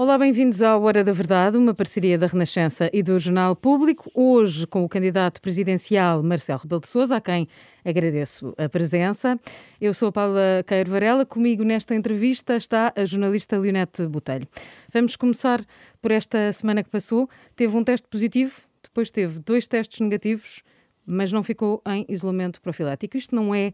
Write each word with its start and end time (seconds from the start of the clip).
Olá, 0.00 0.16
bem-vindos 0.16 0.62
à 0.62 0.78
Hora 0.78 1.02
da 1.02 1.12
Verdade, 1.12 1.58
uma 1.58 1.74
parceria 1.74 2.16
da 2.16 2.28
Renascença 2.28 2.88
e 2.92 3.02
do 3.02 3.18
Jornal 3.18 3.56
Público. 3.56 4.08
Hoje 4.14 4.64
com 4.64 4.84
o 4.84 4.88
candidato 4.88 5.42
presidencial 5.42 6.22
Marcelo 6.22 6.60
Rebelo 6.60 6.82
de 6.82 6.86
Sousa, 6.86 7.16
a 7.16 7.20
quem 7.20 7.48
agradeço 7.84 8.54
a 8.56 8.68
presença. 8.68 9.36
Eu 9.80 9.92
sou 9.92 10.10
a 10.10 10.12
Paula 10.12 10.64
Queiro 10.64 10.92
Varela, 10.92 11.26
comigo 11.26 11.64
nesta 11.64 11.96
entrevista 11.96 12.56
está 12.56 12.92
a 12.94 13.04
jornalista 13.04 13.58
Leonete 13.58 14.06
Botelho. 14.06 14.46
Vamos 14.94 15.16
começar 15.16 15.66
por 16.00 16.12
esta 16.12 16.52
semana 16.52 16.84
que 16.84 16.90
passou. 16.90 17.28
Teve 17.56 17.76
um 17.76 17.82
teste 17.82 18.06
positivo, 18.06 18.54
depois 18.80 19.10
teve 19.10 19.40
dois 19.40 19.66
testes 19.66 19.98
negativos, 19.98 20.62
mas 21.04 21.32
não 21.32 21.42
ficou 21.42 21.82
em 21.84 22.06
isolamento 22.08 22.62
profilático. 22.62 23.16
Isto 23.16 23.34
não 23.34 23.52
é 23.52 23.72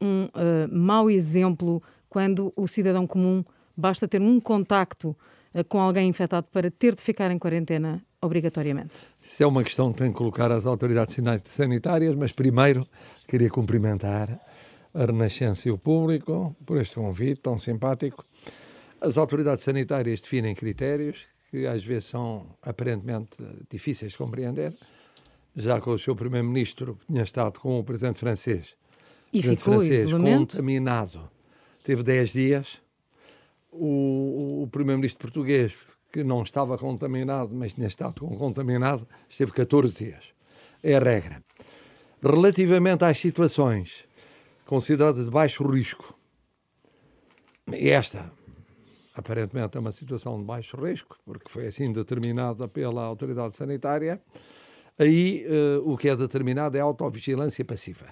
um 0.00 0.24
uh, 0.24 0.68
mau 0.68 1.08
exemplo 1.08 1.80
quando 2.08 2.52
o 2.56 2.66
cidadão 2.66 3.06
comum 3.06 3.44
basta 3.76 4.08
ter 4.08 4.20
um 4.20 4.40
contacto 4.40 5.16
com 5.68 5.80
alguém 5.80 6.08
infectado 6.08 6.46
para 6.52 6.70
ter 6.70 6.94
de 6.94 7.02
ficar 7.02 7.30
em 7.30 7.38
quarentena 7.38 8.02
obrigatoriamente? 8.20 8.92
Isso 9.22 9.42
é 9.42 9.46
uma 9.46 9.64
questão 9.64 9.92
que 9.92 9.98
tem 9.98 10.12
que 10.12 10.18
colocar 10.18 10.50
às 10.52 10.66
autoridades 10.66 11.16
sanitárias, 11.44 12.14
mas 12.14 12.32
primeiro 12.32 12.86
queria 13.26 13.50
cumprimentar 13.50 14.40
a 14.92 15.04
Renascença 15.04 15.68
e 15.68 15.72
o 15.72 15.78
público 15.78 16.54
por 16.66 16.78
este 16.78 16.96
convite 16.96 17.40
tão 17.40 17.58
simpático. 17.58 18.24
As 19.00 19.16
autoridades 19.16 19.64
sanitárias 19.64 20.20
definem 20.20 20.54
critérios 20.54 21.26
que 21.50 21.66
às 21.66 21.84
vezes 21.84 22.04
são 22.04 22.46
aparentemente 22.62 23.30
difíceis 23.68 24.12
de 24.12 24.18
compreender, 24.18 24.72
já 25.56 25.80
que 25.80 25.90
o 25.90 25.98
seu 25.98 26.14
primeiro-ministro 26.14 26.96
tinha 27.06 27.22
estado 27.22 27.58
com 27.58 27.80
o 27.80 27.84
presidente 27.84 28.18
francês, 28.18 28.76
e 29.32 29.40
presidente 29.40 29.58
ficou 29.58 29.74
francês 29.80 30.12
contaminado, 30.12 31.28
teve 31.82 32.04
10 32.04 32.32
dias, 32.32 32.80
o, 33.72 34.62
o 34.62 34.68
primeiro-ministro 34.68 35.20
português, 35.20 35.76
que 36.12 36.24
não 36.24 36.42
estava 36.42 36.76
contaminado, 36.76 37.54
mas 37.54 37.72
tinha 37.72 37.86
estado 37.86 38.26
contaminado, 38.26 39.06
esteve 39.28 39.52
14 39.52 39.94
dias. 39.94 40.24
É 40.82 40.96
a 40.96 41.00
regra. 41.00 41.42
Relativamente 42.22 43.04
às 43.04 43.18
situações 43.18 44.04
consideradas 44.66 45.24
de 45.24 45.30
baixo 45.30 45.66
risco, 45.66 46.18
esta, 47.72 48.30
aparentemente, 49.14 49.76
é 49.76 49.80
uma 49.80 49.92
situação 49.92 50.38
de 50.38 50.44
baixo 50.44 50.76
risco, 50.76 51.16
porque 51.24 51.48
foi 51.48 51.66
assim 51.66 51.92
determinada 51.92 52.66
pela 52.66 53.04
autoridade 53.04 53.54
sanitária, 53.54 54.20
aí 54.98 55.46
uh, 55.46 55.90
o 55.90 55.96
que 55.96 56.08
é 56.08 56.16
determinado 56.16 56.76
é 56.76 56.80
a 56.80 56.84
autovigilância 56.84 57.64
passiva, 57.64 58.06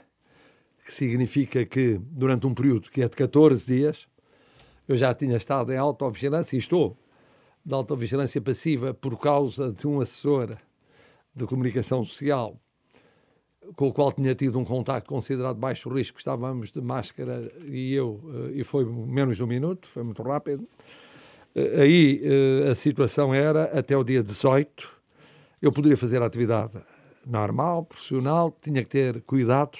que 0.85 0.95
significa 0.95 1.65
que, 1.67 2.01
durante 2.01 2.47
um 2.47 2.55
período 2.55 2.91
que 2.91 3.03
é 3.03 3.09
de 3.09 3.17
14 3.17 3.67
dias, 3.67 4.07
eu 4.89 4.97
já 4.97 5.15
tinha 5.15 5.37
estado 5.37 5.73
em 5.73 5.77
autovigilância 5.77 6.57
e 6.57 6.59
estou 6.59 6.97
de 7.65 7.75
autovigilância 7.75 8.41
passiva 8.41 8.95
por 8.95 9.19
causa 9.19 9.71
de 9.71 9.87
um 9.87 10.01
assessor 10.01 10.57
de 11.35 11.47
comunicação 11.47 12.03
social 12.05 12.59
com 13.77 13.89
o 13.89 13.93
qual 13.93 14.13
tinha 14.13 14.35
tido 14.35 14.59
um 14.59 14.65
contacto 14.65 15.09
considerado 15.09 15.57
de 15.57 15.61
baixo 15.61 15.89
risco, 15.91 16.19
estávamos 16.19 16.71
de 16.73 16.81
máscara 16.81 17.53
e 17.67 17.95
eu, 17.95 18.21
eh, 18.51 18.61
e 18.61 18.65
foi 18.65 18.85
menos 18.85 19.37
de 19.37 19.43
um 19.43 19.47
minuto, 19.47 19.89
foi 19.89 20.03
muito 20.03 20.23
rápido. 20.23 20.67
Eh, 21.55 21.83
aí 21.83 22.21
eh, 22.23 22.71
a 22.71 22.75
situação 22.75 23.35
era, 23.35 23.65
até 23.79 23.97
o 23.97 24.05
dia 24.05 24.23
18, 24.23 24.89
eu 25.61 25.73
poderia 25.73 25.97
fazer 25.97 26.23
a 26.23 26.27
atividade 26.27 26.79
normal, 27.27 27.85
profissional, 27.85 28.57
tinha 28.63 28.83
que 28.83 28.89
ter 28.89 29.21
cuidado 29.23 29.79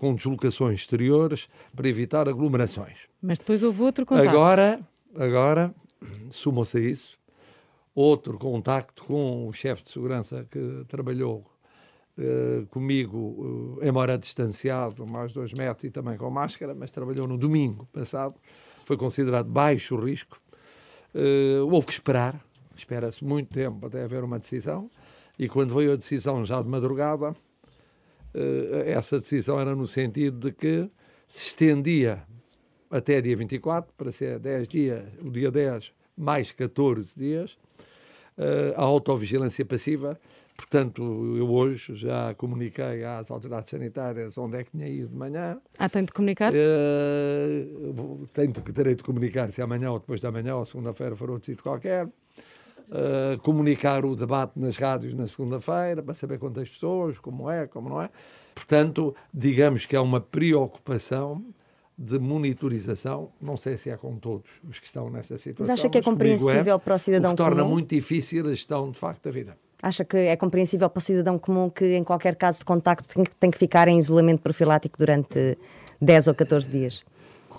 com 0.00 0.14
deslocações 0.14 0.80
exteriores 0.80 1.46
para 1.76 1.86
evitar 1.86 2.26
aglomerações. 2.26 2.96
Mas 3.20 3.38
depois 3.38 3.62
houve 3.62 3.82
outro 3.82 4.06
contacto. 4.06 4.30
Agora, 4.30 4.80
agora 5.14 5.74
sumou-se 6.30 6.78
a 6.78 6.80
isso, 6.80 7.18
outro 7.94 8.38
contacto 8.38 9.04
com 9.04 9.46
o 9.46 9.52
chefe 9.52 9.82
de 9.82 9.90
segurança 9.90 10.46
que 10.50 10.86
trabalhou 10.88 11.44
uh, 12.16 12.66
comigo, 12.68 13.78
uh, 13.78 13.86
embora 13.86 14.16
distanciado, 14.16 15.06
mais 15.06 15.34
dois 15.34 15.52
metros 15.52 15.84
e 15.84 15.90
também 15.90 16.16
com 16.16 16.30
máscara, 16.30 16.74
mas 16.74 16.90
trabalhou 16.90 17.28
no 17.28 17.36
domingo 17.36 17.86
passado, 17.92 18.34
foi 18.86 18.96
considerado 18.96 19.50
baixo 19.50 19.96
risco. 19.96 20.40
Uh, 21.14 21.70
houve 21.70 21.88
que 21.88 21.92
esperar, 21.92 22.42
espera-se 22.74 23.22
muito 23.22 23.52
tempo 23.52 23.84
até 23.84 24.02
haver 24.02 24.24
uma 24.24 24.38
decisão, 24.38 24.90
e 25.38 25.46
quando 25.46 25.74
veio 25.74 25.92
a 25.92 25.96
decisão 25.96 26.42
já 26.46 26.62
de 26.62 26.68
madrugada, 26.70 27.36
essa 28.86 29.18
decisão 29.18 29.58
era 29.58 29.74
no 29.74 29.86
sentido 29.86 30.48
de 30.48 30.52
que 30.54 30.90
se 31.26 31.48
estendia 31.48 32.22
até 32.90 33.20
dia 33.20 33.36
24, 33.36 33.94
para 33.96 34.10
ser 34.10 34.38
10 34.38 34.68
dias, 34.68 35.04
o 35.22 35.30
dia 35.30 35.50
10 35.50 35.92
mais 36.16 36.50
14 36.50 37.12
dias, 37.16 37.52
uh, 38.36 38.74
a 38.76 38.82
autovigilância 38.82 39.64
passiva. 39.64 40.20
Portanto, 40.56 41.02
eu 41.38 41.48
hoje 41.50 41.94
já 41.94 42.34
comuniquei 42.34 43.02
às 43.02 43.30
autoridades 43.30 43.70
sanitárias 43.70 44.36
onde 44.36 44.58
é 44.58 44.64
que 44.64 44.72
tinha 44.72 44.86
ido 44.86 45.08
de 45.08 45.16
manhã. 45.16 45.58
Ah, 45.78 45.88
tem 45.88 46.04
de 46.04 46.12
comunicar? 46.12 46.52
Uh, 46.52 48.26
tenho, 48.32 48.52
terei 48.52 48.94
de 48.94 49.02
comunicar 49.02 49.50
se 49.50 49.62
amanhã 49.62 49.90
ou 49.90 49.98
depois 49.98 50.20
da 50.20 50.30
manhã 50.30 50.56
ou 50.56 50.66
segunda-feira 50.66 51.16
for 51.16 51.30
outro 51.30 51.46
sítio 51.46 51.62
qualquer. 51.62 52.06
Uh, 52.90 53.38
comunicar 53.42 54.04
o 54.04 54.16
debate 54.16 54.58
nas 54.58 54.76
rádios 54.76 55.14
na 55.14 55.28
segunda-feira 55.28 56.02
para 56.02 56.12
saber 56.12 56.38
quantas 56.38 56.68
pessoas, 56.68 57.20
como 57.20 57.48
é, 57.48 57.68
como 57.68 57.88
não 57.88 58.02
é. 58.02 58.10
Portanto, 58.52 59.14
digamos 59.32 59.86
que 59.86 59.94
é 59.94 60.00
uma 60.00 60.20
preocupação 60.20 61.44
de 61.96 62.18
monitorização, 62.18 63.30
não 63.40 63.58
sei 63.58 63.76
se 63.76 63.90
é 63.90 63.96
com 63.96 64.16
todos 64.16 64.50
os 64.68 64.78
que 64.78 64.86
estão 64.86 65.10
nesta 65.10 65.36
situação. 65.36 65.70
Mas 65.70 65.80
acha 65.80 65.88
que 65.90 65.98
é 65.98 66.02
compreensível 66.02 66.76
é, 66.76 66.78
para 66.78 66.94
o 66.94 66.98
cidadão 66.98 67.32
o 67.32 67.34
que 67.34 67.42
torna 67.42 67.62
comum? 67.62 67.74
muito 67.74 67.94
difícil 67.94 68.46
a 68.46 68.50
gestão, 68.50 68.90
de 68.90 68.98
facto, 68.98 69.22
da 69.24 69.30
vida. 69.30 69.56
Acha 69.82 70.04
que 70.04 70.16
é 70.16 70.34
compreensível 70.36 70.88
para 70.88 70.98
o 70.98 71.02
cidadão 71.02 71.38
comum 71.38 71.68
que, 71.68 71.94
em 71.96 72.02
qualquer 72.02 72.36
caso 72.36 72.60
de 72.60 72.64
contacto, 72.64 73.06
tem 73.38 73.50
que 73.50 73.58
ficar 73.58 73.86
em 73.86 73.98
isolamento 73.98 74.40
profilático 74.40 74.98
durante 74.98 75.58
10 76.00 76.28
ou 76.28 76.34
14 76.34 76.68
dias? 76.70 77.04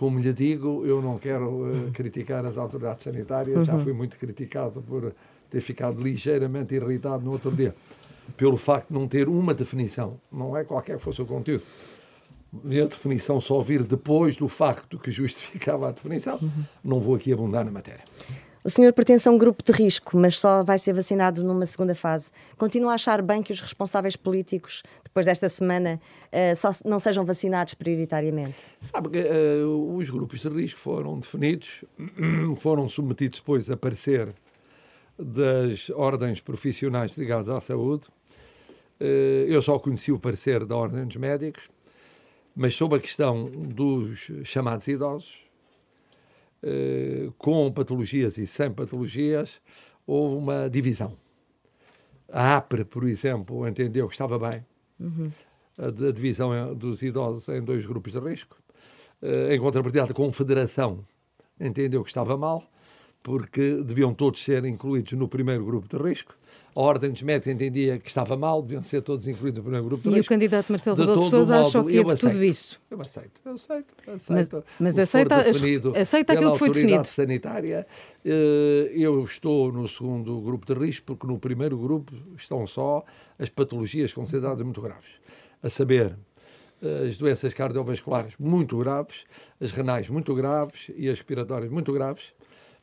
Como 0.02 0.18
lhe 0.18 0.34
digo, 0.34 0.84
eu 0.84 1.00
não 1.00 1.20
quero 1.20 1.46
uh, 1.48 1.92
criticar 1.94 2.44
as 2.44 2.58
autoridades 2.58 3.04
sanitárias, 3.04 3.56
uhum. 3.56 3.66
já 3.66 3.78
fui 3.78 3.94
muito 3.94 4.18
criticado 4.18 4.82
por 4.82 5.14
ter 5.48 5.62
ficado 5.62 6.02
ligeiramente 6.02 6.74
irritado 6.74 7.24
no 7.24 7.32
outro 7.32 7.52
dia, 7.52 7.76
pelo 8.36 8.58
facto 8.58 8.88
de 8.88 8.96
não 8.96 9.08
ter 9.08 9.30
uma 9.30 9.54
definição, 9.54 10.20
não 10.32 10.58
é 10.58 10.64
qualquer 10.64 10.98
que 10.98 11.04
fosse 11.04 11.22
o 11.22 11.26
conteúdo 11.28 11.62
a 12.52 12.86
definição 12.86 13.40
só 13.40 13.62
vir 13.62 13.84
depois 13.84 14.38
do 14.38 14.48
facto 14.48 14.98
que 14.98 15.12
justificava 15.12 15.90
a 15.90 15.92
definição, 15.92 16.40
uhum. 16.42 16.64
não 16.84 17.00
vou 17.00 17.14
aqui 17.14 17.32
abundar 17.32 17.64
na 17.64 17.70
matéria. 17.70 18.04
O 18.64 18.70
senhor 18.70 18.94
pertence 18.94 19.28
a 19.28 19.32
um 19.32 19.38
grupo 19.38 19.64
de 19.64 19.72
risco, 19.72 20.18
mas 20.18 20.38
só 20.38 20.64
vai 20.64 20.78
ser 20.78 20.94
vacinado 20.94 21.44
numa 21.44 21.66
segunda 21.66 21.96
fase. 21.96 22.32
Continua 22.58 22.92
a 22.92 22.96
achar 22.96 23.22
bem 23.22 23.42
que 23.42 23.52
os 23.52 23.60
responsáveis 23.60 24.16
políticos, 24.16 24.84
depois 25.04 25.26
desta 25.26 25.50
semana, 25.50 26.00
uh, 26.32 26.56
só 26.56 26.70
não 26.86 27.00
sejam 27.00 27.26
vacinados 27.26 27.74
prioritariamente? 27.74 28.56
Sabe 28.80 29.10
que 29.10 29.20
uh, 29.20 29.96
os 29.96 30.10
grupos 30.10 30.42
de 30.42 30.50
risco 30.50 30.80
foram 30.80 31.20
definidos, 31.20 31.84
foram 32.60 32.88
submetidos 32.88 33.40
depois 33.40 33.70
a 33.72 33.78
parecer 33.78 34.34
das 35.18 35.90
ordens 35.90 36.40
profissionais 36.40 37.12
ligadas 37.18 37.50
à 37.50 37.60
saúde. 37.60 38.08
Uh, 39.00 39.48
eu 39.48 39.62
só 39.62 39.80
conheci 39.80 40.12
o 40.12 40.20
parecer 40.20 40.66
da 40.66 40.76
Ordem 40.76 41.06
dos 41.06 41.18
Médicos 41.18 41.70
mas 42.56 42.76
sobre 42.76 42.98
a 42.98 43.02
questão 43.02 43.50
dos 43.50 44.30
chamados 44.44 44.88
idosos, 44.88 45.40
com 47.38 47.72
patologias 47.72 48.38
e 48.38 48.46
sem 48.46 48.72
patologias, 48.72 49.62
houve 50.06 50.36
uma 50.36 50.70
divisão. 50.70 51.18
A 52.32 52.58
APRE, 52.58 52.86
por 52.86 53.04
exemplo, 53.04 53.68
entendeu 53.68 54.08
que 54.08 54.14
estava 54.14 54.40
bem. 54.40 54.66
Uhum. 55.00 55.32
A, 55.78 55.88
a, 55.88 56.12
divisão 56.12 56.74
dos 56.76 57.02
idosos 57.02 57.48
em 57.50 57.62
dois 57.62 57.86
grupos 57.86 58.14
de 58.14 58.20
risco. 58.20 58.58
Eh, 59.22 59.56
em 59.56 59.60
contrapartida, 59.60 60.04
a 60.04 60.14
Confederação 60.14 61.06
entendeu 61.60 62.04
que 62.04 62.10
estava 62.10 62.38
mal, 62.38 62.64
porque 63.22 63.76
deviam 63.84 64.14
todos 64.14 64.44
ser 64.44 64.66
incluídos 64.66 65.14
no 65.14 65.28
primeiro 65.28 65.66
grupo 65.66 65.88
de 65.88 66.02
risco 66.02 66.36
a 66.74 66.80
Ordem 66.80 67.12
dos 67.12 67.22
Médicos 67.22 67.48
entendia 67.48 68.00
que 68.00 68.08
estava 68.08 68.38
mal, 68.38 68.62
deviam 68.62 68.82
ser 68.84 69.02
todos 69.02 69.28
incluídos 69.28 69.58
no 69.58 69.64
primeiro 69.64 69.86
grupo 69.86 70.04
de 70.04 70.10
E 70.10 70.18
risco. 70.18 70.34
o 70.34 70.36
candidato 70.36 70.72
Marcelo 70.72 70.96
Rebelo 70.96 71.20
de 71.20 71.30
Sousa 71.30 71.60
achou 71.60 71.86
que 71.86 71.94
ia 71.94 72.04
de 72.04 72.16
tudo 72.16 72.44
isso. 72.44 72.80
Eu 72.90 73.02
aceito, 73.02 73.42
eu 73.44 73.54
aceito, 73.54 73.94
aceito. 74.08 74.64
Mas, 74.80 74.96
mas 74.96 75.00
aceita, 75.00 75.36
aceita 76.00 76.34
aquilo 76.34 76.54
que 76.54 76.60
foi 76.60 76.70
definido. 76.72 77.06
sanitária, 77.06 77.86
eh, 78.24 78.92
eu 78.96 79.24
estou 79.24 79.72
no 79.72 79.88
segundo 79.88 80.40
grupo 80.40 80.66
de 80.66 80.80
risco, 80.80 81.06
porque 81.08 81.28
no 81.28 81.38
primeiro 81.38 81.78
grupo 81.78 82.14
estão 82.38 82.66
só 82.66 83.04
as 83.38 83.50
patologias 83.50 84.14
consideradas 84.14 84.64
muito 84.64 84.82
graves. 84.82 85.10
A 85.62 85.70
saber, 85.70 86.16
as 87.06 87.18
doenças 87.18 87.54
cardiovasculares 87.54 88.34
muito 88.40 88.78
graves, 88.78 89.26
as 89.60 89.72
renais 89.72 90.10
muito 90.10 90.34
graves 90.34 90.90
e 90.96 91.10
as 91.10 91.18
respiratórias 91.18 91.70
muito 91.70 91.92
graves. 91.92 92.24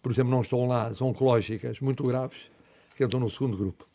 Por 0.02 0.12
exemplo, 0.12 0.30
não 0.30 0.42
estão 0.42 0.66
lá 0.68 0.86
as 0.86 1.02
oncológicas 1.02 1.80
muito 1.80 2.04
graves 2.04 2.38
que 2.98 3.04
entram 3.04 3.20
no 3.20 3.30
segundo 3.30 3.56
grupo. 3.56 3.86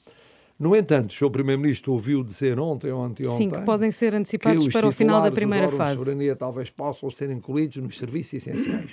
No 0.58 0.76
entanto, 0.76 1.12
o 1.12 1.14
Sr. 1.14 1.30
Primeiro-Ministro 1.30 1.92
ouviu 1.92 2.24
dizer 2.24 2.60
ontem 2.60 2.92
ou 2.92 3.04
anteontem... 3.04 3.38
Sim, 3.38 3.50
que 3.50 3.62
podem 3.62 3.92
ser 3.92 4.16
antecipados 4.16 4.68
para 4.70 4.88
o 4.88 4.92
final 4.92 5.22
da 5.22 5.32
primeira 5.32 5.68
fase. 5.70 5.94
de 5.94 6.00
soberania 6.00 6.36
talvez 6.36 6.70
possam 6.70 7.10
ser 7.12 7.30
incluídos 7.30 7.78
nos 7.78 7.98
serviços 7.98 8.34
essenciais. 8.34 8.92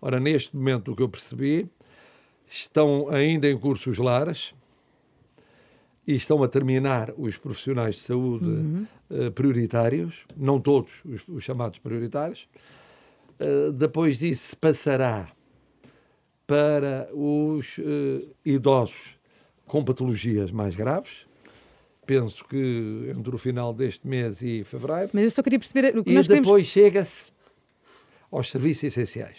Ora, 0.00 0.20
neste 0.20 0.54
momento, 0.54 0.92
o 0.92 0.96
que 0.96 1.02
eu 1.02 1.08
percebi 1.08 1.68
Estão 2.50 3.08
ainda 3.10 3.48
em 3.48 3.58
curso 3.58 3.90
os 3.90 3.98
lares 3.98 4.54
e 6.06 6.14
estão 6.14 6.42
a 6.42 6.48
terminar 6.48 7.12
os 7.18 7.36
profissionais 7.36 7.96
de 7.96 8.00
saúde 8.00 8.46
uhum. 8.46 8.86
uh, 9.10 9.30
prioritários, 9.32 10.24
não 10.34 10.58
todos 10.58 10.92
os, 11.04 11.28
os 11.28 11.44
chamados 11.44 11.78
prioritários. 11.78 12.48
Uh, 13.38 13.70
depois 13.72 14.18
disso 14.18 14.56
passará 14.56 15.30
para 16.46 17.10
os 17.12 17.76
uh, 17.78 18.26
idosos 18.44 19.17
com 19.68 19.84
patologias 19.84 20.50
mais 20.50 20.74
graves. 20.74 21.26
Penso 22.04 22.44
que 22.46 23.12
entre 23.14 23.34
o 23.34 23.38
final 23.38 23.72
deste 23.72 24.08
mês 24.08 24.42
e 24.42 24.64
fevereiro. 24.64 25.10
Mas 25.12 25.24
eu 25.24 25.30
só 25.30 25.42
queria 25.42 25.58
perceber. 25.58 25.96
O 25.96 26.02
que 26.02 26.10
e 26.10 26.14
nós 26.14 26.26
depois 26.26 26.44
queremos... 26.44 26.68
chega-se 26.68 27.32
aos 28.30 28.50
serviços 28.50 28.84
essenciais. 28.84 29.36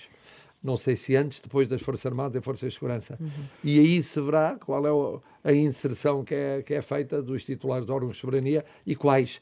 Não 0.62 0.78
sei 0.78 0.96
se 0.96 1.16
antes, 1.16 1.40
depois 1.40 1.68
das 1.68 1.82
Forças 1.82 2.06
Armadas 2.06 2.40
e 2.40 2.44
Forças 2.44 2.70
de 2.70 2.76
Segurança. 2.76 3.18
Uhum. 3.20 3.30
E 3.64 3.80
aí 3.80 4.04
se 4.04 4.22
verá 4.22 4.58
qual 4.60 5.24
é 5.44 5.50
a 5.50 5.54
inserção 5.54 6.24
que 6.24 6.36
é, 6.36 6.62
que 6.62 6.74
é 6.74 6.82
feita 6.82 7.22
dos 7.22 7.44
titulares 7.44 7.86
de 7.86 7.92
órgãos 7.92 8.14
de 8.14 8.20
soberania 8.20 8.64
e 8.86 8.96
quais 8.96 9.42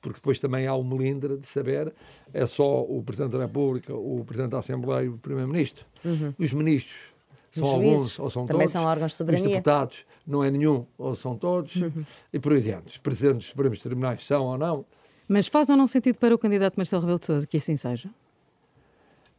porque 0.00 0.16
depois 0.16 0.40
também 0.40 0.66
há 0.66 0.74
o 0.74 0.82
melindre 0.82 1.38
de 1.38 1.46
saber, 1.46 1.94
é 2.34 2.44
só 2.44 2.82
o 2.82 3.00
Presidente 3.04 3.32
da 3.32 3.38
República, 3.38 3.94
o 3.94 4.24
Presidente 4.24 4.50
da 4.50 4.58
Assembleia 4.58 5.04
e 5.04 5.08
o 5.08 5.16
Primeiro-Ministro. 5.16 5.86
Uhum. 6.04 6.34
Os 6.36 6.52
ministros 6.52 7.11
são 7.52 7.64
Os 7.64 7.74
alguns 7.74 8.18
ou 8.18 8.30
são 8.30 8.46
também 8.46 8.60
todos. 8.60 8.72
são 8.72 8.84
órgãos 8.84 9.12
de 9.12 9.16
soberania. 9.18 9.46
Os 9.46 9.52
deputados 9.52 10.06
não 10.26 10.42
é 10.42 10.50
nenhum 10.50 10.86
ou 10.96 11.14
são 11.14 11.36
todos. 11.36 11.76
Uhum. 11.76 12.04
E 12.32 12.38
por 12.38 12.52
aí 12.52 12.58
adiante. 12.58 12.88
Os 12.88 12.96
Presidentes 12.96 13.38
dos 13.38 13.46
Supremos 13.48 13.78
Tribunais 13.78 14.26
são 14.26 14.46
ou 14.46 14.56
não. 14.56 14.86
Mas 15.28 15.46
faz 15.46 15.68
ou 15.68 15.76
não 15.76 15.86
sentido 15.86 16.16
para 16.16 16.34
o 16.34 16.38
candidato 16.38 16.76
Marcelo 16.76 17.02
Rebelo 17.02 17.18
de 17.18 17.26
Sousa 17.26 17.46
que 17.46 17.58
assim 17.58 17.76
seja? 17.76 18.08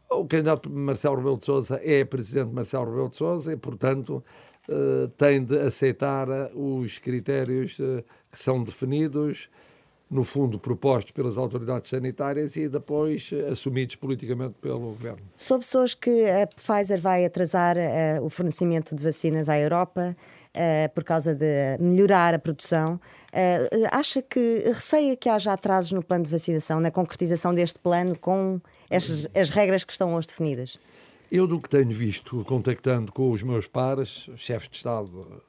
O 0.10 0.26
candidato 0.26 0.70
Marcelo 0.70 1.16
Rebelo 1.16 1.38
de 1.38 1.46
Sousa 1.46 1.82
é 1.84 2.06
Presidente 2.06 2.54
Marcelo 2.54 2.86
Rebelo 2.86 3.10
de 3.10 3.18
Sousa 3.18 3.52
e, 3.52 3.58
portanto, 3.58 4.24
uh, 4.70 5.08
tem 5.18 5.44
de 5.44 5.58
aceitar 5.60 6.28
os 6.54 7.00
critérios 7.00 7.80
uh, 7.80 8.04
que 8.32 8.40
são 8.40 8.64
definidos 8.64 9.50
no 10.14 10.24
fundo, 10.24 10.60
propostos 10.60 11.12
pelas 11.12 11.38
autoridades 11.38 11.90
sanitárias 11.90 12.56
e 12.56 12.70
depois 12.70 13.32
assumidos 13.52 13.96
politicamente 13.96 14.56
pelo 14.62 14.80
governo. 14.80 15.22
São 15.36 15.60
pessoas 15.60 15.94
que 15.94 16.30
a 16.30 16.48
Pfizer 16.48 17.02
vai 17.02 17.26
atrasar 17.26 17.76
uh, 17.76 18.24
o 18.24 18.30
fornecimento 18.30 18.96
de 18.96 19.04
vacinas 19.04 19.50
à 19.50 19.60
Europa 19.60 20.16
uh, 20.54 20.94
por 20.94 21.04
causa 21.04 21.34
de 21.34 21.78
melhorar 21.80 22.34
a 22.34 22.40
produção. 22.40 23.00
Uh, 23.34 23.88
acha 23.92 24.22
que 24.22 24.64
receia 24.66 25.16
que 25.16 25.28
haja 25.28 25.52
atrasos 25.52 25.92
no 25.92 26.04
plano 26.04 26.24
de 26.24 26.30
vacinação, 26.30 26.80
na 26.80 26.92
concretização 26.92 27.54
deste 27.54 27.80
plano 27.80 28.18
com 28.18 28.62
as, 28.92 29.28
as 29.36 29.50
regras 29.50 29.84
que 29.84 29.92
estão 29.92 30.14
hoje 30.14 30.28
definidas? 30.28 30.80
Eu, 31.32 31.48
do 31.48 31.60
que 31.60 31.68
tenho 31.68 31.92
visto, 31.92 32.46
contactando 32.46 33.12
com 33.12 33.32
os 33.32 33.42
meus 33.42 33.68
pares, 33.68 34.30
chefes 34.38 34.70
de 34.70 34.78
Estado 34.78 35.42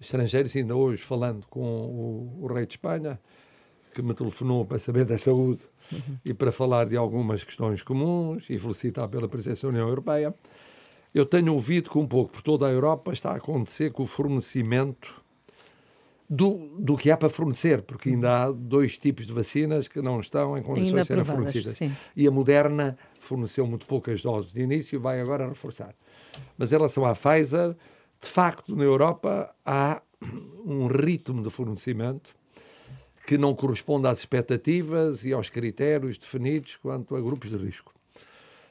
estrangeiros, 0.00 0.54
ainda 0.56 0.74
hoje 0.74 1.02
falando 1.02 1.46
com 1.48 1.60
o, 1.60 2.38
o 2.42 2.46
rei 2.46 2.66
de 2.66 2.74
Espanha, 2.74 3.18
que 3.94 4.02
me 4.02 4.12
telefonou 4.12 4.64
para 4.64 4.78
saber 4.78 5.04
da 5.04 5.16
saúde 5.16 5.62
uhum. 5.92 6.18
e 6.24 6.34
para 6.34 6.50
falar 6.50 6.86
de 6.86 6.96
algumas 6.96 7.44
questões 7.44 7.82
comuns 7.82 8.44
e 8.50 8.58
felicitar 8.58 9.08
pela 9.08 9.28
presença 9.28 9.62
da 9.62 9.68
União 9.68 9.88
Europeia. 9.88 10.34
Eu 11.14 11.24
tenho 11.24 11.52
ouvido 11.52 11.90
que 11.90 11.96
um 11.96 12.06
pouco 12.06 12.32
por 12.32 12.42
toda 12.42 12.66
a 12.66 12.70
Europa 12.70 13.12
está 13.12 13.30
a 13.30 13.36
acontecer 13.36 13.92
com 13.92 14.02
o 14.02 14.06
fornecimento 14.06 15.22
do, 16.28 16.76
do 16.78 16.96
que 16.96 17.10
há 17.10 17.16
para 17.16 17.28
fornecer, 17.28 17.82
porque 17.82 18.08
ainda 18.08 18.44
há 18.44 18.50
dois 18.50 18.98
tipos 18.98 19.26
de 19.26 19.32
vacinas 19.32 19.86
que 19.86 20.02
não 20.02 20.18
estão 20.18 20.56
em 20.56 20.62
condições 20.62 21.02
de 21.02 21.06
serem 21.06 21.24
fornecidas. 21.24 21.74
Sim. 21.74 21.92
E 22.16 22.26
a 22.26 22.30
Moderna 22.30 22.98
forneceu 23.20 23.66
muito 23.66 23.86
poucas 23.86 24.22
doses 24.22 24.52
de 24.52 24.60
início 24.60 24.96
e 24.96 24.98
vai 24.98 25.20
agora 25.20 25.48
reforçar. 25.48 25.94
Mas 26.58 26.72
em 26.72 26.76
relação 26.76 27.04
à 27.04 27.14
Pfizer, 27.14 27.76
de 28.20 28.28
facto, 28.28 28.74
na 28.74 28.82
Europa 28.82 29.54
há 29.64 30.02
um 30.64 30.86
ritmo 30.86 31.42
de 31.42 31.50
fornecimento 31.50 32.34
que 33.26 33.38
não 33.38 33.54
corresponde 33.54 34.06
às 34.06 34.18
expectativas 34.18 35.24
e 35.24 35.32
aos 35.32 35.48
critérios 35.48 36.18
definidos 36.18 36.76
quanto 36.76 37.16
a 37.16 37.20
grupos 37.20 37.50
de 37.50 37.56
risco. 37.56 37.92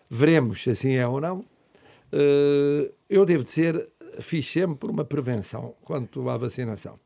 Veremos 0.09 0.61
se 0.61 0.69
assim 0.69 0.93
é 0.93 1.07
ou 1.07 1.19
não. 1.19 1.43
Eh, 2.11 2.91
eu 3.09 3.25
devo 3.25 3.43
dizer, 3.43 3.89
fiz 4.19 4.49
sempre 4.49 4.89
uma 4.89 5.03
prevenção 5.03 5.73
quanto 5.83 6.29
à 6.29 6.37
vacinação. 6.37 6.99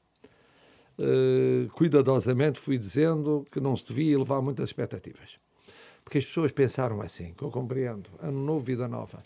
Eh, 0.99 1.67
cuidadosamente 1.73 2.59
fui 2.59 2.77
dizendo 2.77 3.45
que 3.49 3.61
não 3.61 3.77
se 3.77 3.85
devia 3.87 4.17
levar 4.17 4.41
muitas 4.41 4.69
expectativas. 4.69 5.39
Porque 6.03 6.17
as 6.17 6.25
pessoas 6.25 6.51
pensaram 6.51 7.01
assim, 7.01 7.33
que 7.33 7.43
eu 7.43 7.51
compreendo, 7.51 8.09
ano 8.21 8.39
novo, 8.39 8.65
vida 8.65 8.87
nova. 8.87 9.23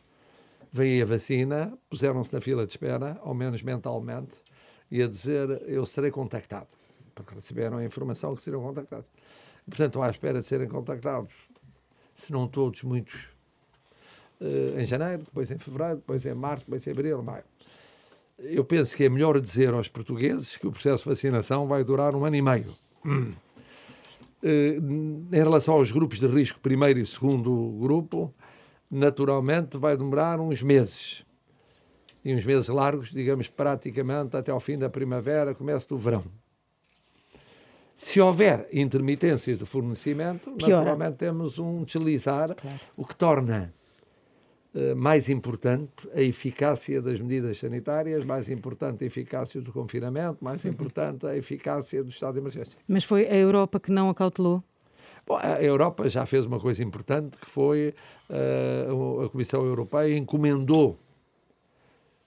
Veio 0.71 1.03
a 1.03 1.07
vacina, 1.07 1.77
puseram-se 1.89 2.33
na 2.33 2.39
fila 2.39 2.65
de 2.65 2.71
espera, 2.71 3.19
ao 3.23 3.33
menos 3.33 3.61
mentalmente, 3.63 4.35
e 4.89 5.01
a 5.01 5.07
dizer, 5.07 5.63
eu 5.67 5.85
serei 5.85 6.11
contactado 6.11 6.80
porque 7.21 7.35
receberam 7.35 7.77
a 7.77 7.85
informação 7.85 8.35
que 8.35 8.41
seriam 8.41 8.61
contactados. 8.61 9.07
Portanto, 9.65 9.87
estão 9.87 10.03
à 10.03 10.09
espera 10.09 10.39
de 10.39 10.45
serem 10.45 10.67
contactados, 10.67 11.33
se 12.13 12.31
não 12.31 12.47
todos, 12.47 12.83
muitos, 12.83 13.27
uh, 14.39 14.79
em 14.79 14.85
janeiro, 14.85 15.23
depois 15.23 15.51
em 15.51 15.57
fevereiro, 15.57 15.97
depois 15.97 16.25
em 16.25 16.33
março, 16.33 16.65
depois 16.65 16.85
em 16.85 16.91
abril, 16.91 17.21
maio. 17.21 17.43
Eu 18.39 18.65
penso 18.65 18.97
que 18.97 19.03
é 19.03 19.09
melhor 19.09 19.39
dizer 19.39 19.73
aos 19.73 19.87
portugueses 19.87 20.57
que 20.57 20.65
o 20.65 20.71
processo 20.71 21.03
de 21.03 21.09
vacinação 21.09 21.67
vai 21.67 21.83
durar 21.83 22.15
um 22.15 22.25
ano 22.25 22.35
e 22.35 22.41
meio. 22.41 22.75
Uh, 23.05 23.33
em 24.43 25.27
relação 25.31 25.75
aos 25.75 25.91
grupos 25.91 26.19
de 26.19 26.27
risco, 26.27 26.59
primeiro 26.59 26.99
e 26.99 27.05
segundo 27.05 27.77
grupo, 27.79 28.33
naturalmente 28.89 29.77
vai 29.77 29.95
demorar 29.95 30.39
uns 30.39 30.61
meses. 30.61 31.23
E 32.25 32.33
uns 32.33 32.43
meses 32.43 32.67
largos, 32.67 33.11
digamos, 33.11 33.47
praticamente 33.47 34.35
até 34.35 34.51
ao 34.51 34.59
fim 34.59 34.77
da 34.77 34.89
primavera, 34.89 35.55
começo 35.55 35.87
do 35.87 35.97
verão. 35.97 36.23
Se 38.01 38.19
houver 38.19 38.67
intermitências 38.73 39.59
de 39.59 39.65
fornecimento, 39.65 40.49
Piora. 40.53 40.77
naturalmente 40.77 41.17
temos 41.17 41.59
um 41.59 41.83
deslizar, 41.83 42.55
claro. 42.55 42.79
o 42.97 43.05
que 43.05 43.15
torna 43.15 43.71
uh, 44.73 44.95
mais 44.95 45.29
importante 45.29 46.09
a 46.11 46.19
eficácia 46.19 46.99
das 46.99 47.21
medidas 47.21 47.59
sanitárias, 47.59 48.25
mais 48.25 48.49
importante 48.49 49.03
a 49.03 49.07
eficácia 49.07 49.61
do 49.61 49.71
confinamento, 49.71 50.43
mais 50.43 50.65
uhum. 50.65 50.71
importante 50.71 51.27
a 51.27 51.37
eficácia 51.37 52.03
do 52.03 52.09
estado 52.09 52.33
de 52.33 52.39
emergência. 52.39 52.79
Mas 52.87 53.03
foi 53.03 53.27
a 53.27 53.35
Europa 53.35 53.79
que 53.79 53.91
não 53.91 54.09
acautelou? 54.09 54.63
Bom, 55.27 55.37
a 55.37 55.61
Europa 55.61 56.09
já 56.09 56.25
fez 56.25 56.47
uma 56.47 56.59
coisa 56.59 56.83
importante, 56.83 57.37
que 57.37 57.47
foi 57.47 57.93
uh, 58.31 59.25
a 59.25 59.29
Comissão 59.29 59.63
Europeia 59.63 60.17
encomendou 60.17 60.97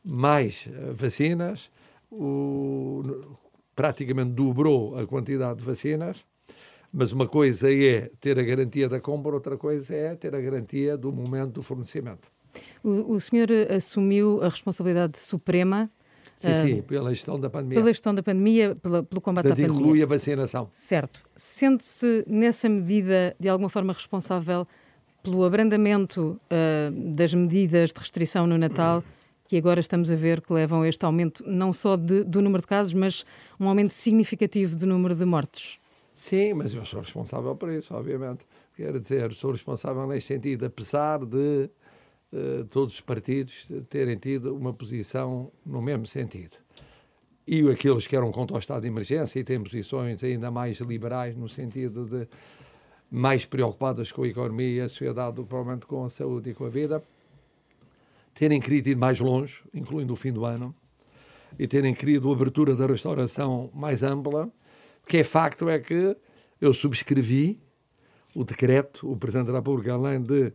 mais 0.04 0.68
eh, 0.68 0.92
vacinas, 0.92 1.68
o, 2.12 3.02
praticamente 3.74 4.30
dobrou 4.30 4.98
a 4.98 5.06
quantidade 5.06 5.58
de 5.58 5.64
vacinas, 5.64 6.24
mas 6.92 7.12
uma 7.12 7.26
coisa 7.26 7.72
é 7.72 8.10
ter 8.20 8.38
a 8.38 8.42
garantia 8.42 8.88
da 8.88 9.00
compra, 9.00 9.34
outra 9.34 9.56
coisa 9.56 9.94
é 9.94 10.14
ter 10.14 10.34
a 10.34 10.40
garantia 10.40 10.96
do 10.96 11.12
momento 11.12 11.52
do 11.54 11.62
fornecimento. 11.62 12.28
O, 12.82 13.14
o 13.14 13.20
senhor 13.20 13.48
assumiu 13.74 14.40
a 14.42 14.48
responsabilidade 14.48 15.18
suprema 15.18 15.90
Sim, 16.36 16.50
uh, 16.50 16.66
sim, 16.66 16.82
pela 16.82 17.10
gestão 17.10 17.38
da 17.38 17.48
pandemia. 17.48 17.78
Pela 17.78 17.92
gestão 17.92 18.14
da 18.14 18.22
pandemia, 18.22 18.74
pela, 18.76 19.02
pelo 19.02 19.20
combate 19.20 19.46
Portanto, 19.46 19.64
à 19.64 19.68
pandemia. 19.68 19.86
inclui 19.86 20.02
a 20.02 20.06
vacinação. 20.06 20.68
Certo. 20.72 21.22
Sente-se, 21.36 22.24
nessa 22.26 22.68
medida, 22.68 23.36
de 23.38 23.48
alguma 23.48 23.68
forma 23.68 23.92
responsável 23.92 24.66
pelo 25.22 25.44
abrandamento 25.44 26.38
uh, 26.50 27.14
das 27.14 27.32
medidas 27.32 27.90
de 27.90 27.98
restrição 27.98 28.46
no 28.46 28.58
Natal 28.58 29.02
que 29.54 29.58
agora 29.58 29.78
estamos 29.78 30.10
a 30.10 30.16
ver 30.16 30.40
que 30.40 30.52
levam 30.52 30.82
a 30.82 30.88
este 30.88 31.04
aumento 31.04 31.44
não 31.46 31.72
só 31.72 31.94
de, 31.94 32.24
do 32.24 32.42
número 32.42 32.60
de 32.60 32.66
casos, 32.66 32.92
mas 32.92 33.24
um 33.60 33.68
aumento 33.68 33.92
significativo 33.92 34.74
do 34.74 34.84
número 34.84 35.14
de 35.14 35.24
mortes. 35.24 35.78
Sim, 36.12 36.54
mas 36.54 36.74
eu 36.74 36.84
sou 36.84 37.00
responsável 37.00 37.54
por 37.54 37.70
isso, 37.70 37.94
obviamente. 37.94 38.44
Quero 38.74 38.98
dizer, 38.98 39.32
sou 39.32 39.52
responsável 39.52 40.08
neste 40.08 40.34
sentido, 40.34 40.66
apesar 40.66 41.24
de 41.24 41.70
uh, 42.32 42.64
todos 42.68 42.94
os 42.94 43.00
partidos 43.00 43.70
terem 43.88 44.16
tido 44.16 44.56
uma 44.56 44.72
posição 44.72 45.52
no 45.64 45.80
mesmo 45.80 46.04
sentido. 46.04 46.56
E 47.46 47.60
aqueles 47.70 48.08
que 48.08 48.16
eram 48.16 48.32
contra 48.32 48.56
o 48.56 48.58
estado 48.58 48.82
de 48.82 48.88
emergência 48.88 49.38
e 49.38 49.44
têm 49.44 49.62
posições 49.62 50.24
ainda 50.24 50.50
mais 50.50 50.80
liberais, 50.80 51.36
no 51.36 51.48
sentido 51.48 52.06
de 52.06 52.26
mais 53.08 53.44
preocupadas 53.44 54.10
com 54.10 54.24
a 54.24 54.26
economia 54.26 54.68
e 54.68 54.80
a 54.80 54.88
sociedade 54.88 55.36
do 55.36 55.44
que 55.44 55.48
provavelmente 55.48 55.86
com 55.86 56.04
a 56.04 56.10
saúde 56.10 56.50
e 56.50 56.54
com 56.54 56.64
a 56.64 56.70
vida, 56.70 57.00
terem 58.34 58.60
querido 58.60 58.88
ir 58.90 58.96
mais 58.96 59.20
longe, 59.20 59.62
incluindo 59.72 60.12
o 60.12 60.16
fim 60.16 60.32
do 60.32 60.44
ano, 60.44 60.74
e 61.58 61.66
terem 61.66 61.94
querido 61.94 62.30
a 62.30 62.34
abertura 62.34 62.74
da 62.74 62.86
restauração 62.86 63.70
mais 63.72 64.02
ampla, 64.02 64.46
o 65.02 65.06
que 65.06 65.18
é 65.18 65.24
facto 65.24 65.68
é 65.68 65.78
que 65.78 66.16
eu 66.60 66.74
subscrevi 66.74 67.60
o 68.34 68.42
decreto, 68.42 69.10
o 69.10 69.16
Presidente 69.16 69.46
da 69.46 69.58
República, 69.58 69.94
além 69.94 70.20
de 70.20 70.52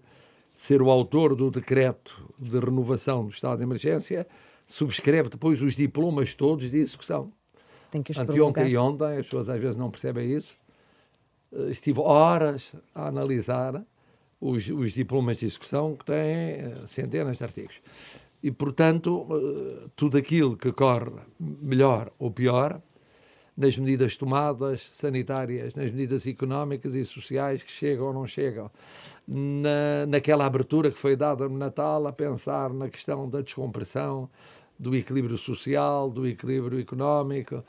ser 0.55 0.81
o 0.81 0.89
autor 0.89 1.35
do 1.35 1.49
decreto 1.49 2.29
de 2.37 2.59
renovação 2.59 3.25
do 3.25 3.31
estado 3.31 3.59
de 3.59 3.63
emergência, 3.63 4.27
subscreve 4.67 5.29
depois 5.29 5.61
os 5.61 5.75
diplomas 5.75 6.33
todos 6.33 6.69
de 6.69 6.77
execução. 6.77 7.31
Tem 7.89 8.03
que 8.03 8.11
os 8.11 8.19
Anteontem 8.19 8.67
e 8.67 8.77
ontem, 8.77 9.17
as 9.17 9.25
pessoas 9.25 9.47
às 9.49 9.59
vezes 9.59 9.77
não 9.77 9.89
percebem 9.89 10.29
isso, 10.31 10.57
eh, 11.53 11.69
estive 11.71 12.01
horas 12.01 12.75
a 12.93 13.07
analisar 13.07 13.83
os, 14.39 14.67
os 14.69 14.93
diplomas 14.93 15.37
de 15.37 15.45
execução 15.45 15.95
que 15.95 16.05
têm 16.05 16.15
eh, 16.15 16.73
centenas 16.87 17.37
de 17.37 17.43
artigos. 17.43 17.75
E, 18.41 18.51
portanto, 18.51 19.27
eh, 19.29 19.89
tudo 19.95 20.17
aquilo 20.17 20.55
que 20.55 20.71
corre 20.71 21.11
melhor 21.39 22.11
ou 22.17 22.31
pior, 22.31 22.81
nas 23.59 23.77
medidas 23.77 24.15
tomadas 24.15 24.81
sanitárias, 24.81 25.75
nas 25.75 25.91
medidas 25.91 26.25
económicas 26.25 26.95
e 26.95 27.05
sociais 27.05 27.61
que 27.61 27.71
chegam 27.71 28.07
ou 28.07 28.13
não 28.13 28.25
chegam, 28.25 28.71
na, 29.27 30.05
naquela 30.07 30.45
abertura 30.45 30.89
que 30.89 30.97
foi 30.97 31.17
dada 31.17 31.47
no 31.49 31.57
Natal 31.57 32.07
a 32.07 32.13
pensar 32.13 32.71
na 32.71 32.87
questão 32.87 33.29
da 33.29 33.41
descompressão, 33.41 34.29
do 34.79 34.95
equilíbrio 34.95 35.37
social, 35.37 36.09
do 36.09 36.25
equilíbrio 36.25 36.79
económico 36.79 37.61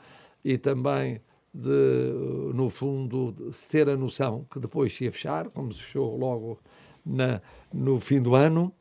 e 0.45 0.57
também 0.57 1.19
de, 1.53 2.51
no 2.53 2.69
fundo, 2.69 3.31
de 3.31 3.55
se 3.55 3.69
ter 3.69 3.89
a 3.89 3.97
noção 3.97 4.45
que 4.51 4.59
depois 4.59 4.95
se 4.95 5.05
ia 5.05 5.11
fechar, 5.11 5.49
como 5.49 5.71
se 5.73 5.81
fechou 5.81 6.17
logo 6.17 6.59
na, 7.05 7.41
no 7.73 7.99
fim 7.99 8.21
do 8.21 8.35
ano. 8.35 8.73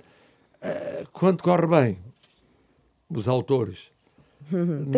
Uh, 0.62 1.08
quando 1.12 1.42
corre 1.42 1.66
bem, 1.66 1.98
os 3.08 3.28
autores 3.28 3.90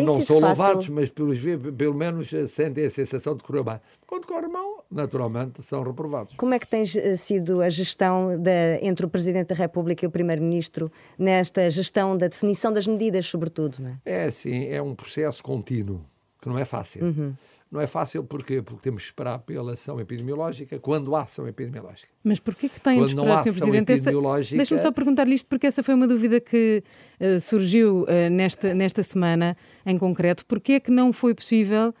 não 0.05 0.21
são 0.25 0.39
louvados, 0.39 0.89
mas 0.89 1.09
pelos, 1.09 1.39
pelo 1.77 1.93
menos 1.93 2.29
sentem 2.47 2.85
a 2.85 2.89
sensação 2.89 3.35
de 3.35 3.43
correr 3.43 3.63
bem. 3.63 3.79
Quando 4.07 4.25
corre 4.25 4.47
mal, 4.47 4.85
naturalmente, 4.89 5.61
são 5.61 5.83
reprovados. 5.83 6.35
Como 6.35 6.53
é 6.53 6.59
que 6.59 6.67
tem 6.67 6.83
eh, 6.83 7.15
sido 7.15 7.61
a 7.61 7.69
gestão 7.69 8.39
da, 8.39 8.79
entre 8.81 9.05
o 9.05 9.09
Presidente 9.09 9.47
da 9.47 9.55
República 9.55 10.05
e 10.05 10.07
o 10.07 10.11
Primeiro-Ministro 10.11 10.91
nesta 11.17 11.69
gestão 11.69 12.17
da 12.17 12.27
definição 12.27 12.71
das 12.71 12.87
medidas, 12.87 13.25
sobretudo? 13.25 13.77
Não 13.79 13.89
é? 13.89 14.25
é, 14.25 14.31
sim, 14.31 14.65
é 14.65 14.81
um 14.81 14.95
processo 14.95 15.43
contínuo, 15.43 16.01
que 16.41 16.47
não 16.47 16.57
é 16.57 16.65
fácil. 16.65 17.05
Uhum. 17.05 17.33
Não 17.73 17.81
é 17.81 17.87
fácil 17.87 18.23
porquê? 18.23 18.61
porque 18.61 18.83
temos 18.83 19.01
que 19.01 19.09
esperar 19.09 19.39
pela 19.39 19.73
ação 19.73 19.99
epidemiológica 19.99 20.77
quando 20.77 21.15
há 21.15 21.23
ação 21.23 21.47
epidemiológica. 21.47 22.07
Mas 22.23 22.39
porquê 22.39 22.69
que 22.69 22.79
tem 22.79 23.01
de 23.01 23.07
esperar, 23.07 23.39
Sr. 23.39 23.51
Presidente? 23.51 23.93
Epidemiológica... 23.93 24.57
Deixe-me 24.57 24.79
só 24.79 24.91
perguntar-lhe 24.91 25.33
isto, 25.33 25.47
porque 25.47 25.65
essa 25.65 25.81
foi 25.81 25.95
uma 25.95 26.05
dúvida 26.05 26.39
que 26.39 26.83
uh, 27.19 27.39
surgiu 27.39 28.03
uh, 28.03 28.29
nesta, 28.29 28.75
nesta 28.75 29.01
semana 29.01 29.57
em 29.83 29.97
concreto. 29.97 30.45
Porquê 30.45 30.73
é 30.73 30.79
que 30.79 30.91
não 30.91 31.11
foi 31.11 31.33
possível 31.33 31.95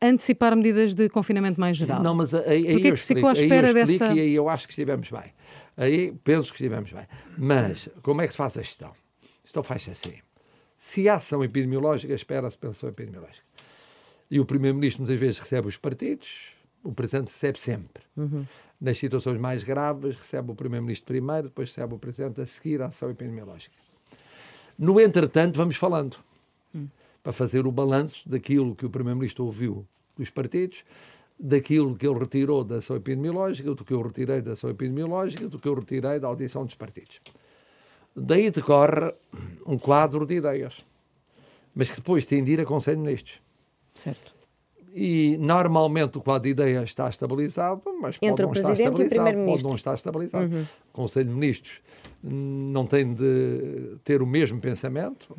antecipar 0.00 0.56
medidas 0.56 0.94
de 0.94 1.08
confinamento 1.08 1.60
mais 1.60 1.76
geral? 1.76 2.00
Não, 2.00 2.14
mas 2.14 2.32
aí, 2.32 2.44
aí 2.46 2.72
Porquê 2.74 2.88
eu 2.88 2.94
que 2.94 3.00
ficou 3.00 3.28
à 3.28 3.32
espera 3.32 3.66
aí 3.66 3.70
eu 3.70 3.74
dessa... 3.74 4.14
E 4.14 4.20
aí 4.20 4.34
eu 4.36 4.48
acho 4.48 4.68
que 4.68 4.72
estivemos 4.72 5.10
bem. 5.10 5.34
Aí 5.76 6.12
penso 6.22 6.52
que 6.52 6.62
estivemos 6.62 6.92
bem. 6.92 7.08
Mas 7.36 7.88
como 8.02 8.22
é 8.22 8.26
que 8.26 8.30
se 8.30 8.36
faz 8.36 8.56
a 8.56 8.62
gestão? 8.62 8.92
Isto 9.44 9.64
faz-se 9.64 9.90
assim. 9.90 10.14
Se 10.76 11.08
há 11.08 11.16
ação 11.16 11.42
epidemiológica, 11.42 12.14
espera-se 12.14 12.56
pela 12.56 12.70
ação 12.70 12.88
epidemiológica. 12.88 13.47
E 14.30 14.38
o 14.40 14.44
Primeiro-Ministro 14.44 15.02
muitas 15.02 15.18
vezes 15.18 15.38
recebe 15.38 15.68
os 15.68 15.76
partidos, 15.76 16.28
o 16.82 16.92
Presidente 16.92 17.28
recebe 17.28 17.58
sempre. 17.58 18.02
Uhum. 18.16 18.44
Nas 18.80 18.98
situações 18.98 19.38
mais 19.38 19.64
graves, 19.64 20.16
recebe 20.16 20.52
o 20.52 20.54
Primeiro-Ministro 20.54 21.06
primeiro, 21.06 21.44
depois 21.44 21.70
recebe 21.70 21.94
o 21.94 21.98
Presidente 21.98 22.40
a 22.40 22.46
seguir 22.46 22.80
a 22.82 22.86
ação 22.86 23.10
epidemiológica. 23.10 23.74
No 24.78 25.00
entretanto, 25.00 25.56
vamos 25.56 25.76
falando 25.76 26.16
uhum. 26.72 26.88
para 27.22 27.32
fazer 27.32 27.66
o 27.66 27.72
balanço 27.72 28.28
daquilo 28.28 28.76
que 28.76 28.86
o 28.86 28.90
Primeiro-Ministro 28.90 29.44
ouviu 29.44 29.86
dos 30.16 30.30
partidos, 30.30 30.84
daquilo 31.38 31.96
que 31.96 32.06
ele 32.06 32.18
retirou 32.18 32.64
da 32.64 32.76
ação 32.76 32.96
epidemiológica, 32.96 33.74
do 33.74 33.84
que 33.84 33.92
eu 33.92 34.02
retirei 34.02 34.40
da 34.40 34.52
ação 34.52 34.70
epidemiológica, 34.70 35.48
do 35.48 35.58
que 35.58 35.68
eu 35.68 35.74
retirei 35.74 36.18
da 36.18 36.28
audição 36.28 36.64
dos 36.64 36.74
partidos. 36.74 37.20
Daí 38.14 38.50
decorre 38.50 39.12
um 39.64 39.78
quadro 39.78 40.26
de 40.26 40.34
ideias, 40.34 40.84
mas 41.74 41.90
que 41.90 41.96
depois 41.96 42.26
tem 42.26 42.42
de 42.42 42.52
ir 42.52 42.60
a 42.60 42.64
Conselho 42.64 42.98
Ministros. 42.98 43.40
Certo. 43.98 44.32
E 44.94 45.36
normalmente 45.38 46.16
o 46.18 46.20
quadro 46.20 46.44
de 46.44 46.50
ideias 46.50 46.84
está 46.84 47.08
estabilizado, 47.08 47.82
mas 48.00 48.16
pode 48.16 48.32
Entre 48.32 48.44
não 48.44 48.50
o 48.50 48.52
estar 48.52 48.68
Presidente 48.68 49.00
e 49.00 49.02
o 49.02 49.04
estabilizado, 49.04 49.08
pode 49.08 49.08
Primeiro-Ministro. 49.08 49.68
não 49.68 49.76
estar 49.76 49.94
estabilizado. 49.94 50.54
Uhum. 50.54 50.62
O 50.62 50.92
Conselho 50.92 51.28
de 51.28 51.34
Ministros 51.34 51.80
não 52.22 52.86
tem 52.86 53.12
de 53.12 53.96
ter 54.04 54.22
o 54.22 54.26
mesmo 54.26 54.60
pensamento. 54.60 55.36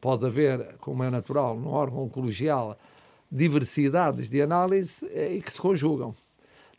Pode 0.00 0.26
haver, 0.26 0.74
como 0.80 1.02
é 1.04 1.10
natural, 1.10 1.56
num 1.56 1.70
órgão 1.70 2.08
colegial, 2.08 2.76
diversidades 3.30 4.28
de 4.28 4.42
análise 4.42 5.06
eh, 5.06 5.36
e 5.36 5.40
que 5.40 5.52
se 5.52 5.60
conjugam. 5.60 6.14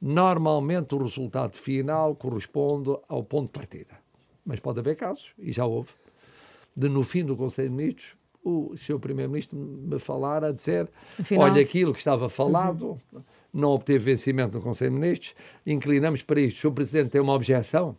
Normalmente 0.01 0.93
o 0.93 0.97
resultado 0.97 1.55
final 1.55 2.15
corresponde 2.15 2.95
ao 3.07 3.23
ponto 3.23 3.45
de 3.45 3.59
partida. 3.59 3.97
Mas 4.45 4.59
pode 4.59 4.79
haver 4.79 4.97
casos, 4.97 5.31
e 5.39 5.53
já 5.53 5.65
houve, 5.65 5.89
de 6.75 6.89
no 6.89 7.03
fim 7.03 7.23
do 7.23 7.37
Conselho 7.37 7.69
de 7.69 7.75
Ministros 7.75 8.15
o 8.43 8.75
seu 8.75 8.99
Primeiro-Ministro 8.99 9.57
me 9.57 9.97
falar 9.99 10.43
a 10.43 10.51
dizer: 10.51 10.89
Afinal... 11.19 11.45
olha, 11.49 11.61
aquilo 11.61 11.93
que 11.93 11.99
estava 11.99 12.27
falado 12.27 12.99
uhum. 13.11 13.21
não 13.53 13.69
obteve 13.69 14.11
vencimento 14.11 14.57
no 14.57 14.63
Conselho 14.63 14.91
de 14.91 14.99
Ministros, 14.99 15.35
inclinamos 15.65 16.21
para 16.21 16.41
isto. 16.41 16.57
O 16.57 16.61
Sr. 16.69 16.73
Presidente 16.73 17.09
tem 17.09 17.21
uma 17.21 17.33
objeção. 17.33 17.95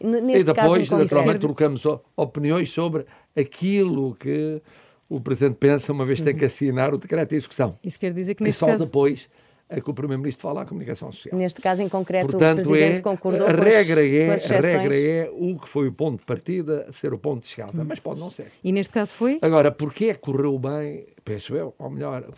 Neste 0.00 0.40
e 0.40 0.44
depois, 0.44 0.88
caso, 0.88 1.00
naturalmente, 1.00 1.38
trocamos 1.38 1.84
opiniões 2.16 2.70
sobre 2.70 3.06
aquilo 3.36 4.16
que 4.16 4.60
o 5.08 5.20
Presidente 5.20 5.56
pensa, 5.56 5.92
uma 5.92 6.04
vez 6.04 6.18
que 6.18 6.24
tem 6.24 6.34
que 6.34 6.44
assinar 6.44 6.92
o 6.92 6.98
decreto 6.98 7.30
de 7.30 7.36
execução. 7.36 7.78
Isso 7.84 8.00
quer 8.00 8.12
dizer 8.12 8.34
que 8.34 8.42
e 8.42 8.46
neste 8.46 8.58
só 8.58 8.66
caso... 8.66 8.86
depois 8.86 9.28
é 9.72 9.80
que 9.80 9.90
o 9.90 9.94
Primeiro-Ministro 9.94 10.42
fala 10.42 10.62
à 10.62 10.66
comunicação 10.66 11.10
social. 11.10 11.34
Neste 11.38 11.60
caso 11.60 11.80
em 11.80 11.88
concreto, 11.88 12.28
Portanto, 12.28 12.60
o 12.60 12.68
Presidente 12.68 12.98
é, 12.98 13.00
concordou 13.00 13.46
a 13.46 13.54
com 13.54 13.62
regra 13.62 14.00
as, 14.02 14.06
é, 14.06 14.26
com 14.26 14.32
as 14.32 14.50
A 14.50 14.60
regra 14.60 14.96
é 15.00 15.30
o 15.32 15.58
que 15.58 15.68
foi 15.68 15.88
o 15.88 15.92
ponto 15.92 16.20
de 16.20 16.26
partida 16.26 16.86
ser 16.92 17.14
o 17.14 17.18
ponto 17.18 17.42
de 17.42 17.48
chegada, 17.48 17.80
Hum. 17.80 17.86
mas 17.88 17.98
pode 17.98 18.20
não 18.20 18.30
ser. 18.30 18.48
E 18.62 18.70
neste 18.70 18.92
caso 18.92 19.14
foi? 19.14 19.38
Agora, 19.40 19.70
porquê 19.72 20.06
é 20.06 20.14
correu 20.14 20.58
bem, 20.58 21.06
penso 21.24 21.54
eu, 21.56 21.74
ou 21.78 21.90
melhor, 21.90 22.28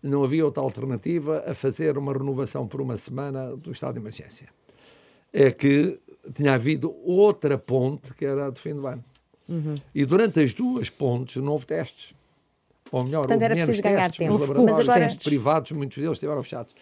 não 0.00 0.22
havia 0.22 0.44
outra 0.44 0.62
alternativa 0.62 1.44
a 1.46 1.54
fazer 1.54 1.98
uma 1.98 2.12
renovação 2.12 2.68
por 2.68 2.80
uma 2.80 2.96
semana 2.96 3.56
do 3.56 3.72
estado 3.72 3.94
de 3.94 4.00
emergência? 4.00 4.48
É 5.32 5.50
que 5.50 5.98
tinha 6.34 6.54
havido 6.54 6.94
outra 7.04 7.58
ponte 7.58 8.14
que 8.14 8.24
era 8.24 8.50
do 8.50 8.58
fim 8.58 8.74
do 8.74 8.86
ano. 8.86 9.04
Uhum. 9.48 9.74
E 9.94 10.04
durante 10.04 10.40
as 10.40 10.54
duas 10.54 10.88
pontes 10.88 11.42
não 11.42 11.52
houve 11.52 11.66
testes. 11.66 12.14
Ou 12.90 13.04
melhor, 13.04 13.20
Portanto, 13.20 13.42
era 13.42 13.54
preciso 13.54 13.82
ganhar 13.82 14.10
testes, 14.10 14.18
tempo. 14.18 14.34
os 14.34 14.40
laboratórios 14.40 14.86
poucos 14.86 14.94
testes. 15.02 15.24
privados, 15.24 15.72
muitos 15.72 15.98
deles 15.98 16.12
estiveram 16.12 16.42
fechados. 16.42 16.74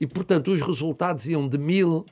E, 0.00 0.06
portanto, 0.06 0.50
os 0.52 0.60
resultados 0.60 1.26
iam 1.26 1.48
de 1.48 1.56
mil, 1.56 2.04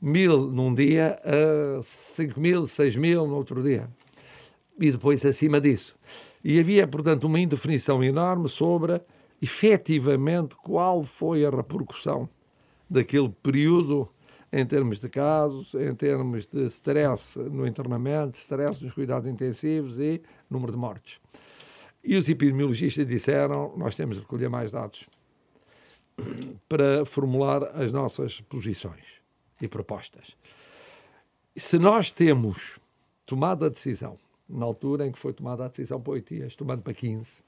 mil 0.00 0.46
num 0.46 0.72
dia 0.72 1.20
a 1.24 1.82
cinco 1.82 2.38
mil, 2.40 2.66
seis 2.66 2.94
mil 2.94 3.26
no 3.26 3.34
outro 3.34 3.62
dia. 3.62 3.88
E 4.80 4.92
depois 4.92 5.24
acima 5.24 5.60
disso. 5.60 5.96
E 6.44 6.60
havia, 6.60 6.86
portanto, 6.86 7.24
uma 7.24 7.40
indefinição 7.40 8.02
enorme 8.04 8.48
sobre, 8.48 9.00
efetivamente, 9.42 10.54
qual 10.62 11.02
foi 11.02 11.44
a 11.44 11.50
repercussão 11.50 12.28
daquele 12.88 13.28
período 13.42 14.08
em 14.52 14.64
termos 14.64 14.98
de 15.00 15.08
casos, 15.08 15.74
em 15.74 15.94
termos 15.94 16.46
de 16.46 16.66
stress 16.68 17.38
no 17.38 17.66
internamento, 17.66 18.38
stress 18.38 18.82
nos 18.82 18.94
cuidados 18.94 19.28
intensivos 19.28 19.98
e 19.98 20.22
número 20.48 20.72
de 20.72 20.78
mortes. 20.78 21.18
E 22.02 22.16
os 22.16 22.28
epidemiologistas 22.28 23.06
disseram: 23.06 23.74
nós 23.76 23.94
temos 23.94 24.16
de 24.16 24.22
recolher 24.22 24.48
mais 24.48 24.72
dados 24.72 25.06
para 26.68 27.04
formular 27.04 27.64
as 27.80 27.92
nossas 27.92 28.40
posições 28.40 29.04
e 29.60 29.68
propostas. 29.68 30.36
Se 31.56 31.78
nós 31.78 32.10
temos 32.10 32.78
tomado 33.26 33.64
a 33.64 33.68
decisão, 33.68 34.16
na 34.48 34.64
altura 34.64 35.06
em 35.06 35.12
que 35.12 35.18
foi 35.18 35.32
tomada 35.32 35.64
a 35.64 35.68
decisão 35.68 36.00
para 36.00 36.12
8 36.14 36.34
dias, 36.34 36.56
tomando 36.56 36.82
para 36.82 36.94
15, 36.94 37.42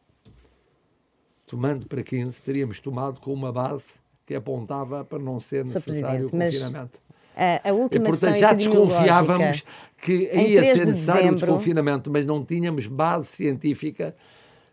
tomando 1.47 1.87
para 1.87 2.03
15, 2.03 2.43
teríamos 2.43 2.81
tomado 2.81 3.21
com 3.21 3.33
uma 3.33 3.53
base 3.53 3.95
que 4.27 4.35
apontava 4.35 5.05
para 5.05 5.19
não 5.19 5.41
ser 5.41 5.65
necessário 5.65 6.27
o 6.27 6.31
confinamento. 6.31 7.01
A, 7.37 7.71
a 7.71 7.73
última 7.73 8.05
e, 8.05 8.09
portanto, 8.09 8.37
já 8.37 8.53
desconfiávamos 8.53 9.65
que 9.97 10.31
ia 10.33 10.77
ser 10.77 10.87
necessário 10.87 11.33
o 11.33 11.35
desconfinamento, 11.35 12.11
mas 12.11 12.27
não 12.27 12.45
tínhamos 12.45 12.87
base 12.87 13.29
científica 13.29 14.15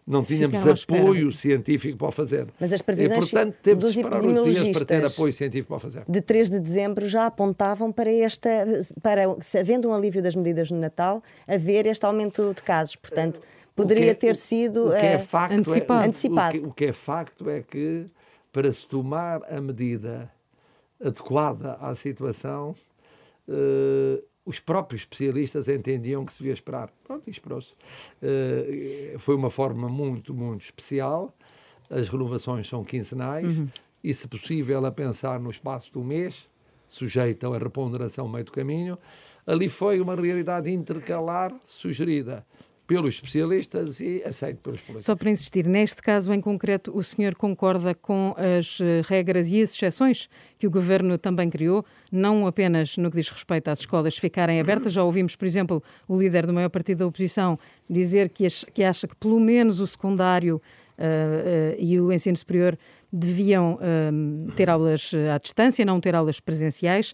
não 0.08 0.24
tínhamos 0.24 0.66
apoio 0.66 1.34
científico 1.34 1.98
para 1.98 2.08
o 2.08 2.12
fazer. 2.12 2.48
Mas 2.58 2.72
as 2.72 2.82
previsões 2.82 3.28
e, 3.28 3.32
portanto, 3.32 3.58
teve 3.62 3.82
dos 3.82 3.94
dias 3.94 4.78
para 4.78 4.86
ter 4.86 5.06
apoio 5.06 5.34
científico 5.34 5.68
para 5.68 5.78
o 5.78 5.80
fazer. 5.80 6.04
De 6.08 6.22
3 6.22 6.50
de 6.50 6.60
dezembro 6.60 7.06
já 7.08 7.26
apontavam 7.26 7.92
para 7.92 8.10
esta, 8.10 8.50
para, 9.02 9.24
havendo 9.60 9.90
um 9.90 9.94
alívio 9.94 10.24
das 10.24 10.34
medidas 10.34 10.72
no 10.72 10.80
Natal, 10.80 11.22
haver 11.46 11.86
este 11.86 12.06
aumento 12.06 12.54
de 12.54 12.64
casos. 12.64 12.96
Portanto, 12.96 13.42
poderia 13.76 14.12
é, 14.12 14.14
ter 14.14 14.38
sido 14.38 14.88
o 14.88 14.92
que 14.92 15.06
é 15.06 15.20
facto 15.20 15.54
antecipado. 15.54 16.04
É, 16.04 16.08
antecipado. 16.08 16.58
O, 16.58 16.62
que, 16.62 16.68
o 16.68 16.74
que 16.74 16.86
é 16.86 16.94
facto 16.94 17.50
é 17.50 17.62
que, 17.62 18.06
para 18.54 18.72
se 18.72 18.88
tomar 18.88 19.42
a 19.52 19.60
medida 19.60 20.32
adequada 21.04 21.74
à 21.82 21.94
situação, 21.96 22.74
uh, 23.50 24.24
os 24.48 24.62
próprios 24.62 25.02
especialistas 25.02 25.68
entendiam 25.68 26.26
que 26.26 26.32
se 26.32 26.40
devia 26.40 26.54
esperar. 26.54 26.90
Pronto, 27.04 27.24
e 27.28 27.30
esperou-se. 27.30 27.74
Uh, 28.24 29.20
foi 29.20 29.36
uma 29.36 29.50
forma 29.50 29.90
muito, 29.90 30.34
muito 30.34 30.64
especial. 30.64 31.36
As 31.90 32.08
renovações 32.08 32.66
são 32.66 32.82
quinzenais 32.82 33.58
uhum. 33.58 33.68
e, 34.02 34.14
se 34.14 34.26
possível, 34.26 34.86
a 34.86 34.92
pensar 34.92 35.38
no 35.38 35.52
espaço 35.52 35.92
do 35.92 36.02
mês, 36.02 36.50
sujeita 36.88 37.46
a 37.50 37.58
reponderação 37.58 38.26
meio 38.30 38.46
do 38.46 38.54
caminho. 38.54 38.98
Ali 39.46 39.68
foi 39.68 40.00
uma 40.00 40.16
realidade 40.16 40.72
intercalar 40.72 41.54
sugerida 41.66 42.46
pelos 42.88 43.16
especialistas 43.16 44.00
e 44.00 44.24
aceito 44.26 44.60
pelos 44.62 44.80
políticos. 44.80 45.04
Só 45.04 45.16
para 45.16 45.30
insistir, 45.30 45.68
neste 45.68 46.02
caso 46.02 46.34
em 46.34 46.40
concreto, 46.40 46.98
o 46.98 47.04
senhor 47.04 47.36
concorda 47.36 47.94
com 47.94 48.34
as 48.38 48.80
eh, 48.80 49.02
regras 49.06 49.52
e 49.52 49.62
as 49.62 49.74
exceções 49.74 50.30
que 50.58 50.66
o 50.66 50.72
governo 50.72 51.18
também 51.18 51.50
criou, 51.50 51.86
não 52.10 52.48
apenas 52.48 52.96
no 52.96 53.12
que 53.12 53.18
diz 53.18 53.30
respeito 53.30 53.68
às 53.68 53.80
escolas 53.80 54.18
ficarem 54.18 54.60
abertas. 54.62 54.94
Já 54.94 55.04
ouvimos, 55.04 55.36
por 55.36 55.46
exemplo, 55.46 55.84
o 56.08 56.18
líder 56.18 56.48
do 56.48 56.54
maior 56.54 56.70
partido 56.70 57.00
da 57.00 57.08
oposição 57.08 57.60
dizer 57.90 58.30
que, 58.30 58.46
acha 58.86 59.06
que 59.06 59.16
pelo 59.18 59.40
menos 59.40 59.82
o 59.82 59.86
secundário 59.86 60.56
uh, 60.56 61.02
uh, 61.02 61.76
e 61.78 62.00
o 62.00 62.12
ensino 62.12 62.38
superior 62.38 62.78
deviam 63.18 63.76
uh, 63.76 64.52
ter 64.54 64.70
aulas 64.70 65.12
à 65.34 65.38
distância, 65.38 65.84
não 65.86 66.00
ter 66.00 66.16
aulas 66.16 66.40
presenciais. 66.40 67.14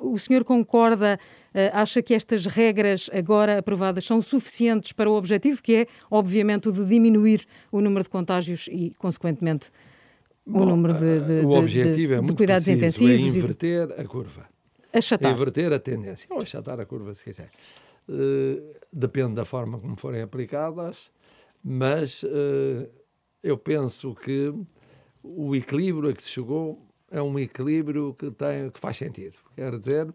o 0.00 0.18
senhor 0.18 0.44
concorda 0.44 1.18
eh, 1.58 1.70
acha 1.72 2.02
que 2.02 2.12
estas 2.12 2.44
regras 2.44 3.08
agora 3.10 3.60
aprovadas 3.60 4.04
são 4.04 4.20
suficientes 4.20 4.92
para 4.92 5.08
o 5.08 5.14
objetivo, 5.14 5.62
que 5.62 5.74
é, 5.74 5.86
obviamente, 6.10 6.68
o 6.68 6.72
de 6.72 6.84
diminuir 6.84 7.46
o 7.72 7.80
número 7.80 8.02
de 8.02 8.10
contágios 8.10 8.68
e, 8.70 8.92
consequentemente, 8.98 9.70
Bom, 10.44 10.60
o 10.60 10.66
número 10.66 10.92
de, 10.92 11.20
de, 11.20 11.46
o 11.46 11.52
objetivo 11.52 12.08
de, 12.08 12.12
é 12.12 12.20
muito 12.20 12.36
cuidados 12.36 12.64
preciso, 12.64 13.04
intensivos. 13.04 13.34
É 13.34 13.38
inverter 13.38 14.00
a 14.00 14.04
curva. 14.04 14.46
Achatar. 14.92 15.32
Inverter 15.32 15.72
a 15.72 15.78
tendência. 15.78 16.28
Ou 16.30 16.42
achatar 16.42 16.78
a 16.78 16.84
curva, 16.84 17.14
se 17.14 17.24
quiser. 17.24 17.48
Uh, 18.06 18.74
depende 18.92 19.32
da 19.32 19.46
forma 19.46 19.78
como 19.78 19.96
forem 19.96 20.20
aplicadas, 20.20 21.10
mas 21.64 22.22
uh, 22.22 22.86
eu 23.42 23.56
penso 23.56 24.14
que 24.14 24.52
o 25.26 25.54
equilíbrio 25.54 26.10
a 26.10 26.12
que 26.12 26.22
se 26.22 26.28
chegou 26.28 26.80
é 27.10 27.20
um 27.22 27.38
equilíbrio 27.38 28.14
que, 28.14 28.30
tem, 28.30 28.70
que 28.70 28.80
faz 28.80 28.96
sentido. 28.96 29.36
Quer 29.54 29.78
dizer, 29.78 30.12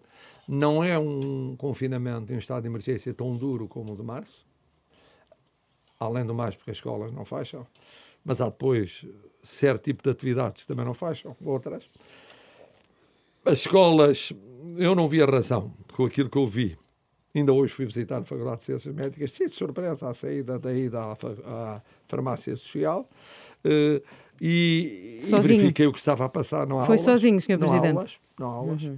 não 0.48 0.84
é 0.84 0.98
um 0.98 1.56
confinamento 1.56 2.32
em 2.32 2.36
um 2.36 2.40
estado 2.40 2.64
de 2.64 2.68
emergência 2.68 3.14
tão 3.14 3.36
duro 3.36 3.68
como 3.68 3.94
o 3.94 3.96
de 3.96 4.04
março, 4.04 4.46
além 6.00 6.26
do 6.26 6.34
mais 6.34 6.56
porque 6.56 6.72
as 6.72 6.78
escolas 6.78 7.12
não 7.12 7.26
fecham, 7.26 7.66
mas 8.24 8.42
há 8.42 8.46
depois 8.46 9.06
certo 9.44 9.84
tipo 9.84 10.04
de 10.04 10.10
atividades 10.10 10.64
que 10.64 10.68
também 10.68 10.86
não 10.86 10.94
fecham, 10.94 11.36
outras. 11.44 11.88
As 13.44 13.60
escolas, 13.60 14.32
eu 14.78 14.94
não 14.94 15.08
vi 15.08 15.22
a 15.22 15.26
razão 15.26 15.74
com 15.94 16.06
aquilo 16.06 16.30
que 16.30 16.38
eu 16.38 16.46
vi. 16.46 16.78
Ainda 17.34 17.54
hoje 17.54 17.74
fui 17.74 17.86
visitar 17.86 18.18
a 18.18 18.26
Faculdade 18.26 18.58
de 18.58 18.64
Ciências 18.64 18.94
Médicas, 18.94 19.32
tive 19.32 19.56
surpresa 19.56 20.10
à 20.10 20.14
saída 20.14 20.60
da 20.60 20.74
ida 20.74 21.00
à, 21.00 21.14
à 21.46 21.82
farmácia 22.08 22.56
social. 22.58 23.10
Uh, 23.64 24.02
e, 24.44 25.20
e, 25.22 25.42
verifiquei 25.42 25.86
o 25.86 25.94
que 25.94 26.00
estava 26.00 26.26
a 26.26 26.30
passar. 26.30 26.66
Não 26.66 26.80
há 26.80 26.86
Foi 26.86 26.96
aulas, 26.96 27.02
sozinho, 27.02 27.40
Sr. 27.40 27.60
Presidente? 27.60 27.94
Não 27.94 28.00
há 28.00 28.00
aulas. 28.00 28.20
Não 28.40 28.48
há 28.48 28.54
aulas. 28.54 28.84
Uhum. 28.84 28.98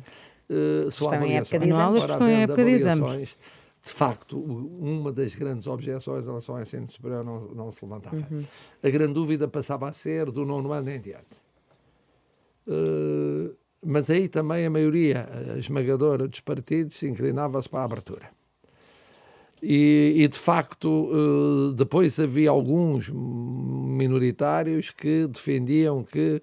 Uh, 0.50 0.92
só 0.92 1.14
em 1.16 1.36
época 1.36 1.60
de 1.60 1.66
exames. 1.66 1.86
Aulas, 1.86 2.12
estão 2.12 2.30
em 2.30 2.42
época 2.44 2.64
de 2.64 2.72
exames. 2.72 3.38
De 3.86 3.92
facto, 3.92 4.40
uma 4.40 5.12
das 5.12 5.36
grandes 5.36 5.68
objeções 5.68 6.24
em 6.24 6.28
relação 6.28 6.56
ao 6.56 6.62
ensino 6.62 6.88
superior 6.88 7.26
não, 7.26 7.42
não 7.50 7.72
se 7.72 7.84
levantava. 7.84 8.16
Uhum. 8.16 8.44
A 8.82 8.90
grande 8.90 9.14
dúvida 9.14 9.46
passava 9.46 9.90
a 9.90 9.92
ser 9.92 10.32
do 10.32 10.46
nono 10.46 10.72
ano 10.72 10.90
em 10.90 11.02
diante. 11.02 11.44
Uh, 12.66 13.54
mas 13.86 14.10
aí 14.10 14.30
também 14.30 14.66
a 14.66 14.70
maioria 14.70 15.28
esmagadora 15.58 16.26
dos 16.26 16.40
partidos 16.40 17.04
inclinava-se 17.04 17.68
para 17.68 17.82
a 17.82 17.84
abertura. 17.84 18.30
E, 19.66 20.16
e, 20.18 20.28
de 20.28 20.38
facto, 20.38 20.90
uh, 20.90 21.72
depois 21.72 22.20
havia 22.20 22.50
alguns 22.50 23.10
minoritários 23.10 24.92
que 24.92 25.26
defendiam 25.28 26.04
que 26.04 26.42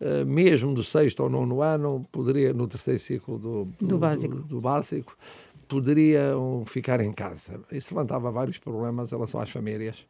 Uh, 0.00 0.24
mesmo 0.24 0.72
do 0.74 0.84
sexto 0.84 1.24
ao 1.24 1.28
nono 1.28 1.60
ano, 1.60 2.06
poderia, 2.12 2.52
no 2.54 2.68
terceiro 2.68 3.00
ciclo 3.00 3.36
do, 3.36 3.64
do, 3.80 3.86
do 3.88 3.98
básico. 3.98 4.36
Do, 4.36 4.42
do, 4.44 4.60
básico, 4.60 5.18
poderiam 5.66 6.64
ficar 6.66 7.00
em 7.00 7.12
casa. 7.12 7.60
Isso 7.72 7.92
levantava 7.92 8.30
vários 8.30 8.58
problemas 8.58 9.10
em 9.10 9.16
relação 9.16 9.40
às 9.40 9.50
famílias. 9.50 10.06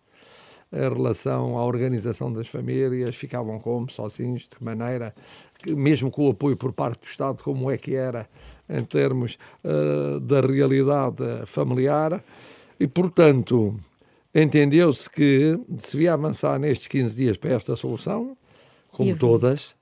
Em 0.71 0.95
relação 0.95 1.57
à 1.57 1.65
organização 1.65 2.31
das 2.31 2.49
famílias, 2.49 3.17
ficavam 3.17 3.59
como? 3.59 3.91
Sozinhos, 3.91 4.43
de 4.43 4.50
que 4.50 4.62
maneira? 4.62 5.15
Que, 5.62 5.75
mesmo 5.75 6.11
com 6.11 6.27
o 6.27 6.33
apoio 6.33 6.55
por 6.55 6.75
parte 6.75 7.00
do 7.00 7.07
Estado, 7.07 7.43
como 7.43 7.71
é 7.71 7.79
que 7.79 7.95
era 7.95 8.29
em 8.69 8.85
termos 8.85 9.39
uh, 9.65 10.21
da 10.21 10.41
realidade 10.41 11.25
familiar. 11.47 12.23
E, 12.79 12.87
portanto, 12.87 13.75
entendeu-se 14.35 15.09
que 15.09 15.59
se 15.79 15.93
devia 15.93 16.15
avançar 16.15 16.59
nestes 16.59 16.87
15 16.89 17.17
dias 17.17 17.37
para 17.37 17.51
esta 17.51 17.75
solução, 17.77 18.37
como 18.91 19.17
todas, 19.17 19.75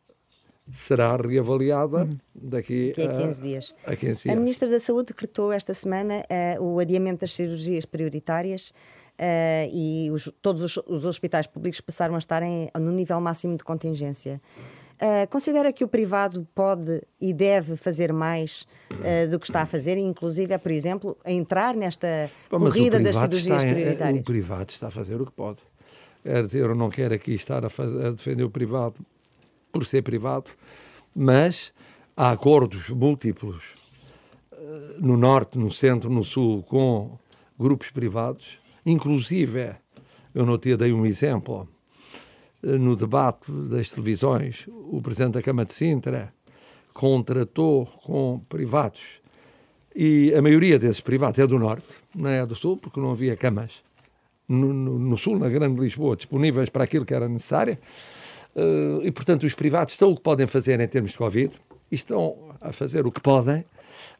será 0.73 1.17
reavaliada 1.17 2.09
daqui, 2.35 2.93
daqui 2.97 3.03
a, 3.03 3.27
15 3.27 3.43
dias. 3.43 3.75
a 3.87 3.97
15 3.97 4.23
dias. 4.23 4.37
A 4.37 4.39
Ministra 4.39 4.69
da 4.69 4.81
Saúde 4.81 5.09
decretou 5.09 5.53
esta 5.53 5.73
semana 5.73 6.25
uh, 6.59 6.63
o 6.63 6.79
adiamento 6.79 7.21
das 7.21 7.33
cirurgias 7.33 7.85
prioritárias 7.85 8.71
uh, 9.19 9.71
e 9.73 10.11
os, 10.11 10.31
todos 10.43 10.63
os, 10.63 10.77
os, 10.87 11.05
hospitais 11.05 11.47
públicos 11.47 11.81
passaram 11.81 12.15
a 12.15 12.19
estar 12.19 12.43
em, 12.43 12.69
no 12.79 12.91
nível 12.91 13.21
máximo 13.21 13.57
de 13.57 13.65
contingência. 13.65 14.41
Uh, 14.97 15.29
considera 15.29 15.71
que 15.73 15.85
o 15.85 15.89
privado 15.89 16.49
pode 16.55 17.03
e 17.21 17.35
deve 17.35 17.77
fazer 17.77 18.15
mais 18.15 18.67
uh, 18.91 19.29
do 19.31 19.39
que 19.39 19.45
está 19.45 19.63
a 19.63 19.67
fazer, 19.67 19.99
inclusive, 19.99 20.55
é, 20.55 20.59
por 20.59 20.73
exemplo, 20.73 21.19
a 21.23 21.31
entrar 21.31 21.75
nesta 21.77 22.31
Bom, 22.51 22.59
corrida 22.59 22.99
das 22.99 23.15
cirurgias 23.15 23.63
está, 23.63 23.75
prioritárias? 23.75 24.21
O 24.21 24.25
privado 24.25 24.71
está 24.71 24.87
a 24.89 24.91
fazer 24.91 25.21
o 25.21 25.27
que 25.27 25.33
pode. 25.33 25.59
Quer 26.23 26.47
dizer, 26.47 26.65
eu 26.65 26.75
não 26.75 26.89
quero 26.89 27.15
aqui 27.15 27.35
estar 27.35 27.63
a, 27.63 27.69
a 27.69 28.11
defender 28.11 28.43
o 28.43 28.51
privado 28.51 28.95
por 29.71 29.85
ser 29.85 30.01
privado, 30.01 30.51
mas 31.15 31.75
há 32.17 32.31
acordos 32.31 32.89
múltiplos 32.89 33.63
uh, 34.53 34.57
no 34.99 35.19
norte, 35.19 35.59
no 35.59 35.71
centro, 35.71 36.09
no 36.09 36.25
sul, 36.25 36.63
com 36.63 37.19
grupos 37.59 37.91
privados, 37.91 38.59
inclusive, 38.87 39.75
eu 40.35 40.47
não 40.47 40.57
te 40.57 40.75
dei 40.75 40.93
um 40.93 41.05
exemplo, 41.05 41.69
no 42.67 42.97
debate 42.97 43.51
das 43.51 43.91
televisões, 43.91 44.67
o 44.69 45.01
Presidente 45.01 45.35
da 45.35 45.43
Câmara 45.43 45.67
de 45.67 45.75
Sintra 45.75 46.33
contratou 46.93 47.87
com 47.87 48.41
privados 48.49 49.01
e 49.99 50.35
a 50.35 50.43
maioria 50.43 50.79
desses 50.79 51.01
privados 51.01 51.39
é 51.39 51.47
do 51.47 51.59
Norte, 51.59 51.87
não 52.15 52.29
é 52.29 52.45
do 52.45 52.55
Sul, 52.55 52.77
porque 52.77 53.01
não 53.01 53.13
havia 53.13 53.35
camas 53.35 53.73
no, 54.47 54.71
no, 54.71 54.99
no 54.99 55.17
Sul, 55.17 55.39
na 55.39 55.49
Grande 55.49 55.81
Lisboa, 55.81 56.15
disponíveis 56.15 56.69
para 56.69 56.85
aquilo 56.85 57.07
que 57.07 57.15
era 57.15 57.27
necessário. 57.27 57.79
Uh, 58.55 59.01
e, 59.03 59.11
portanto, 59.11 59.45
os 59.45 59.55
privados 59.55 59.95
estão 59.95 60.11
o 60.11 60.17
que 60.17 60.21
podem 60.21 60.47
fazer 60.47 60.81
em 60.81 60.87
termos 60.87 61.13
de 61.13 61.17
Covid 61.17 61.55
e 61.91 61.95
estão 61.95 62.37
a 62.61 62.73
fazer 62.73 63.07
o 63.07 63.13
que 63.13 63.21
podem 63.21 63.65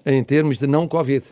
em 0.05 0.25
termos 0.25 0.59
de 0.59 0.67
não 0.67 0.89
Covid. 0.89 1.27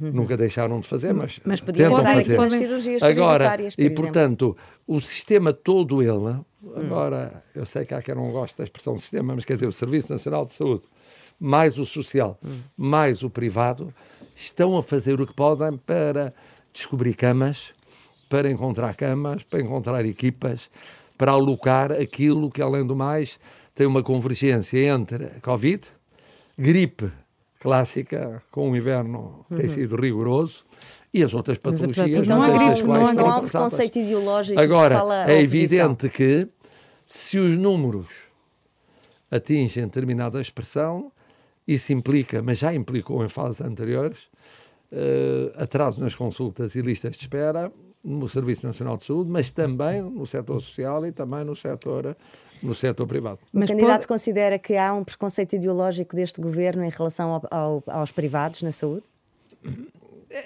Uhum. 0.00 0.12
Nunca 0.12 0.36
deixaram 0.36 0.78
de 0.78 0.86
fazer, 0.86 1.12
mas, 1.12 1.40
mas 1.44 1.60
podiam 1.60 1.90
tentam 1.90 2.14
fazer. 2.14 2.40
Aqui 2.40 2.56
cirurgias 2.56 3.02
agora 3.02 3.58
e 3.76 3.90
por 3.90 4.02
portanto 4.02 4.56
o 4.86 5.00
sistema 5.00 5.52
todo 5.52 6.00
ele 6.00 6.12
hum. 6.12 6.44
agora 6.76 7.42
eu 7.52 7.66
sei 7.66 7.84
que 7.84 7.92
há 7.94 8.00
quem 8.00 8.14
não 8.14 8.30
gosta 8.30 8.58
da 8.58 8.64
expressão 8.64 8.96
sistema 8.96 9.34
mas 9.34 9.44
quer 9.44 9.54
dizer 9.54 9.66
o 9.66 9.72
Serviço 9.72 10.12
Nacional 10.12 10.46
de 10.46 10.52
Saúde 10.52 10.84
mais 11.40 11.78
o 11.78 11.84
social 11.84 12.38
hum. 12.44 12.60
mais 12.76 13.24
o 13.24 13.30
privado 13.30 13.92
estão 14.36 14.76
a 14.76 14.82
fazer 14.84 15.20
o 15.20 15.26
que 15.26 15.34
podem 15.34 15.76
para 15.76 16.32
descobrir 16.72 17.14
camas 17.14 17.72
para 18.28 18.48
encontrar 18.48 18.94
camas 18.94 19.42
para 19.42 19.60
encontrar 19.60 20.06
equipas 20.06 20.70
para 21.16 21.32
alocar 21.32 21.90
aquilo 21.90 22.50
que 22.50 22.62
além 22.62 22.86
do 22.86 22.94
mais 22.94 23.40
tem 23.74 23.84
uma 23.84 24.02
convergência 24.02 24.78
entre 24.78 25.26
Covid 25.42 25.88
gripe 26.56 27.10
clássica, 27.58 28.42
com 28.50 28.70
o 28.70 28.76
inverno 28.76 29.44
uhum. 29.50 29.56
tem 29.56 29.68
sido 29.68 29.96
rigoroso, 29.96 30.64
e 31.12 31.22
as 31.22 31.34
outras 31.34 31.58
patologias 31.58 32.26
não, 32.26 32.42
há, 32.42 32.50
gripe, 32.50 32.82
não, 32.86 33.12
não 33.14 33.30
há 33.30 33.38
um 33.38 33.40
preconceito 33.42 33.98
ideológico 33.98 34.60
Agora, 34.60 34.94
que 34.94 35.00
fala 35.00 35.30
é 35.30 35.40
evidente 35.40 36.08
que 36.08 36.46
se 37.06 37.38
os 37.38 37.56
números 37.56 38.08
atingem 39.30 39.84
determinada 39.84 40.40
expressão, 40.40 41.10
isso 41.66 41.92
implica, 41.92 42.42
mas 42.42 42.58
já 42.58 42.74
implicou 42.74 43.24
em 43.24 43.28
fases 43.28 43.60
anteriores, 43.60 44.18
uh, 44.92 45.62
atraso 45.62 46.00
nas 46.00 46.14
consultas 46.14 46.74
e 46.74 46.80
listas 46.80 47.12
de 47.12 47.22
espera 47.22 47.72
no 48.08 48.28
Serviço 48.28 48.66
Nacional 48.66 48.96
de 48.96 49.04
Saúde, 49.04 49.30
mas 49.30 49.50
também 49.50 50.02
no 50.02 50.26
setor 50.26 50.60
social 50.60 51.04
e 51.06 51.12
também 51.12 51.44
no 51.44 51.54
setor 51.54 52.16
no 52.62 52.74
setor 52.74 53.06
privado. 53.06 53.38
Mas 53.52 53.70
o 53.70 53.72
candidato 53.72 54.00
pode... 54.00 54.08
considera 54.08 54.58
que 54.58 54.76
há 54.76 54.92
um 54.92 55.04
preconceito 55.04 55.54
ideológico 55.54 56.16
deste 56.16 56.40
governo 56.40 56.84
em 56.84 56.90
relação 56.90 57.34
ao, 57.34 57.42
ao, 57.50 57.84
aos 57.86 58.10
privados 58.10 58.62
na 58.62 58.72
saúde? 58.72 59.04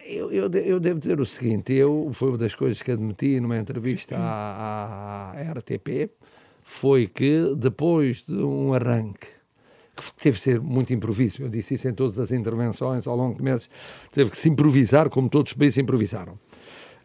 Eu, 0.05 0.31
eu, 0.31 0.51
eu, 0.53 0.81
devo 0.81 0.99
dizer 0.99 1.21
o 1.21 1.27
seguinte: 1.27 1.73
eu, 1.73 2.11
foi 2.13 2.29
uma 2.29 2.39
das 2.39 2.55
coisas 2.55 2.83
que 2.83 2.91
admiti 2.91 3.41
numa 3.41 3.57
entrevista 3.57 4.17
à, 4.17 5.33
à 5.33 5.53
RTP, 5.53 6.11
foi 6.63 7.07
que 7.07 7.55
depois 7.57 8.25
de 8.27 8.43
um 8.43 8.75
arranque 8.75 9.27
que 9.95 10.23
teve 10.23 10.37
que 10.37 10.43
ser 10.43 10.61
muito 10.61 10.93
improviso, 10.93 11.43
eu 11.43 11.49
disse 11.49 11.75
isso 11.75 11.87
em 11.87 11.93
todas 11.93 12.19
as 12.19 12.31
intervenções 12.31 13.07
ao 13.07 13.17
longo 13.17 13.37
de 13.37 13.43
meses, 13.43 13.69
teve 14.11 14.31
que 14.31 14.39
se 14.39 14.49
improvisar, 14.49 15.11
como 15.11 15.29
todos 15.29 15.53
os 15.53 15.59
países 15.59 15.79
improvisaram, 15.79 16.39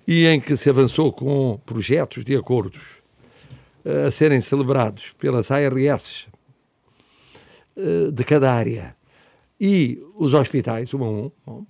e 0.08 0.26
em 0.26 0.40
que 0.40 0.56
se 0.56 0.70
avançou 0.70 1.12
com 1.12 1.60
projetos 1.66 2.24
de 2.24 2.36
acordos 2.36 2.82
a 4.06 4.10
serem 4.10 4.42
celebrados 4.42 5.14
pelas 5.20 5.52
ARS 5.52 6.28
eh, 7.76 8.12
de 8.12 8.24
cada 8.24 8.52
área 8.52 8.96
e 9.60 10.02
os 10.16 10.34
hospitais, 10.34 10.94
um 10.94 11.04
a 11.04 11.10
um, 11.52 11.66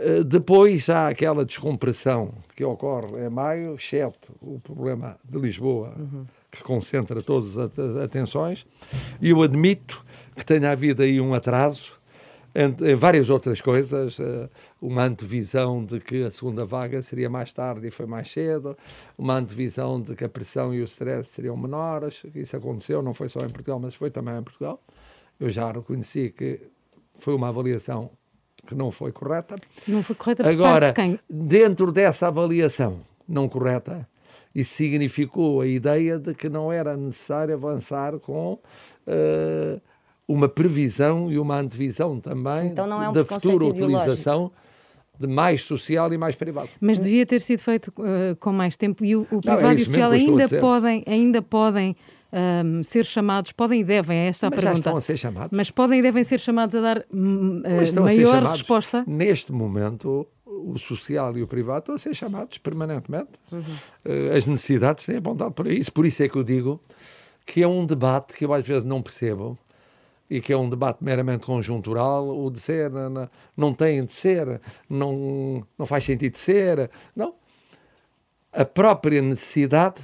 Uh, 0.00 0.24
depois 0.24 0.88
há 0.88 1.08
aquela 1.08 1.44
descompressão 1.44 2.32
que 2.56 2.64
ocorre 2.64 3.26
em 3.26 3.28
maio, 3.28 3.74
exceto 3.74 4.32
o 4.40 4.58
problema 4.58 5.18
de 5.22 5.38
Lisboa, 5.38 5.92
uhum. 5.94 6.24
que 6.50 6.62
concentra 6.62 7.20
todas 7.20 7.58
as 7.58 7.78
atenções, 8.02 8.64
e 9.20 9.28
eu 9.28 9.42
admito 9.42 10.02
que 10.34 10.42
tenha 10.42 10.70
havido 10.70 11.02
aí 11.02 11.20
um 11.20 11.34
atraso 11.34 11.99
em, 12.54 12.94
várias 12.94 13.30
outras 13.30 13.60
coisas, 13.60 14.18
uh, 14.18 14.48
uma 14.80 15.04
antevisão 15.04 15.84
de 15.84 16.00
que 16.00 16.24
a 16.24 16.30
segunda 16.30 16.64
vaga 16.64 17.00
seria 17.00 17.30
mais 17.30 17.52
tarde 17.52 17.86
e 17.86 17.90
foi 17.90 18.06
mais 18.06 18.30
cedo, 18.30 18.76
uma 19.16 19.34
antevisão 19.34 20.00
de 20.00 20.14
que 20.14 20.24
a 20.24 20.28
pressão 20.28 20.74
e 20.74 20.80
o 20.80 20.84
stress 20.84 21.30
seriam 21.30 21.56
menores, 21.56 22.22
isso 22.34 22.56
aconteceu, 22.56 23.02
não 23.02 23.14
foi 23.14 23.28
só 23.28 23.40
em 23.40 23.48
Portugal, 23.48 23.78
mas 23.78 23.94
foi 23.94 24.10
também 24.10 24.36
em 24.36 24.42
Portugal. 24.42 24.82
Eu 25.38 25.48
já 25.50 25.70
reconheci 25.70 26.30
que 26.30 26.60
foi 27.18 27.34
uma 27.34 27.48
avaliação 27.48 28.10
que 28.66 28.74
não 28.74 28.90
foi 28.90 29.12
correta. 29.12 29.56
Não 29.86 30.02
foi 30.02 30.16
correta 30.16 30.42
por 30.42 30.50
Agora, 30.50 30.92
parte 30.92 31.10
de 31.10 31.18
quem? 31.18 31.20
dentro 31.28 31.92
dessa 31.92 32.28
avaliação 32.28 33.00
não 33.28 33.48
correta, 33.48 34.08
isso 34.54 34.74
significou 34.74 35.60
a 35.60 35.66
ideia 35.66 36.18
de 36.18 36.34
que 36.34 36.48
não 36.48 36.72
era 36.72 36.96
necessário 36.96 37.54
avançar 37.54 38.18
com 38.18 38.54
uh, 38.54 39.80
uma 40.32 40.48
previsão 40.48 41.30
e 41.30 41.38
uma 41.38 41.58
antevisão 41.58 42.20
também 42.20 42.68
então 42.68 42.86
não 42.86 43.02
é 43.02 43.08
um 43.08 43.12
da 43.12 43.24
futura 43.24 43.64
utilização 43.66 44.52
de 45.18 45.26
mais 45.26 45.62
social 45.62 46.10
e 46.14 46.16
mais 46.16 46.34
privado. 46.34 46.70
Mas 46.80 46.98
devia 46.98 47.26
ter 47.26 47.42
sido 47.42 47.60
feito 47.60 47.88
uh, 47.98 48.34
com 48.40 48.52
mais 48.52 48.74
tempo 48.74 49.04
e 49.04 49.14
o, 49.14 49.26
o 49.30 49.40
privado 49.40 49.62
não, 49.62 49.70
é 49.70 49.74
e 49.74 49.82
o 49.82 49.84
social 49.84 50.10
ainda 50.12 50.48
podem, 50.48 51.04
ainda 51.06 51.42
podem 51.42 51.94
um, 52.32 52.82
ser 52.82 53.04
chamados, 53.04 53.52
podem 53.52 53.80
e 53.80 53.84
devem, 53.84 54.16
é 54.16 54.28
esta 54.28 54.46
a 54.46 54.50
mas 54.50 54.60
pergunta. 54.60 54.76
Já 54.76 54.78
estão 54.78 54.96
a 54.96 55.00
ser 55.02 55.16
chamados. 55.18 55.50
Mas 55.52 55.70
podem 55.70 55.98
e 55.98 56.02
devem 56.02 56.24
ser 56.24 56.40
chamados 56.40 56.74
a 56.74 56.80
dar 56.80 56.98
uh, 56.98 58.02
maior 58.02 58.44
resposta? 58.44 59.04
Neste 59.06 59.52
momento, 59.52 60.26
o 60.46 60.78
social 60.78 61.36
e 61.36 61.42
o 61.42 61.46
privado 61.46 61.80
estão 61.80 61.94
a 61.96 61.98
ser 61.98 62.14
chamados 62.14 62.56
permanentemente. 62.56 63.32
Uhum. 63.52 63.60
Uh, 63.60 64.36
as 64.36 64.46
necessidades 64.46 65.04
têm 65.04 65.16
apontado 65.16 65.52
para 65.52 65.70
isso. 65.70 65.92
Por 65.92 66.06
isso 66.06 66.22
é 66.22 66.28
que 66.30 66.36
eu 66.36 66.42
digo 66.42 66.80
que 67.44 67.62
é 67.62 67.68
um 67.68 67.84
debate 67.84 68.34
que 68.34 68.46
eu 68.46 68.54
às 68.54 68.66
vezes 68.66 68.84
não 68.84 69.02
percebo 69.02 69.58
e 70.30 70.40
que 70.40 70.52
é 70.52 70.56
um 70.56 70.70
debate 70.70 71.02
meramente 71.02 71.44
conjuntural, 71.44 72.28
o 72.28 72.48
de 72.50 72.60
ser, 72.60 72.88
não, 72.88 73.28
não 73.56 73.74
tem 73.74 74.04
de 74.04 74.12
ser, 74.12 74.60
não, 74.88 75.66
não 75.76 75.84
faz 75.84 76.04
sentido 76.04 76.32
de 76.32 76.38
ser. 76.38 76.88
Não. 77.16 77.34
A 78.52 78.64
própria 78.64 79.20
necessidade 79.20 80.00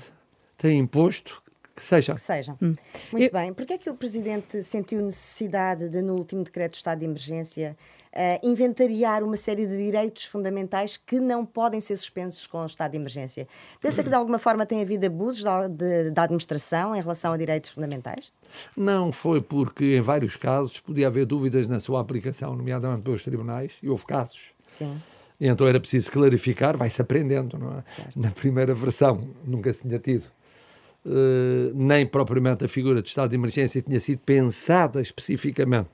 tem 0.59 0.79
imposto 0.79 1.43
que 1.77 1.85
seja. 1.85 2.15
Que 2.15 2.21
seja. 2.21 2.57
Hum. 2.61 2.75
Muito 3.13 3.29
Eu... 3.29 3.33
bem. 3.33 3.53
Porquê 3.53 3.75
é 3.75 3.79
que 3.79 3.91
o 3.91 3.95
Presidente 3.95 4.65
sentiu 4.65 5.01
necessidade 5.03 5.89
de, 5.89 6.03
no 6.03 6.15
último 6.15 6.43
decreto 6.43 6.73
de 6.73 6.79
estado 6.79 6.99
de 6.99 7.05
emergência, 7.05 7.77
uh, 8.17 8.47
inventariar 8.47 9.23
uma 9.23 9.37
série 9.37 9.67
de 9.67 9.77
direitos 9.77 10.25
fundamentais 10.25 10.97
que 10.97 11.21
não 11.21 11.45
podem 11.45 11.81
ser 11.81 11.97
suspensos 11.97 12.47
com 12.47 12.63
o 12.63 12.67
estado 12.67 12.93
de 12.93 12.97
emergência? 12.97 13.47
Pensa 13.81 14.03
que, 14.03 14.09
de 14.09 14.15
alguma 14.15 14.39
forma, 14.39 14.65
tem 14.65 14.81
havido 14.83 15.07
abusos 15.07 15.43
da, 15.43 15.69
de, 15.69 16.11
da 16.11 16.23
administração 16.23 16.97
em 16.97 17.01
relação 17.01 17.33
a 17.33 17.37
direitos 17.37 17.71
fundamentais? 17.71 18.33
Não, 18.77 19.13
foi 19.13 19.41
porque, 19.41 19.97
em 19.97 20.01
vários 20.01 20.37
casos, 20.37 20.81
podia 20.81 21.07
haver 21.09 21.27
dúvidas 21.27 21.67
na 21.67 21.79
sua 21.79 22.01
aplicação, 22.01 22.57
nomeadamente 22.57 23.03
pelos 23.03 23.23
tribunais, 23.23 23.73
e 23.83 23.89
houve 23.89 24.07
casos. 24.07 24.51
Sim. 24.65 25.01
E 25.39 25.47
então 25.47 25.67
era 25.67 25.79
preciso 25.79 26.11
clarificar, 26.11 26.77
vai-se 26.77 27.01
aprendendo, 27.01 27.59
não 27.59 27.79
é? 27.79 27.83
Certo. 27.85 28.19
Na 28.19 28.31
primeira 28.31 28.75
versão 28.75 29.29
nunca 29.45 29.73
se 29.73 29.83
tinha 29.83 29.99
tido 29.99 30.25
Uh, 31.09 31.71
nem 31.73 32.05
propriamente 32.05 32.65
a 32.65 32.69
figura 32.69 33.01
de 33.01 33.07
estado 33.07 33.31
de 33.31 33.37
emergência 33.37 33.81
tinha 33.81 34.01
sido 34.01 34.19
pensada 34.19 35.01
especificamente, 35.01 35.89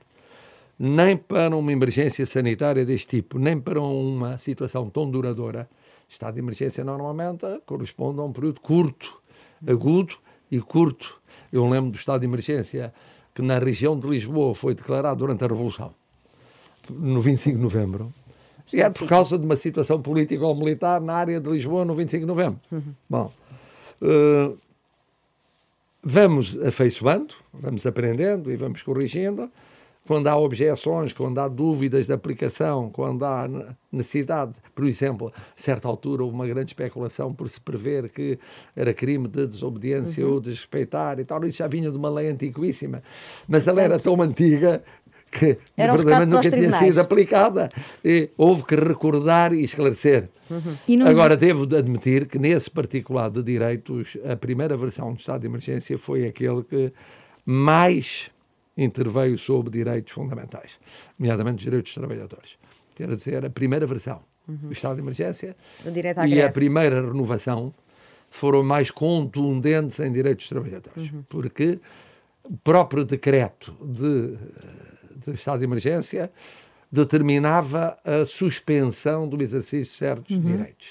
nem 0.77 1.15
para 1.15 1.55
uma 1.55 1.71
emergência 1.71 2.25
sanitária 2.25 2.85
deste 2.85 3.07
tipo, 3.07 3.37
nem 3.37 3.59
para 3.59 3.81
uma 3.81 4.37
situação 4.37 4.89
tão 4.89 5.09
duradoura. 5.09 5.69
Estado 6.09 6.35
de 6.35 6.39
emergência 6.39 6.83
normalmente 6.83 7.45
corresponde 7.65 8.19
a 8.19 8.23
um 8.23 8.31
período 8.31 8.59
curto, 8.61 9.21
agudo 9.67 10.15
e 10.51 10.59
curto. 10.59 11.19
Eu 11.51 11.67
lembro 11.67 11.91
do 11.91 11.97
estado 11.97 12.21
de 12.21 12.27
emergência 12.27 12.93
que 13.33 13.41
na 13.41 13.57
região 13.57 13.97
de 13.97 14.07
Lisboa 14.07 14.53
foi 14.53 14.75
declarado 14.75 15.19
durante 15.19 15.43
a 15.43 15.47
Revolução, 15.47 15.93
no 16.89 17.21
25 17.21 17.57
de 17.57 17.63
novembro. 17.63 18.13
E 18.71 18.81
é 18.81 18.89
por 18.89 19.07
causa 19.07 19.37
de 19.37 19.45
uma 19.45 19.55
situação 19.55 20.01
política 20.01 20.45
ou 20.45 20.55
militar 20.55 21.01
na 21.01 21.13
área 21.13 21.39
de 21.39 21.49
Lisboa 21.49 21.83
no 21.83 21.95
25 21.95 22.21
de 22.21 22.27
novembro. 22.27 22.59
Uhum. 22.71 22.93
Bom, 23.09 23.33
uh, 24.01 24.57
vamos 26.01 26.57
afeiçoando, 26.61 27.33
vamos 27.53 27.85
aprendendo 27.85 28.51
e 28.51 28.55
vamos 28.55 28.81
corrigindo. 28.81 29.49
Quando 30.05 30.27
há 30.27 30.37
objeções, 30.37 31.13
quando 31.13 31.39
há 31.39 31.47
dúvidas 31.47 32.07
de 32.07 32.13
aplicação, 32.13 32.89
quando 32.89 33.23
há 33.23 33.49
necessidade, 33.91 34.53
por 34.75 34.85
exemplo, 34.85 35.31
a 35.35 35.41
certa 35.55 35.87
altura 35.87 36.23
houve 36.23 36.35
uma 36.35 36.45
grande 36.45 36.71
especulação 36.71 37.33
por 37.33 37.49
se 37.49 37.61
prever 37.61 38.09
que 38.09 38.37
era 38.75 38.93
crime 38.93 39.29
de 39.29 39.47
desobediência 39.47 40.25
uhum. 40.25 40.33
ou 40.33 40.39
desrespeitar 40.41 41.19
e 41.19 41.25
tal, 41.25 41.43
isso 41.45 41.59
já 41.59 41.67
vinha 41.67 41.89
de 41.89 41.97
uma 41.97 42.09
lei 42.09 42.27
antiquíssima, 42.27 43.01
mas 43.47 43.67
ela 43.67 43.81
era 43.81 43.97
tão 43.97 44.21
antiga 44.21 44.83
que 45.33 45.57
era 45.75 45.93
verdadeiramente 45.95 46.31
nunca 46.31 46.51
tinha 46.51 46.71
sido 46.73 46.99
aplicada 46.99 47.69
e 48.05 48.29
houve 48.37 48.63
que 48.63 48.75
recordar 48.75 49.51
e 49.53 49.63
esclarecer. 49.63 50.29
Uhum. 50.49 51.07
Agora, 51.07 51.35
devo 51.35 51.63
admitir 51.75 52.27
que 52.27 52.37
nesse 52.37 52.69
particular 52.69 53.31
de 53.31 53.41
direitos, 53.41 54.15
a 54.29 54.35
primeira 54.35 54.77
versão 54.77 55.13
do 55.13 55.19
estado 55.19 55.41
de 55.41 55.47
emergência 55.47 55.97
foi 55.97 56.27
aquele 56.27 56.63
que 56.63 56.93
mais 57.45 58.29
interveio 58.77 59.37
sobre 59.37 59.71
direitos 59.71 60.13
fundamentais, 60.13 60.71
nomeadamente 61.19 61.57
os 61.57 61.63
direitos 61.63 61.93
dos 61.93 61.95
trabalhadores. 61.95 62.57
Quer 62.95 63.15
dizer, 63.15 63.45
a 63.45 63.49
primeira 63.49 63.85
versão 63.85 64.21
uhum. 64.47 64.55
do 64.55 64.71
estado 64.71 64.95
de 64.95 65.01
emergência 65.01 65.55
e 66.27 66.41
a 66.41 66.49
primeira 66.51 67.01
renovação 67.01 67.73
foram 68.29 68.63
mais 68.63 68.89
contundentes 68.89 69.99
em 69.99 70.11
direitos 70.11 70.45
dos 70.45 70.49
trabalhadores, 70.49 71.11
uhum. 71.11 71.23
porque 71.29 71.79
o 72.43 72.57
próprio 72.57 73.05
decreto 73.05 73.75
de, 73.81 74.37
de 75.17 75.33
estado 75.35 75.59
de 75.59 75.65
emergência 75.65 76.31
determinava 76.91 77.97
a 78.03 78.25
suspensão 78.25 79.27
do 79.27 79.41
exercício 79.41 79.91
de 79.91 79.97
certos 79.97 80.35
uhum. 80.35 80.41
direitos. 80.41 80.87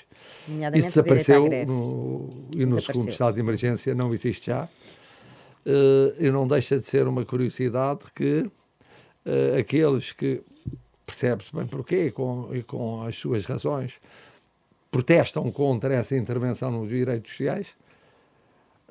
Isso 0.74 0.88
desapareceu 0.88 1.48
no, 1.66 2.48
e 2.56 2.66
no 2.66 2.80
segundo 2.80 3.08
estado 3.08 3.34
de 3.34 3.40
emergência 3.40 3.94
não 3.94 4.12
existe 4.12 4.46
já. 4.46 4.68
Uh, 5.64 6.14
e 6.18 6.30
não 6.30 6.46
deixa 6.46 6.76
de 6.78 6.86
ser 6.86 7.06
uma 7.06 7.24
curiosidade 7.24 8.00
que 8.14 8.40
uh, 8.40 9.58
aqueles 9.58 10.10
que 10.10 10.42
percebe-se 11.06 11.54
bem 11.54 11.66
porquê 11.66 12.10
com, 12.10 12.48
e 12.52 12.62
com 12.62 13.02
as 13.02 13.16
suas 13.16 13.44
razões 13.44 14.00
protestam 14.90 15.50
contra 15.52 15.94
essa 15.94 16.16
intervenção 16.16 16.70
nos 16.70 16.88
direitos 16.88 17.30
sociais 17.30 17.68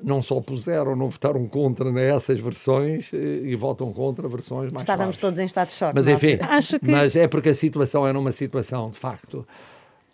não 0.02 0.20
só 0.20 0.40
puseram, 0.40 0.96
não 0.96 1.08
votaram 1.08 1.46
contra 1.46 1.90
nessas 1.90 2.40
versões 2.40 3.12
e, 3.12 3.16
e 3.16 3.56
votam 3.56 3.92
contra 3.92 4.26
versões 4.28 4.72
mais 4.72 4.82
Estávamos 4.82 5.16
todos 5.16 5.38
em 5.38 5.44
estado 5.44 5.68
de 5.68 5.74
choque. 5.74 5.94
Mas 5.94 6.08
enfim, 6.08 6.38
Acho 6.40 6.78
que... 6.78 6.90
mas 6.90 7.14
é 7.16 7.28
porque 7.28 7.50
a 7.50 7.54
situação 7.54 8.06
era 8.06 8.18
uma 8.18 8.32
situação, 8.32 8.90
de 8.90 8.98
facto, 8.98 9.46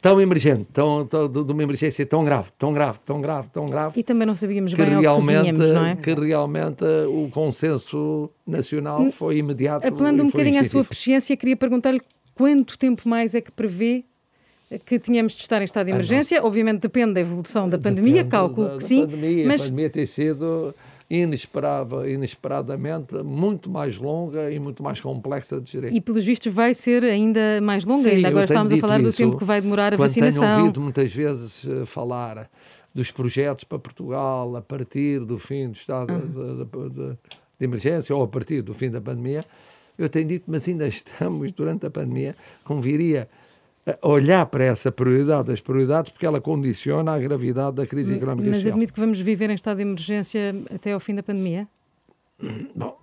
tão 0.01 0.21
emergente, 0.21 0.67
tão, 0.73 1.07
tão, 1.07 1.29
de 1.29 1.53
uma 1.53 1.63
emergência 1.63 2.05
tão 2.07 2.25
grave, 2.25 2.51
tão 2.59 2.73
grave, 2.73 2.99
tão 3.05 3.21
grave, 3.21 3.49
tão 3.53 3.67
grave. 3.67 3.99
E 3.99 4.03
também 4.03 4.27
não 4.27 4.37
sabíamos 4.37 4.73
bem 4.75 5.01
realmente, 5.01 5.53
que 5.53 5.53
não 5.53 5.87
é? 5.87 5.97
Que 5.97 6.15
realmente 6.15 6.85
o 7.09 7.29
consenso 7.31 8.31
nacional 8.47 9.11
foi 9.13 9.39
imediato. 9.39 9.87
Apelando 9.87 10.23
um 10.23 10.27
bocadinho 10.27 10.61
à 10.61 10.65
sua 10.65 10.85
presciência, 10.85 11.37
queria 11.37 11.57
perguntar-lhe 11.57 12.01
quanto 12.35 12.79
tempo 12.79 13.09
mais 13.09 13.35
é 13.35 13.41
que 13.41 13.51
prevê 13.51 14.05
que 14.85 14.99
tínhamos 14.99 15.33
de 15.33 15.41
estar 15.41 15.61
em 15.63 15.65
estado 15.65 15.87
de 15.87 15.93
emergência. 15.93 16.45
Obviamente 16.45 16.81
depende 16.81 17.15
da 17.15 17.21
evolução 17.21 17.69
da 17.69 17.79
pandemia, 17.79 18.23
depende 18.23 18.31
cálculo 18.31 18.69
da, 18.69 18.77
que 18.77 18.85
sim. 18.85 19.07
Pandemia. 19.07 19.47
Mas... 19.47 19.63
A 19.63 19.65
pandemia 19.65 19.91
tem 19.91 20.07
sido 20.07 20.75
inesperada, 21.11 22.09
inesperadamente 22.09 23.15
muito 23.23 23.71
mais 23.71 23.97
longa 23.97 24.51
e 24.51 24.59
muito 24.59 24.83
mais 24.83 25.01
complexa 25.01 25.61
de 25.61 25.73
gerir. 25.73 25.95
E 25.95 26.01
pelos 26.01 26.25
vistos 26.25 26.53
vai 26.53 26.75
ser 26.75 27.03
ainda 27.05 27.61
mais 27.63 27.85
longa, 27.85 28.11
Sim, 28.11 28.17
ainda 28.17 28.29
agora 28.29 28.45
estamos 28.45 28.73
a 28.73 28.79
falar 28.79 29.01
do 29.01 29.13
tempo 29.13 29.39
que 29.39 29.45
vai 29.45 29.61
demorar 29.61 29.95
a 29.95 29.97
quando 29.97 30.09
vacinação. 30.09 30.43
Tenho 30.43 30.59
ouvido 30.61 30.81
muitas 30.81 31.13
vezes 31.13 31.67
eh, 31.67 31.87
falar 31.87 32.51
dos 32.95 33.11
projetos 33.11 33.65
para 33.65 33.79
Portugal 33.79 34.55
a 34.57 34.61
partir 34.61 35.21
do 35.21 35.39
fim 35.39 35.71
do 35.71 35.77
estado 35.77 36.15
de, 36.15 36.65
de, 36.65 36.91
de, 36.91 37.19
de 37.59 37.65
emergência 37.65 38.15
ou 38.15 38.23
a 38.23 38.29
partir 38.29 38.61
do 38.61 38.75
fim 38.75 38.91
da 38.91 39.01
pandemia, 39.01 39.47
eu 39.97 40.09
tenho 40.09 40.29
dito, 40.29 40.45
mas 40.47 40.69
ainda 40.69 40.87
estamos 40.89 41.53
durante 41.53 41.87
a 41.87 41.91
pandemia, 41.91 42.37
conviria 42.65 43.29
olhar 44.03 44.45
para 44.47 44.65
essa 44.65 44.91
prioridade 44.91 45.49
das 45.49 45.61
prioridades, 45.61 46.13
porque 46.13 46.27
ela 46.27 46.41
condiciona 46.41 47.13
a 47.13 47.19
gravidade 47.19 47.77
da 47.77 47.87
crise 47.87 48.15
económica 48.15 48.51
Mas 48.51 48.67
admite 48.67 48.93
que 48.93 49.01
vamos 49.01 49.21
viver 49.21 49.51
em 49.51 49.55
estado 49.55 49.77
de 49.79 49.83
emergência 49.83 50.55
até 50.75 50.93
ao 50.93 51.01
fim 51.01 51.15
da 51.15 51.23
pandemia? 51.23 51.69
Bom, 52.75 52.99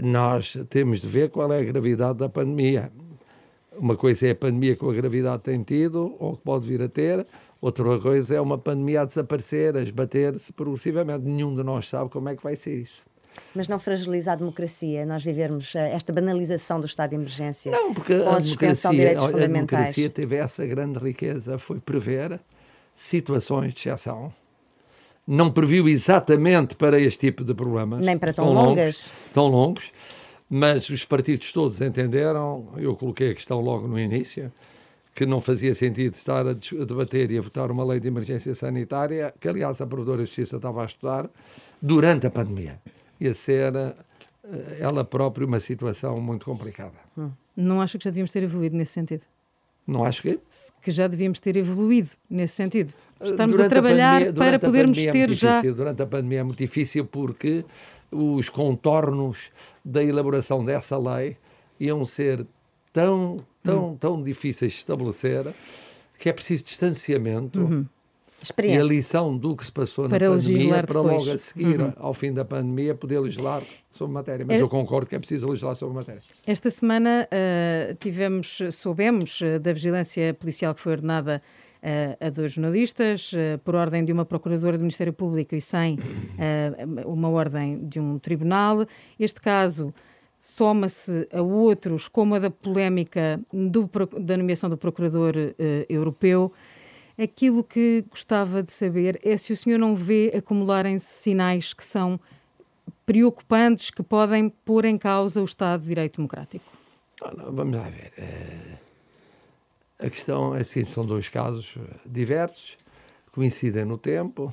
nós 0.00 0.56
temos 0.70 1.00
de 1.00 1.06
ver 1.06 1.30
qual 1.30 1.52
é 1.52 1.60
a 1.60 1.64
gravidade 1.64 2.18
da 2.18 2.28
pandemia. 2.28 2.90
Uma 3.76 3.96
coisa 3.96 4.26
é 4.28 4.30
a 4.30 4.34
pandemia 4.34 4.76
que 4.76 4.84
a 4.84 4.92
gravidade 4.92 5.42
tem 5.42 5.62
tido, 5.62 6.14
ou 6.18 6.36
que 6.36 6.42
pode 6.42 6.66
vir 6.66 6.80
a 6.80 6.88
ter, 6.88 7.26
outra 7.60 7.98
coisa 7.98 8.36
é 8.36 8.40
uma 8.40 8.56
pandemia 8.56 9.02
a 9.02 9.04
desaparecer, 9.04 9.76
a 9.76 9.82
esbater-se 9.82 10.52
progressivamente. 10.52 11.24
Nenhum 11.24 11.54
de 11.54 11.62
nós 11.62 11.88
sabe 11.88 12.10
como 12.10 12.28
é 12.28 12.36
que 12.36 12.42
vai 12.42 12.56
ser 12.56 12.82
isso. 12.82 13.04
Mas 13.54 13.68
não 13.68 13.78
fragiliza 13.78 14.32
a 14.32 14.34
democracia 14.34 15.04
nós 15.06 15.22
vivermos 15.24 15.74
eh, 15.74 15.92
esta 15.92 16.12
banalização 16.12 16.80
do 16.80 16.86
estado 16.86 17.10
de 17.10 17.16
emergência 17.16 17.70
não, 17.70 17.94
porque 17.94 18.14
a, 18.14 18.36
a 18.36 18.40
suspensão 18.40 18.92
de? 18.92 19.06
A 19.06 19.30
democracia 19.30 20.10
teve 20.10 20.36
essa 20.36 20.64
grande 20.66 20.98
riqueza, 20.98 21.58
foi 21.58 21.80
prever 21.80 22.40
situações 22.94 23.72
de 23.74 23.88
exceção. 23.88 24.32
Não 25.26 25.50
previu 25.50 25.88
exatamente 25.88 26.76
para 26.76 27.00
este 27.00 27.18
tipo 27.18 27.44
de 27.44 27.54
problemas. 27.54 28.00
Nem 28.00 28.18
para 28.18 28.32
tão, 28.32 28.44
tão 28.44 28.54
longas. 28.54 28.76
Longos, 28.76 29.32
tão 29.32 29.46
longos, 29.48 29.84
mas 30.48 30.88
os 30.90 31.04
partidos 31.04 31.52
todos 31.52 31.80
entenderam, 31.80 32.68
eu 32.76 32.94
coloquei 32.94 33.30
a 33.30 33.34
questão 33.34 33.60
logo 33.60 33.88
no 33.88 33.98
início, 33.98 34.52
que 35.14 35.24
não 35.24 35.40
fazia 35.40 35.74
sentido 35.74 36.14
estar 36.14 36.46
a 36.46 36.52
debater 36.52 37.30
e 37.30 37.38
a 37.38 37.40
votar 37.40 37.70
uma 37.70 37.84
lei 37.84 38.00
de 38.00 38.08
emergência 38.08 38.54
sanitária, 38.54 39.32
que 39.40 39.48
aliás 39.48 39.80
a 39.80 39.86
Provedora 39.86 40.18
de 40.18 40.26
Justiça 40.26 40.56
estava 40.56 40.82
a 40.82 40.86
estudar, 40.86 41.30
durante 41.80 42.26
a 42.26 42.30
pandemia. 42.30 42.80
Ia 43.20 43.34
ser 43.34 43.74
eh, 43.76 43.94
ela 44.80 45.04
própria 45.04 45.46
uma 45.46 45.60
situação 45.60 46.16
muito 46.16 46.46
complicada. 46.46 46.94
Hum. 47.16 47.30
Não 47.56 47.80
acha 47.80 47.98
que 47.98 48.04
já 48.04 48.10
devíamos 48.10 48.32
ter 48.32 48.42
evoluído 48.42 48.76
nesse 48.76 48.92
sentido? 48.92 49.22
Não 49.86 50.04
acho 50.04 50.22
que? 50.22 50.40
Que 50.80 50.90
já 50.90 51.06
devíamos 51.06 51.40
ter 51.40 51.56
evoluído 51.56 52.10
nesse 52.28 52.54
sentido. 52.54 52.94
Eh, 53.20 53.26
Estamos 53.26 53.52
durante 53.52 53.66
a 53.66 53.70
trabalhar 53.70 54.16
a 54.16 54.26
pandemia, 54.26 54.32
para 54.34 54.58
podermos 54.58 54.98
é 54.98 55.10
ter 55.10 55.30
já. 55.32 55.52
Difícil. 55.52 55.74
Durante 55.74 56.02
a 56.02 56.06
pandemia 56.06 56.40
é 56.40 56.42
muito 56.42 56.58
difícil 56.58 57.04
porque 57.04 57.64
os 58.10 58.48
contornos 58.48 59.50
da 59.84 60.02
elaboração 60.02 60.64
dessa 60.64 60.96
lei 60.96 61.36
iam 61.78 62.04
ser 62.04 62.46
tão 62.92 63.38
tão, 63.64 63.92
hum. 63.92 63.96
tão 63.96 64.22
difíceis 64.22 64.72
de 64.72 64.78
estabelecer 64.78 65.46
que 66.18 66.28
é 66.28 66.32
preciso 66.32 66.62
distanciamento 66.62 67.60
uhum. 67.60 67.86
E 68.62 68.76
a 68.76 68.82
lição 68.82 69.36
do 69.36 69.56
que 69.56 69.64
se 69.64 69.72
passou 69.72 70.08
para 70.08 70.28
na 70.28 70.36
pandemia 70.36 70.68
para 70.68 70.80
depois. 70.82 71.04
logo 71.04 71.30
a 71.30 71.38
seguir, 71.38 71.80
uhum. 71.80 71.92
ao 71.96 72.12
fim 72.12 72.32
da 72.32 72.44
pandemia, 72.44 72.94
poder 72.94 73.20
legislar 73.20 73.62
sobre 73.90 74.12
matéria. 74.12 74.44
Mas 74.46 74.58
é... 74.58 74.62
eu 74.62 74.68
concordo 74.68 75.06
que 75.06 75.14
é 75.14 75.18
preciso 75.18 75.48
legislar 75.48 75.74
sobre 75.76 75.94
matéria. 75.94 76.22
Esta 76.46 76.70
semana 76.70 77.28
uh, 77.30 77.94
tivemos, 77.96 78.58
soubemos 78.72 79.40
uh, 79.40 79.58
da 79.58 79.72
vigilância 79.72 80.34
policial 80.34 80.74
que 80.74 80.80
foi 80.80 80.92
ordenada 80.92 81.40
uh, 81.82 82.26
a 82.26 82.30
dois 82.30 82.52
jornalistas, 82.52 83.32
por 83.64 83.74
ordem 83.74 84.04
de 84.04 84.12
uma 84.12 84.24
procuradora 84.24 84.76
do 84.76 84.80
Ministério 84.80 85.12
Público 85.12 85.54
e 85.54 85.60
sem 85.60 85.98
uma 87.06 87.28
ordem 87.28 87.86
de 87.86 88.00
um 88.00 88.18
tribunal. 88.18 88.86
Este 89.18 89.40
caso 89.40 89.94
soma-se 90.38 91.26
a 91.32 91.40
outros, 91.40 92.08
como 92.08 92.34
a 92.34 92.38
da 92.38 92.50
polémica 92.50 93.40
do, 93.50 93.88
da 94.20 94.36
nomeação 94.36 94.68
do 94.68 94.76
Procurador 94.76 95.34
Europeu. 95.88 96.52
Aquilo 97.16 97.62
que 97.62 98.04
gostava 98.10 98.62
de 98.62 98.72
saber 98.72 99.20
é 99.22 99.36
se 99.36 99.52
o 99.52 99.56
senhor 99.56 99.78
não 99.78 99.94
vê 99.94 100.32
acumularem-se 100.36 101.06
sinais 101.06 101.72
que 101.72 101.84
são 101.84 102.18
preocupantes, 103.06 103.90
que 103.90 104.02
podem 104.02 104.48
pôr 104.48 104.84
em 104.84 104.98
causa 104.98 105.40
o 105.40 105.44
Estado 105.44 105.82
de 105.82 105.88
Direito 105.88 106.16
Democrático. 106.16 106.64
Vamos 107.52 107.76
lá 107.76 107.88
ver. 107.88 108.12
Uh, 108.18 108.84
a 110.06 110.10
questão 110.10 110.54
é 110.56 110.60
assim, 110.60 110.84
são 110.84 111.06
dois 111.06 111.28
casos 111.28 111.74
diversos, 112.04 112.76
coincidem 113.30 113.84
no 113.84 113.96
tempo 113.96 114.52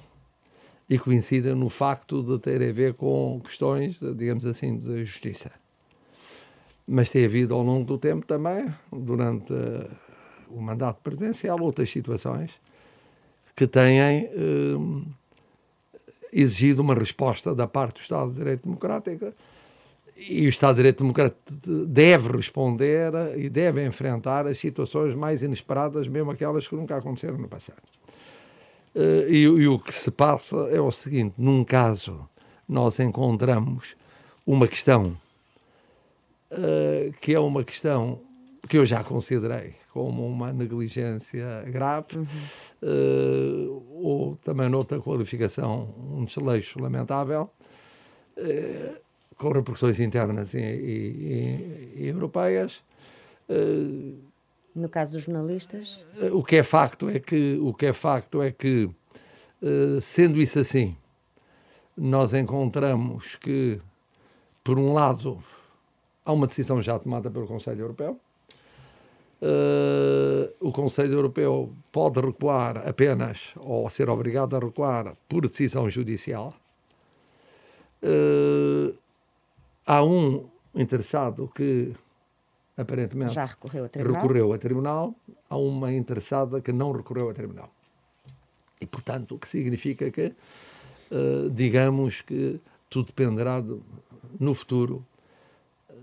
e 0.88 1.00
coincidem 1.00 1.56
no 1.56 1.70
facto 1.70 2.22
de 2.22 2.38
terem 2.40 2.70
a 2.70 2.74
ver 2.74 2.94
com 2.94 3.42
questões, 3.44 4.00
digamos 4.00 4.46
assim, 4.46 4.78
de 4.78 5.04
justiça. 5.06 5.52
Mas 6.86 7.10
tem 7.10 7.26
havido 7.26 7.56
ao 7.56 7.64
longo 7.64 7.86
do 7.86 7.98
tempo 7.98 8.26
também, 8.26 8.72
durante 8.92 9.54
o 10.54 10.62
mandato 10.62 11.02
presidencial, 11.02 11.60
outras 11.62 11.90
situações 11.90 12.52
que 13.56 13.68
têm 13.68 14.26
uh, 14.26 15.06
exigido 16.32 16.82
uma 16.82 16.96
resposta 16.96 17.54
da 17.54 17.68
parte 17.68 17.96
do 17.96 18.02
Estado 18.02 18.30
de 18.32 18.38
Direito 18.38 18.64
Democrático 18.64 19.34
e 20.18 20.46
o 20.46 20.50
Estado 20.50 20.76
de 20.76 20.78
Direito 20.78 21.00
Democrático 21.00 21.40
deve 21.88 22.38
responder 22.38 23.12
e 23.38 23.50
deve 23.50 23.86
enfrentar 23.86 24.46
as 24.48 24.58
situações 24.58 25.16
mais 25.16 25.42
inesperadas, 25.42 26.08
mesmo 26.08 26.32
aquelas 26.32 26.68
que 26.68 26.76
nunca 26.76 26.98
aconteceram 26.98 27.38
no 27.38 27.48
passado. 27.48 27.82
Uh, 28.94 29.30
e, 29.30 29.44
e, 29.44 29.68
o 29.68 29.80
que 29.80 29.94
se 29.94 30.12
passa 30.12 30.58
é 30.70 30.80
o 30.80 30.92
seguinte: 30.92 31.36
num 31.38 31.64
caso, 31.64 32.28
nós 32.68 33.00
encontramos 33.00 33.96
uma 34.46 34.68
questão 34.68 35.18
uh, 36.52 37.14
que 37.22 37.34
é 37.34 37.40
uma 37.40 37.64
questão 37.64 38.20
que 38.68 38.78
eu 38.78 38.86
já 38.86 39.04
considerei 39.04 39.81
como 39.94 40.26
uma 40.26 40.54
negligência 40.54 41.64
grave, 41.68 42.18
uhum. 42.18 42.26
uh, 42.82 43.88
ou 44.04 44.36
também 44.38 44.70
noutra 44.70 45.00
qualificação, 45.00 45.94
um 45.98 46.26
desleixo 46.26 46.80
lamentável, 46.80 47.50
uh, 48.38 48.98
com 49.38 49.50
repercussões 49.50 50.00
internas 50.00 50.54
e, 50.54 50.60
e, 50.60 51.94
e 51.96 52.08
europeias. 52.08 52.84
no 54.74 54.88
caso 54.88 55.14
dos 55.14 55.24
jornalistas? 55.24 56.00
o 56.32 56.44
que 56.44 56.58
é 56.58 56.64
facto 56.64 57.10
é 57.10 57.20
que, 57.20 57.60
o 57.62 57.74
que, 57.74 57.88
é 57.88 57.94
facto 57.94 58.42
é 58.42 58.52
que 58.52 58.90
sendo 60.00 60.40
isso 60.40 60.60
assim, 60.60 60.96
nós 61.98 62.34
encontramos 62.34 63.36
que, 63.36 63.82
por 64.64 64.78
um 64.78 64.94
lado, 64.94 65.44
Há 66.24 66.32
uma 66.32 66.48
decisão 66.48 66.82
já 66.82 66.98
tomada 67.00 67.30
pelo 67.30 67.48
Conselho 67.48 67.82
Europeu. 67.82 68.20
Uh, 69.42 70.54
o 70.60 70.72
Conselho 70.72 71.14
Europeu 71.14 71.74
pode 71.92 72.22
recuar 72.22 72.88
apenas, 72.88 73.40
ou 73.58 73.90
ser 73.90 74.08
obrigado 74.08 74.56
a 74.56 74.60
recuar, 74.60 75.16
por 75.28 75.48
decisão 75.48 75.90
judicial. 75.90 76.54
Uh, 78.04 78.96
há 79.86 80.04
um 80.04 80.48
interessado 80.76 81.52
que 81.56 81.92
aparentemente 82.78 83.34
já 83.34 83.46
recorreu 83.46 83.86
a 83.86 83.90
tribunal. 83.90 84.22
recorreu 84.22 84.54
a 84.54 84.58
tribunal, 84.60 85.16
há 85.50 85.58
uma 85.58 85.92
interessada 85.92 86.62
que 86.62 86.72
não 86.72 86.92
recorreu 86.92 87.28
a 87.28 87.34
tribunal. 87.34 87.72
E, 88.80 88.86
portanto, 88.86 89.36
o 89.36 89.40
que 89.40 89.50
significa 89.50 90.12
que, 90.12 90.34
uh, 91.12 91.50
digamos 91.50 92.22
que 92.22 92.60
tudo 92.92 93.08
dependerá 93.08 93.60
de, 93.60 93.76
no 94.40 94.54
futuro 94.54 95.04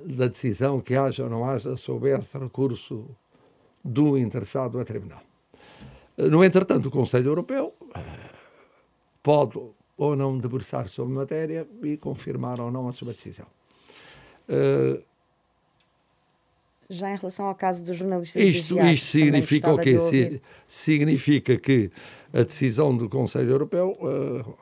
da 0.04 0.26
decisão 0.26 0.80
que 0.80 0.96
haja 0.96 1.22
ou 1.22 1.30
não 1.30 1.48
haja 1.48 1.76
sobre 1.76 2.18
esse 2.18 2.36
recurso 2.36 3.08
do 3.88 4.18
interessado 4.18 4.78
a 4.78 4.84
tribunal. 4.84 5.22
No 6.16 6.44
entretanto, 6.44 6.88
o 6.88 6.90
Conselho 6.90 7.28
Europeu 7.28 7.74
eh, 7.94 8.00
pode 9.22 9.58
ou 9.96 10.16
não 10.16 10.38
debruçar 10.38 10.88
sobre 10.88 11.14
a 11.14 11.16
matéria 11.18 11.68
e 11.82 11.96
confirmar 11.96 12.60
ou 12.60 12.70
não 12.70 12.88
a 12.88 12.92
sua 12.92 13.12
decisão. 13.12 13.46
Uh, 14.48 15.02
Já 16.88 17.10
em 17.10 17.16
relação 17.16 17.46
ao 17.46 17.54
caso 17.54 17.82
dos 17.82 17.96
jornalistas 17.96 18.40
isto, 18.40 18.74
vigiados, 18.74 18.92
isto 18.92 19.06
significa 19.06 19.72
o 19.72 19.78
quê? 19.78 19.98
Si, 19.98 20.42
significa 20.66 21.56
que 21.56 21.90
a 22.32 22.42
decisão 22.42 22.96
do 22.96 23.08
Conselho 23.08 23.50
Europeu 23.50 23.98
uh, 24.00 24.54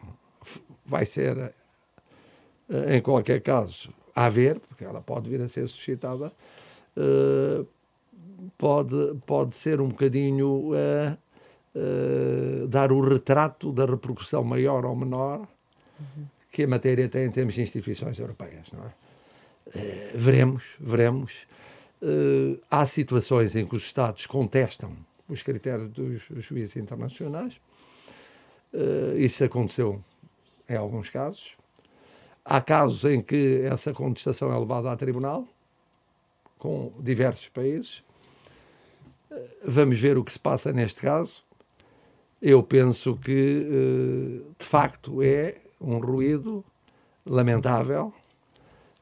vai 0.85 1.05
ser, 1.05 1.37
uh, 1.37 2.91
em 2.91 3.01
qualquer 3.01 3.41
caso, 3.43 3.91
a 4.15 4.29
ver, 4.29 4.59
porque 4.61 4.85
ela 4.85 5.03
pode 5.03 5.29
vir 5.29 5.43
a 5.43 5.49
ser 5.49 5.69
suscitada, 5.69 6.33
uh, 6.97 7.67
pode, 8.57 9.15
pode 9.27 9.55
ser 9.55 9.81
um 9.81 9.89
bocadinho 9.89 10.73
uh, 10.73 11.17
uh, 11.75 12.69
dar 12.69 12.93
o 12.93 13.01
retrato 13.01 13.73
da 13.73 13.85
repercussão 13.85 14.45
maior 14.45 14.85
ou 14.85 14.95
menor 14.97 15.47
uhum. 15.99 16.27
que 16.51 16.65
a 16.65 16.69
matéria 16.69 17.09
tem 17.09 17.27
em 17.27 17.31
termos 17.31 17.55
de 17.55 17.63
instituições 17.63 18.19
europeias. 18.19 18.67
Não 18.73 18.85
é? 18.85 18.93
veremos, 20.15 20.63
veremos. 20.79 21.33
há 22.71 22.87
situações 22.87 23.57
em 23.57 23.67
que 23.67 23.75
os 23.75 23.83
Estados 23.83 24.25
contestam 24.25 24.93
os 25.29 25.43
critérios 25.43 25.91
dos 25.91 26.23
juízes 26.37 26.77
internacionais. 26.77 27.61
isso 29.19 29.43
aconteceu 29.43 30.01
em 30.69 30.77
alguns 30.77 31.11
casos. 31.11 31.57
Há 32.45 32.61
casos 32.61 33.05
em 33.05 33.21
que 33.21 33.63
essa 33.63 33.93
contestação 33.93 34.53
é 34.53 34.57
levada 34.57 34.93
a 34.93 34.97
tribunal, 34.97 35.49
com 36.59 36.93
diversos 37.01 37.49
países. 37.49 38.06
Vamos 39.65 39.99
ver 39.99 40.17
o 40.17 40.25
que 40.25 40.33
se 40.33 40.39
passa 40.39 40.73
neste 40.73 41.01
caso. 41.01 41.43
Eu 42.41 42.63
penso 42.63 43.17
que, 43.17 43.67
eh, 43.67 44.55
de 44.59 44.65
facto, 44.65 45.23
é 45.23 45.57
um 45.81 45.99
ruído 45.99 46.65
lamentável 47.25 48.13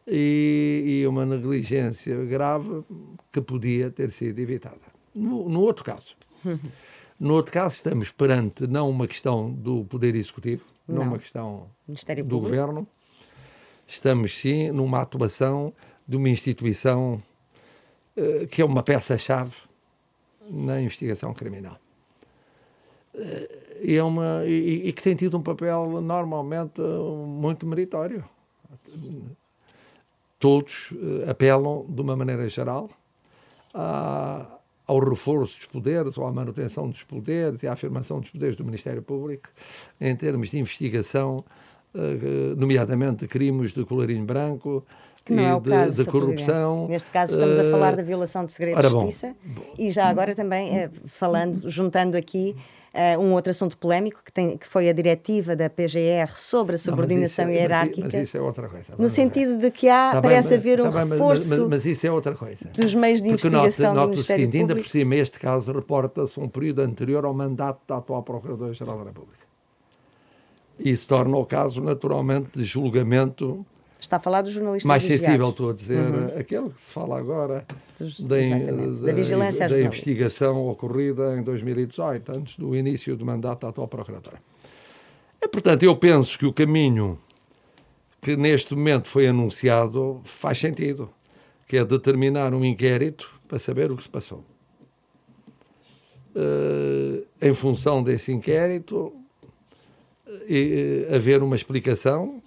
e, 0.07 1.01
e 1.03 1.07
uma 1.07 1.27
negligência 1.27 2.25
grave 2.25 2.85
que 3.33 3.41
podia 3.41 3.91
ter 3.91 4.11
sido 4.11 4.39
evitada. 4.39 4.81
No, 5.15 5.49
no 5.49 5.61
outro 5.61 5.85
caso, 5.85 6.15
no 7.19 7.35
outro 7.35 7.53
caso, 7.53 7.77
estamos 7.77 8.11
perante 8.11 8.67
não 8.67 8.89
uma 8.89 9.07
questão 9.07 9.51
do 9.51 9.85
Poder 9.85 10.15
Executivo, 10.15 10.65
não, 10.87 10.97
não 10.97 11.03
uma 11.05 11.19
questão 11.19 11.69
Ministério 11.87 12.25
do 12.25 12.29
Público. 12.29 12.57
Governo, 12.57 12.87
estamos 13.87 14.37
sim 14.39 14.71
numa 14.71 15.03
atuação 15.03 15.73
de 16.07 16.17
uma 16.17 16.29
instituição 16.29 17.23
uh, 18.17 18.47
que 18.49 18.63
é 18.63 18.65
uma 18.65 18.83
peça-chave 18.83 19.55
na 20.51 20.81
investigação 20.81 21.33
criminal. 21.35 21.79
Uh, 23.15 23.65
e, 23.83 23.97
é 23.97 24.03
uma, 24.03 24.45
e, 24.45 24.89
e, 24.89 24.93
que 24.93 25.03
tem 25.03 25.15
tido 25.15 25.37
um 25.37 25.43
papel 25.43 26.01
normalmente 26.01 26.81
muito 26.81 27.67
meritório. 27.67 28.25
todos 30.39 30.91
uh, 30.93 31.31
apelam, 31.31 31.87
de 31.89 32.01
uma 32.01 32.17
maneira 32.17 32.49
geral, 32.49 32.91
ao 34.87 34.99
reforço 35.01 35.57
dos 35.57 35.67
poderes, 35.67 36.19
ou 36.19 36.27
à 36.27 36.33
manutenção 36.33 36.89
dos 36.89 37.03
poderes 37.03 37.63
e 37.63 37.67
à 37.67 37.73
afirmação 37.73 38.21
dos 38.21 38.31
poderes 38.31 38.57
do 38.57 38.65
Ministério 38.65 39.03
Público 39.03 39.49
em 40.01 40.15
termos 40.15 40.51
de 40.51 40.59
investigação, 40.59 41.45
nomeadamente 42.57 43.21
de 43.21 43.29
crimes 43.29 43.73
de 43.73 43.85
colarinho 43.85 44.25
branco, 44.25 44.85
que 45.25 45.33
não 45.33 45.43
é 45.43 45.55
o 45.55 45.61
de, 45.61 45.71
caso, 45.71 46.05
de 46.05 46.11
corrupção. 46.11 46.89
Neste 46.89 47.11
caso 47.11 47.33
estamos 47.33 47.59
a 47.59 47.71
falar 47.71 47.97
da 47.97 48.03
violação 48.03 48.45
de 48.45 48.53
segredo 48.53 48.81
de 48.81 48.89
justiça 48.89 49.35
bom, 49.45 49.63
e 49.79 49.91
já 49.91 50.07
agora 50.09 50.35
também 50.35 50.91
falando, 51.07 51.69
juntando 51.71 52.17
aqui 52.17 52.55
Uh, 52.95 53.21
um 53.21 53.33
outro 53.33 53.51
assunto 53.51 53.77
polémico 53.77 54.23
que, 54.25 54.33
tem, 54.33 54.57
que 54.57 54.69
foi 54.69 54.89
a 54.89 54.93
diretiva 54.93 55.57
da 55.57 55.69
PGR 55.69 56.31
sobre 56.37 56.77
a 56.77 56.79
subordinação 56.79 57.45
não, 57.45 57.51
mas 57.51 57.57
isso, 57.57 57.61
hierárquica. 57.61 58.03
Mas, 58.05 58.13
mas, 58.15 58.23
isso 58.23 58.37
é 58.37 58.41
outra 58.41 58.69
coisa. 58.69 58.95
No 58.97 59.09
sentido 59.09 59.59
de 59.59 59.71
que 59.73 59.89
há, 59.89 60.13
tá 60.13 60.23
parece 60.23 60.51
bem, 60.51 60.59
haver 60.59 60.81
um 60.81 60.91
tá 60.93 61.03
reforço. 61.03 61.61
Mas, 61.63 61.69
mas, 61.71 61.87
isso 61.87 62.07
é 62.07 62.13
outra 62.13 62.37
coisa. 62.37 62.71
Dos 62.73 62.95
meios 62.95 63.21
de 63.21 63.31
Porque 63.31 63.49
investigação 63.49 63.95
nota, 63.95 64.07
do 64.07 64.11
nota 64.11 64.21
o 64.21 64.23
seguinte, 64.23 64.59
ainda 64.59 64.77
por 64.77 64.87
cima, 64.87 65.17
este 65.17 65.41
caso 65.41 65.73
reporta-se 65.73 66.39
um 66.39 66.49
período 66.49 66.83
anterior 66.83 67.25
ao 67.25 67.35
mandato 67.35 67.81
da 67.89 67.97
atual 67.97 68.23
Procuradora-Geral 68.23 68.99
da 68.99 69.05
República. 69.07 69.44
E 70.79 70.91
isso 70.91 71.07
torna 71.07 71.37
o 71.37 71.47
caso, 71.47 71.81
naturalmente, 71.81 72.51
de 72.55 72.65
julgamento 72.65 73.65
Está 74.05 74.19
a 74.19 74.21
falar 74.21 74.43
dos 74.43 74.53
jornalistas 74.53 74.87
Mais 74.87 75.03
sensível, 75.03 75.49
estou 75.49 75.71
a 75.71 75.73
dizer, 75.73 75.99
uhum. 75.99 76.39
aquele 76.39 76.69
que 76.69 76.83
se 76.83 76.93
fala 76.93 77.19
agora 77.19 77.65
dos, 77.99 78.21
da, 78.21 78.37
da, 78.37 79.13
vigilância 79.15 79.67
da 79.67 79.81
investigação 79.81 80.69
ocorrida 80.69 81.35
em 81.39 81.43
2018, 81.43 82.33
antes 82.33 82.57
do 82.59 82.77
início 82.77 83.17
do 83.17 83.25
mandato 83.25 83.63
da 83.63 83.71
atual 83.71 83.89
Procuradora. 83.89 84.37
É, 85.41 85.49
portanto, 85.49 85.85
eu 85.85 85.97
penso 85.97 86.39
que 86.39 86.45
o 86.45 86.53
caminho 86.53 87.19
que 88.21 88.37
neste 88.37 88.75
momento 88.75 89.09
foi 89.09 89.27
anunciado 89.27 90.21
faz 90.25 90.59
sentido, 90.59 91.11
que 91.67 91.79
é 91.79 91.85
determinar 91.85 92.53
um 92.53 92.63
inquérito 92.63 93.31
para 93.49 93.59
saber 93.59 93.91
o 93.91 93.97
que 93.97 94.03
se 94.03 94.11
passou. 94.11 94.45
Uh, 96.37 97.25
em 97.41 97.55
função 97.55 98.03
desse 98.03 98.33
inquérito, 98.33 99.15
e, 100.49 101.07
haver 101.15 101.43
uma 101.43 101.57
explicação 101.57 102.43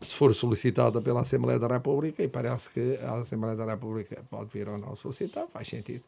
se 0.00 0.14
for 0.14 0.34
solicitada 0.34 1.00
pela 1.02 1.20
Assembleia 1.20 1.58
da 1.58 1.66
República, 1.66 2.22
e 2.22 2.28
parece 2.28 2.70
que 2.70 2.98
a 3.02 3.16
Assembleia 3.16 3.56
da 3.56 3.64
República 3.64 4.22
pode 4.30 4.50
vir 4.52 4.68
ou 4.68 4.78
não 4.78 4.96
solicitar, 4.96 5.46
faz 5.52 5.68
sentido. 5.68 6.02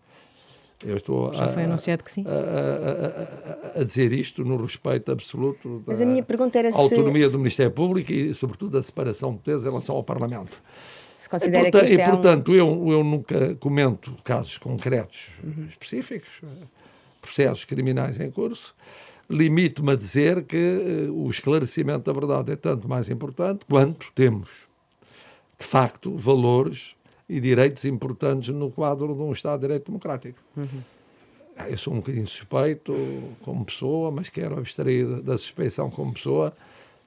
Eu 0.84 0.96
estou 0.96 1.34
Já 1.34 1.46
a, 1.46 1.48
foi 1.48 1.64
anunciado 1.64 2.04
que 2.04 2.10
sim. 2.10 2.24
A, 2.26 3.78
a, 3.78 3.80
a, 3.80 3.84
dizer 3.84 4.12
isto 4.12 4.44
no 4.44 4.56
respeito 4.62 5.10
absoluto 5.10 5.80
da 5.80 5.92
autonomia 6.78 7.26
se... 7.26 7.32
do 7.32 7.38
Ministério 7.38 7.72
Público 7.72 8.12
e, 8.12 8.32
sobretudo, 8.32 8.72
da 8.72 8.82
separação 8.82 9.32
de 9.32 9.38
poderes 9.38 9.64
em 9.64 9.68
relação 9.68 9.96
ao 9.96 10.04
Parlamento. 10.04 10.62
Se 11.18 11.28
considera 11.28 11.68
e, 11.68 11.72
portanto, 11.72 11.88
que 11.88 11.94
e, 11.94 12.00
é 12.00 12.08
portanto 12.08 12.52
um... 12.52 12.54
eu, 12.54 12.92
eu 12.92 13.04
nunca 13.04 13.56
comento 13.56 14.14
casos 14.22 14.56
concretos 14.56 15.30
uhum. 15.42 15.66
específicos, 15.68 16.30
processos 17.20 17.64
criminais 17.64 18.20
em 18.20 18.30
curso, 18.30 18.72
limito-me 19.28 19.92
a 19.92 19.96
dizer 19.96 20.44
que 20.44 20.56
uh, 21.08 21.12
o 21.12 21.30
esclarecimento 21.30 22.04
da 22.04 22.18
verdade 22.18 22.52
é 22.52 22.56
tanto 22.56 22.88
mais 22.88 23.10
importante 23.10 23.64
quanto 23.68 24.10
temos, 24.14 24.48
de 25.58 25.66
facto, 25.66 26.16
valores 26.16 26.94
e 27.28 27.40
direitos 27.40 27.84
importantes 27.84 28.54
no 28.54 28.70
quadro 28.70 29.14
de 29.14 29.20
um 29.20 29.32
Estado 29.32 29.60
de 29.60 29.66
Direito 29.66 29.86
Democrático. 29.86 30.38
Uhum. 30.56 30.82
Eu 31.68 31.76
sou 31.76 31.92
um 31.92 31.96
bocadinho 31.96 32.26
suspeito 32.26 32.94
como 33.42 33.64
pessoa, 33.64 34.10
mas 34.10 34.30
quero 34.30 34.58
abstrair 34.58 35.20
da 35.22 35.36
suspeição 35.36 35.90
como 35.90 36.14
pessoa 36.14 36.56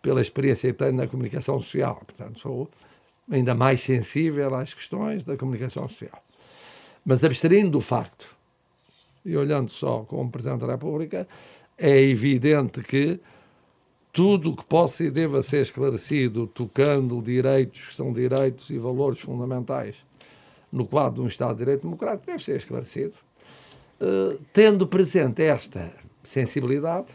pela 0.01 0.21
experiência 0.21 0.71
que 0.71 0.77
tenho 0.77 0.93
na 0.93 1.07
comunicação 1.07 1.59
social. 1.61 2.01
Portanto, 2.05 2.39
sou 2.39 2.69
ainda 3.31 3.55
mais 3.55 3.81
sensível 3.81 4.53
às 4.55 4.73
questões 4.73 5.23
da 5.23 5.37
comunicação 5.37 5.87
social. 5.87 6.21
Mas 7.05 7.23
abstraindo 7.23 7.71
do 7.71 7.81
facto, 7.81 8.35
e 9.23 9.37
olhando 9.37 9.71
só 9.71 9.99
como 10.01 10.29
Presidente 10.29 10.61
da 10.61 10.73
República, 10.73 11.27
é 11.81 11.99
evidente 11.99 12.83
que 12.83 13.19
tudo 14.13 14.51
o 14.51 14.55
que 14.55 14.63
possa 14.63 15.03
e 15.03 15.09
deva 15.09 15.41
ser 15.41 15.63
esclarecido, 15.63 16.45
tocando 16.45 17.19
direitos 17.21 17.87
que 17.87 17.95
são 17.95 18.13
direitos 18.13 18.69
e 18.69 18.77
valores 18.77 19.19
fundamentais 19.19 19.95
no 20.71 20.85
quadro 20.85 21.15
de 21.15 21.21
um 21.21 21.27
Estado 21.27 21.53
de 21.53 21.59
Direito 21.59 21.81
Democrático, 21.81 22.27
deve 22.27 22.43
ser 22.43 22.57
esclarecido. 22.57 23.13
Uh, 23.99 24.39
tendo 24.53 24.85
presente 24.85 25.41
esta 25.41 25.91
sensibilidade, 26.23 27.07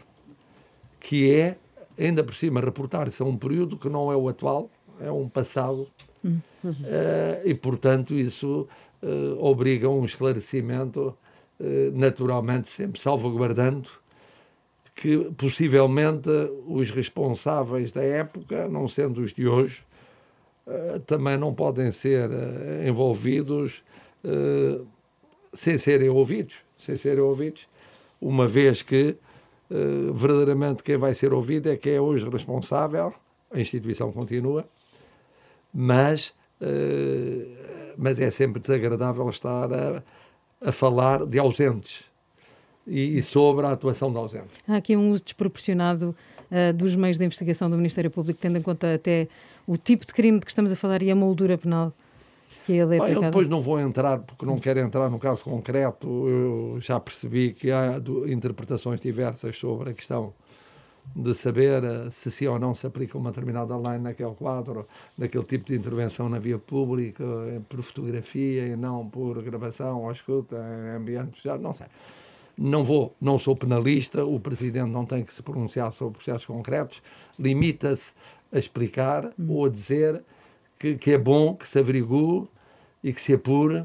que 0.99 1.33
é, 1.33 1.57
ainda 1.97 2.23
por 2.23 2.35
cima, 2.35 2.59
reportar-se 2.59 3.21
a 3.21 3.25
um 3.25 3.37
período 3.37 3.77
que 3.77 3.87
não 3.87 4.11
é 4.11 4.17
o 4.17 4.27
atual, 4.27 4.69
é 4.99 5.09
um 5.09 5.29
passado, 5.29 5.87
uh, 6.25 6.35
e, 7.45 7.53
portanto, 7.53 8.13
isso 8.13 8.67
uh, 9.01 9.43
obriga 9.43 9.87
a 9.87 9.91
um 9.91 10.03
esclarecimento, 10.03 11.15
naturalmente, 11.93 12.69
sempre 12.69 13.01
salvaguardando 13.01 13.89
que 14.97 15.31
possivelmente 15.37 16.27
os 16.65 16.89
responsáveis 16.89 17.91
da 17.91 18.01
época, 18.01 18.67
não 18.67 18.87
sendo 18.87 19.21
os 19.21 19.31
de 19.31 19.47
hoje, 19.47 19.83
uh, 20.65 20.99
também 21.01 21.37
não 21.37 21.53
podem 21.53 21.91
ser 21.91 22.27
uh, 22.31 22.87
envolvidos 22.87 23.83
uh, 24.25 24.85
sem 25.53 25.77
serem 25.77 26.09
ouvidos, 26.09 26.55
sem 26.79 26.97
serem 26.97 27.21
ouvidos, 27.21 27.67
uma 28.19 28.47
vez 28.47 28.81
que 28.81 29.15
verdadeiramente 30.13 30.81
quem 30.81 30.95
vai 30.95 31.13
ser 31.13 31.33
ouvido 31.33 31.69
é 31.69 31.75
quem 31.75 31.93
é 31.95 32.01
hoje 32.01 32.27
responsável, 32.29 33.13
a 33.51 33.59
instituição 33.59 34.13
continua, 34.13 34.65
mas, 35.73 36.33
mas 37.97 38.17
é 38.17 38.29
sempre 38.29 38.61
desagradável 38.61 39.29
estar 39.29 39.73
a, 39.73 40.03
a 40.61 40.71
falar 40.71 41.25
de 41.25 41.37
ausentes 41.37 42.05
e, 42.87 43.17
e 43.17 43.21
sobre 43.21 43.65
a 43.65 43.71
atuação 43.71 44.11
da 44.11 44.19
ausente. 44.19 44.47
Há 44.67 44.77
aqui 44.77 44.95
um 44.95 45.11
uso 45.11 45.23
desproporcionado 45.23 46.15
uh, 46.51 46.73
dos 46.73 46.95
meios 46.95 47.17
de 47.17 47.25
investigação 47.25 47.69
do 47.69 47.77
Ministério 47.77 48.09
Público, 48.09 48.39
tendo 48.41 48.57
em 48.57 48.61
conta 48.61 48.93
até 48.93 49.27
o 49.65 49.77
tipo 49.77 50.05
de 50.05 50.13
crime 50.13 50.39
de 50.39 50.45
que 50.45 50.51
estamos 50.51 50.71
a 50.71 50.75
falar 50.75 51.01
e 51.01 51.11
a 51.11 51.15
moldura 51.15 51.57
penal 51.57 51.93
que 52.65 52.73
ele 52.73 52.97
é 52.97 53.13
Eu 53.13 53.21
depois 53.21 53.47
não 53.47 53.61
vou 53.61 53.79
entrar, 53.79 54.19
porque 54.19 54.45
não 54.45 54.57
quero 54.57 54.79
entrar 54.79 55.09
no 55.09 55.19
caso 55.19 55.43
concreto, 55.43 56.07
eu 56.07 56.77
já 56.81 56.99
percebi 56.99 57.53
que 57.53 57.71
há 57.71 58.01
interpretações 58.27 59.01
diversas 59.01 59.57
sobre 59.57 59.91
a 59.91 59.93
questão 59.93 60.33
de 61.15 61.33
saber 61.33 61.83
eh, 61.83 62.09
se 62.11 62.29
sim 62.29 62.47
ou 62.47 62.59
não 62.59 62.75
se 62.75 62.85
aplica 62.85 63.17
uma 63.17 63.31
determinada 63.31 63.77
lei 63.77 63.97
naquele 63.97 64.35
quadro, 64.35 64.85
naquele 65.17 65.45
tipo 65.45 65.65
de 65.65 65.75
intervenção 65.75 66.27
na 66.27 66.39
via 66.39 66.57
pública, 66.57 67.23
eh, 67.23 67.61
por 67.69 67.81
fotografia 67.81 68.67
e 68.67 68.75
não 68.75 69.07
por 69.07 69.41
gravação 69.41 70.03
ou 70.03 70.11
escuta 70.11 70.57
em 70.57 70.97
ambientes 70.97 71.41
já, 71.41 71.57
não 71.57 71.73
sei. 71.73 71.87
Não 72.57 72.83
vou, 72.83 73.15
não 73.21 73.37
sou 73.37 73.55
penalista, 73.55 74.25
o 74.25 74.39
Presidente 74.39 74.89
não 74.89 75.05
tem 75.05 75.23
que 75.23 75.33
se 75.33 75.43
pronunciar 75.43 75.93
sobre 75.93 76.17
processos 76.17 76.45
concretos, 76.45 77.03
limita-se 77.37 78.13
a 78.51 78.57
explicar 78.57 79.31
hum. 79.39 79.45
ou 79.49 79.65
a 79.65 79.69
dizer 79.69 80.23
que, 80.79 80.95
que, 80.95 81.11
é 81.11 81.17
bom 81.17 81.55
que 81.55 81.67
se 81.67 81.77
averigue 81.79 82.47
e 83.03 83.13
que 83.13 83.21
se 83.21 83.33
apure, 83.33 83.79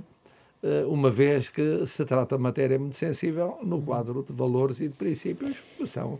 uh, 0.63 0.89
uma 0.89 1.11
vez 1.11 1.49
que 1.49 1.87
se 1.87 2.05
trata 2.05 2.37
de 2.37 2.43
matéria 2.43 2.79
muito 2.79 2.97
sensível 2.97 3.59
no 3.63 3.81
quadro 3.83 4.25
de 4.27 4.33
valores 4.33 4.81
e 4.81 4.89
de 4.89 4.95
princípios 4.95 5.57
que 5.77 5.87
são 5.87 6.19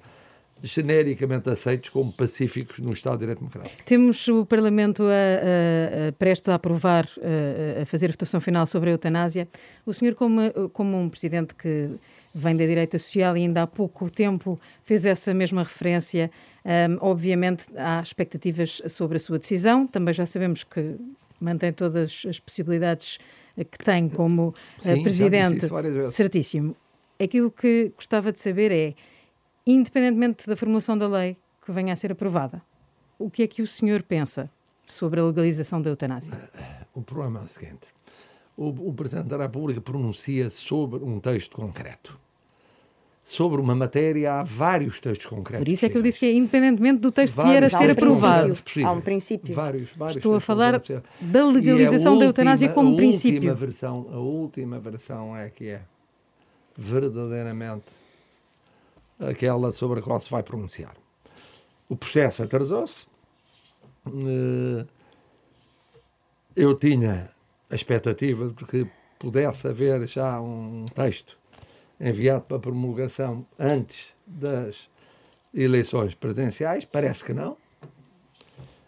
genericamente 0.63 1.51
aceitos 1.51 1.91
como 1.91 2.13
pacíficos 2.13 2.79
no 2.79 2.93
Estado 2.93 3.15
de 3.15 3.21
Direito 3.21 3.39
Democrático. 3.41 3.83
Temos 3.85 4.29
o 4.29 4.47
Parlamento 4.47 5.03
a, 5.03 5.07
a, 5.07 6.09
a 6.09 6.13
prestes 6.13 6.49
a 6.49 6.55
aprovar, 6.55 7.09
a, 7.21 7.83
a, 7.83 7.87
fazer 7.87 8.07
a 8.07 8.13
votação 8.13 8.41
final 8.41 8.67
sobre 8.67 8.91
a 8.91 8.93
eutanásia. 8.93 9.49
O 9.85 9.93
senhor, 9.93 10.15
como, 10.15 10.41
como 10.73 10.97
um 10.97 11.09
presidente 11.09 11.55
que 11.55 11.91
vem 12.35 12.57
da 12.57 12.67
direita 12.67 12.99
social 12.99 13.37
e 13.37 13.41
ainda 13.41 13.63
há 13.63 13.67
pouco 13.67 14.11
tempo 14.11 14.59
fez 14.85 15.05
essa 15.05 15.35
mesma 15.35 15.63
referência. 15.63 16.31
Um, 16.65 16.97
obviamente 17.01 17.67
há 17.77 18.01
expectativas 18.01 18.81
sobre 18.89 19.17
a 19.17 19.21
sua 19.21 19.39
decisão, 19.39 19.87
também 19.87 20.15
já 20.15 20.25
sabemos 20.25 20.65
que 20.65 20.97
mantém 21.41 21.73
todas 21.73 22.25
as 22.29 22.39
possibilidades 22.39 23.19
que 23.57 23.79
tem 23.85 24.09
como 24.09 24.55
Sim, 24.79 24.95
uh, 24.95 25.03
presidente. 25.03 25.67
Certíssimo. 26.13 26.77
Aquilo 27.19 27.51
que 27.51 27.93
gostava 27.97 28.33
de 28.33 28.39
saber 28.39 28.73
é, 28.73 28.95
independentemente 29.67 30.47
da 30.47 30.57
formulação 30.57 30.97
da 30.97 31.07
lei 31.07 31.37
que 31.65 31.71
venha 31.71 31.93
a 31.93 31.97
ser 31.97 32.13
aprovada, 32.13 32.63
o 33.19 33.31
que 33.31 33.43
é 33.43 33.47
que 33.47 33.63
o 33.63 33.67
senhor 33.67 34.03
pensa 34.03 34.51
sobre 34.87 35.21
a 35.21 35.25
legalização 35.25 35.81
da 35.81 35.91
eutanásia? 35.91 36.33
O 36.95 37.03
problema 37.03 37.41
é 37.41 37.45
o 37.45 37.49
seguinte: 37.49 37.87
o, 38.57 38.69
o 38.69 38.93
Presidente 38.95 39.29
da 39.29 39.37
República 39.37 39.81
pronuncia 39.81 40.51
sobre 40.51 41.03
um 41.05 41.21
texto 41.21 41.57
concreto 41.57 42.21
sobre 43.25 43.61
uma 43.61 43.75
matéria, 43.75 44.35
há 44.35 44.43
vários 44.43 45.01
textos 45.01 45.27
concretos. 45.27 45.65
Por 45.65 45.71
isso 45.71 45.87
é 45.87 45.89
que 45.89 45.97
eu 45.97 46.03
disse 46.03 46.19
que 46.19 46.27
é 46.27 46.33
independentemente 46.33 47.01
do 47.01 47.13
texto 47.13 47.35
vários, 47.35 47.53
que 47.53 47.61
vier 47.61 47.65
a 47.65 47.79
ser 47.79 47.91
aprovado. 47.91 48.59
Há 48.85 48.93
um 48.93 49.01
princípio. 49.01 49.55
Vários, 49.55 49.91
vários 49.95 50.17
Estou 50.17 50.35
a 50.35 50.41
falar 50.41 50.83
da 51.21 51.47
legalização 51.47 52.19
da 52.19 52.25
eutanásia 52.25 52.69
como 52.71 52.93
a 52.93 52.97
princípio. 52.97 53.51
Última 53.51 53.55
versão, 53.55 54.09
a 54.13 54.17
última 54.17 54.79
versão 54.81 55.37
é 55.37 55.49
que 55.49 55.69
é 55.69 55.83
verdadeiramente 56.77 57.85
aquela 59.21 59.71
sobre 59.71 60.01
a 60.01 60.03
qual 60.03 60.19
se 60.19 60.31
vai 60.31 60.43
pronunciar. 60.43 60.97
O 61.89 61.97
processo 61.97 62.43
atrasou-se. 62.43 63.07
Uh, 64.07 64.85
eu 66.57 66.75
tinha 66.75 67.31
a 67.73 67.75
expectativa 67.75 68.49
de 68.49 68.65
que 68.67 68.87
pudesse 69.19 69.67
haver 69.67 70.07
já 70.07 70.39
um 70.39 70.85
texto 70.95 71.39
enviado 71.99 72.43
para 72.43 72.59
promulgação 72.59 73.47
antes 73.59 74.09
das 74.27 74.77
eleições 75.55 76.15
presidenciais. 76.15 76.85
Parece 76.85 77.25
que 77.25 77.33
não. 77.33 77.57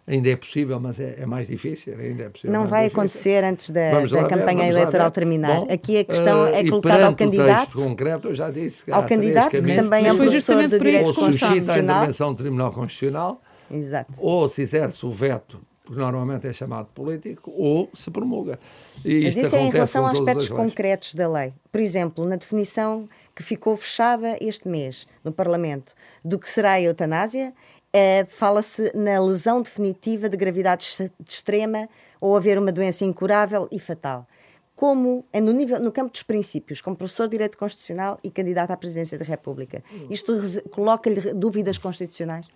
Ainda 0.07 0.28
é 0.28 0.37
possível, 0.37 0.78
mas 0.78 1.01
é, 1.01 1.16
é 1.20 1.24
mais 1.24 1.49
difícil. 1.49 1.99
Ainda 1.99 2.24
é 2.24 2.28
possível, 2.28 2.53
não 2.53 2.66
vai 2.66 2.82
difícil. 2.85 3.01
acontecer 3.01 3.45
antes 3.45 3.70
da, 3.70 4.01
da 4.05 4.28
campanha 4.28 4.68
eleitoral 4.68 5.11
terminar. 5.11 5.61
Bom, 5.61 5.72
Aqui 5.72 6.01
a 6.01 6.05
questão 6.05 6.47
é 6.47 6.62
colocada 6.62 7.07
ao 7.07 7.16
candidato. 7.16 7.78
concreto, 7.78 8.28
eu 8.28 8.35
já 8.35 8.51
disse 8.51 8.85
que 8.85 8.93
ao 8.93 9.07
candidato, 9.07 9.62
que 9.62 9.76
também 9.76 10.07
é 10.07 10.12
um 10.12 10.16
professor 10.18 10.68
de 10.68 10.78
Direito 10.78 11.14
Constitucional. 11.14 11.24
Ou 11.24 11.32
suscita 11.32 11.72
a 11.72 11.78
intervenção 11.78 12.35
do 12.35 12.37
Tribunal 12.37 12.70
Constitucional, 12.70 13.41
Exato. 13.70 14.12
ou 14.18 14.47
se 14.47 14.61
exerce 14.61 15.07
o 15.07 15.11
veto 15.11 15.59
porque 15.85 16.01
normalmente 16.01 16.47
é 16.47 16.53
chamado 16.53 16.89
político, 16.95 17.53
ou 17.55 17.91
se 17.95 18.11
promulga. 18.11 18.59
E 19.05 19.24
Mas 19.24 19.37
isso 19.37 19.55
é 19.55 19.61
em 19.61 19.70
relação 19.70 20.07
a 20.07 20.12
aspectos 20.12 20.49
concretos 20.49 21.14
da 21.14 21.28
lei. 21.28 21.53
Por 21.70 21.80
exemplo, 21.80 22.24
na 22.24 22.37
definição 22.37 23.07
que 23.35 23.43
ficou 23.43 23.76
fechada 23.76 24.37
este 24.41 24.66
mês 24.66 25.07
no 25.22 25.30
Parlamento 25.30 25.95
do 26.24 26.39
que 26.39 26.49
será 26.49 26.72
a 26.72 26.80
eutanásia, 26.80 27.53
eh, 27.93 28.24
fala-se 28.24 28.97
na 28.97 29.20
lesão 29.20 29.61
definitiva 29.61 30.26
de 30.26 30.37
gravidade 30.39 31.12
extrema 31.28 31.87
ou 32.18 32.35
haver 32.35 32.59
uma 32.59 32.72
doença 32.72 33.05
incurável 33.05 33.68
e 33.70 33.78
fatal. 33.78 34.26
Como, 34.74 35.24
no, 35.35 35.53
nível, 35.53 35.78
no 35.80 35.93
campo 35.93 36.11
dos 36.11 36.22
princípios, 36.22 36.80
como 36.80 36.97
professor 36.97 37.26
de 37.26 37.32
Direito 37.32 37.59
Constitucional 37.59 38.18
e 38.24 38.30
candidato 38.30 38.70
à 38.70 38.76
Presidência 38.76 39.18
da 39.18 39.24
República, 39.24 39.85
isto 40.11 40.32
coloca-lhe 40.70 41.32
dúvidas 41.35 41.78
constitucionais? 41.78 42.49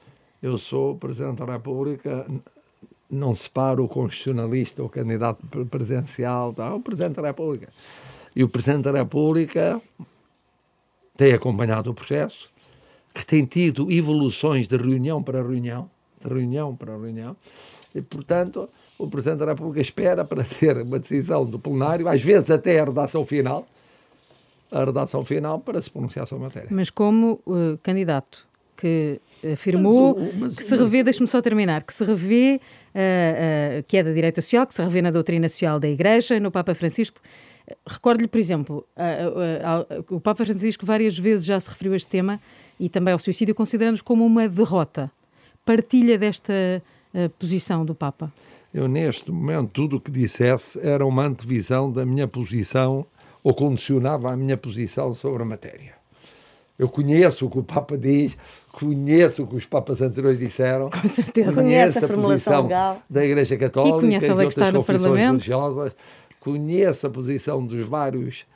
Eu 0.42 0.58
sou 0.58 0.96
Presidente 0.96 1.38
da 1.38 1.52
República 1.52 2.26
não 3.10 3.34
separa 3.34 3.82
o 3.82 3.88
constitucionalista, 3.88 4.82
o 4.82 4.88
candidato 4.88 5.44
presidencial, 5.70 6.52
tá? 6.52 6.74
o 6.74 6.80
Presidente 6.80 7.16
da 7.16 7.28
República. 7.28 7.68
E 8.36 8.44
o 8.44 8.48
Presidente 8.48 8.84
da 8.84 8.92
República 8.92 9.80
tem 11.16 11.32
acompanhado 11.32 11.90
o 11.90 11.94
processo, 11.94 12.50
que 13.14 13.24
tem 13.24 13.44
tido 13.44 13.90
evoluções 13.90 14.68
de 14.68 14.76
reunião 14.76 15.22
para 15.22 15.42
reunião, 15.42 15.90
de 16.20 16.28
reunião 16.28 16.76
para 16.76 16.92
reunião, 16.92 17.36
e, 17.94 18.02
portanto, 18.02 18.68
o 18.98 19.08
Presidente 19.08 19.38
da 19.40 19.46
República 19.46 19.80
espera 19.80 20.24
para 20.24 20.44
ter 20.44 20.78
uma 20.82 20.98
decisão 20.98 21.44
do 21.44 21.58
plenário, 21.58 22.06
às 22.06 22.22
vezes 22.22 22.50
até 22.50 22.78
a 22.78 22.84
redação 22.84 23.24
final, 23.24 23.66
a 24.70 24.84
redação 24.84 25.24
final 25.24 25.58
para 25.58 25.80
se 25.80 25.90
pronunciar 25.90 26.26
sobre 26.26 26.44
a 26.44 26.48
matéria. 26.48 26.68
Mas 26.70 26.90
como 26.90 27.40
uh, 27.46 27.78
candidato 27.82 28.46
que 28.76 29.20
afirmou 29.52 30.18
mas, 30.18 30.34
mas, 30.34 30.56
que 30.56 30.64
se 30.64 30.76
revê, 30.76 31.02
deixe-me 31.02 31.28
só 31.28 31.40
terminar, 31.40 31.82
que 31.82 31.92
se 31.92 32.04
revê 32.04 32.60
uh, 32.94 33.80
uh, 33.80 33.82
que 33.86 33.96
é 33.96 34.02
da 34.02 34.12
direita 34.12 34.42
social, 34.42 34.66
que 34.66 34.74
se 34.74 34.82
revê 34.82 35.02
na 35.02 35.10
doutrina 35.10 35.48
social 35.48 35.78
da 35.78 35.88
Igreja, 35.88 36.38
no 36.40 36.50
Papa 36.50 36.74
Francisco. 36.74 37.20
Recordo-lhe, 37.86 38.28
por 38.28 38.38
exemplo, 38.38 38.86
uh, 38.96 40.14
o 40.14 40.20
Papa 40.20 40.44
Francisco 40.44 40.86
várias 40.86 41.18
vezes 41.18 41.44
já 41.44 41.58
se 41.60 41.68
referiu 41.68 41.92
a 41.92 41.96
este 41.96 42.08
tema 42.08 42.40
e 42.80 42.88
também 42.88 43.12
ao 43.12 43.18
suicídio, 43.18 43.54
considerando-nos 43.54 44.02
como 44.02 44.24
uma 44.24 44.48
derrota. 44.48 45.10
Partilha 45.64 46.16
desta 46.16 46.82
posição 47.38 47.84
do 47.84 47.94
Papa? 47.94 48.32
Eu, 48.72 48.86
neste 48.86 49.30
momento, 49.30 49.70
tudo 49.72 49.96
o 49.96 50.00
que 50.00 50.10
dissesse 50.10 50.78
era 50.86 51.04
uma 51.04 51.26
antevisão 51.26 51.90
da 51.90 52.06
minha 52.06 52.28
posição 52.28 53.04
ou 53.42 53.54
condicionava 53.54 54.32
a 54.32 54.36
minha 54.36 54.56
posição 54.56 55.12
sobre 55.14 55.42
a 55.42 55.46
matéria. 55.46 55.94
Eu 56.78 56.88
conheço 56.88 57.46
o 57.46 57.50
que 57.50 57.58
o 57.58 57.62
Papa 57.62 57.98
diz, 57.98 58.36
conheço 58.78 59.42
o 59.42 59.46
que 59.46 59.56
os 59.56 59.66
Papas 59.66 60.00
anteriores 60.00 60.38
disseram. 60.38 60.88
Com 60.90 61.08
certeza. 61.08 61.60
Conheço 61.60 61.98
a, 61.98 62.04
a 62.04 62.08
formulação 62.08 62.62
legal. 62.62 63.02
da 63.10 63.24
Igreja 63.24 63.56
Católica 63.56 63.96
e, 63.96 64.00
conhece 64.00 64.26
e 64.26 64.28
de 64.28 64.44
outras 64.44 64.70
confissões 64.70 65.20
religiosas. 65.20 65.96
Conheço 66.38 67.06
a 67.06 67.10
posição 67.10 67.64
dos 67.64 67.86
vários 67.86 68.46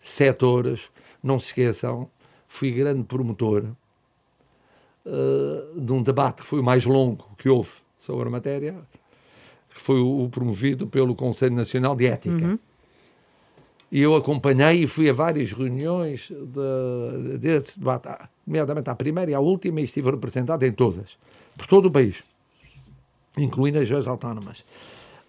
setores. 0.00 0.90
Não 1.22 1.38
se 1.38 1.46
esqueçam, 1.46 2.08
fui 2.48 2.72
grande 2.72 3.04
promotor 3.04 3.66
uh, 5.06 5.80
de 5.80 5.92
um 5.92 6.02
debate 6.02 6.42
que 6.42 6.48
foi 6.48 6.60
o 6.60 6.64
mais 6.64 6.84
longo 6.84 7.24
que 7.38 7.48
houve 7.48 7.70
sobre 7.98 8.26
a 8.26 8.30
matéria, 8.30 8.74
que 9.74 9.80
foi 9.80 10.00
o 10.00 10.28
promovido 10.28 10.86
pelo 10.86 11.14
Conselho 11.14 11.54
Nacional 11.54 11.94
de 11.94 12.06
Ética. 12.06 12.34
Uhum 12.34 12.58
e 13.90 14.00
eu 14.00 14.14
acompanhei 14.14 14.82
e 14.82 14.86
fui 14.86 15.08
a 15.08 15.12
várias 15.12 15.52
reuniões 15.52 16.30
de, 16.30 17.60
debate, 17.76 18.08
nomeadamente 18.46 18.90
à 18.90 18.94
primeira 18.94 19.30
e 19.30 19.34
à 19.34 19.40
última, 19.40 19.80
e 19.80 19.84
estive 19.84 20.10
representado 20.10 20.64
em 20.64 20.72
todas, 20.72 21.16
por 21.56 21.66
todo 21.66 21.86
o 21.86 21.90
país, 21.90 22.16
incluindo 23.36 23.78
as 23.78 23.84
regiões 23.84 24.06
autónomas. 24.06 24.64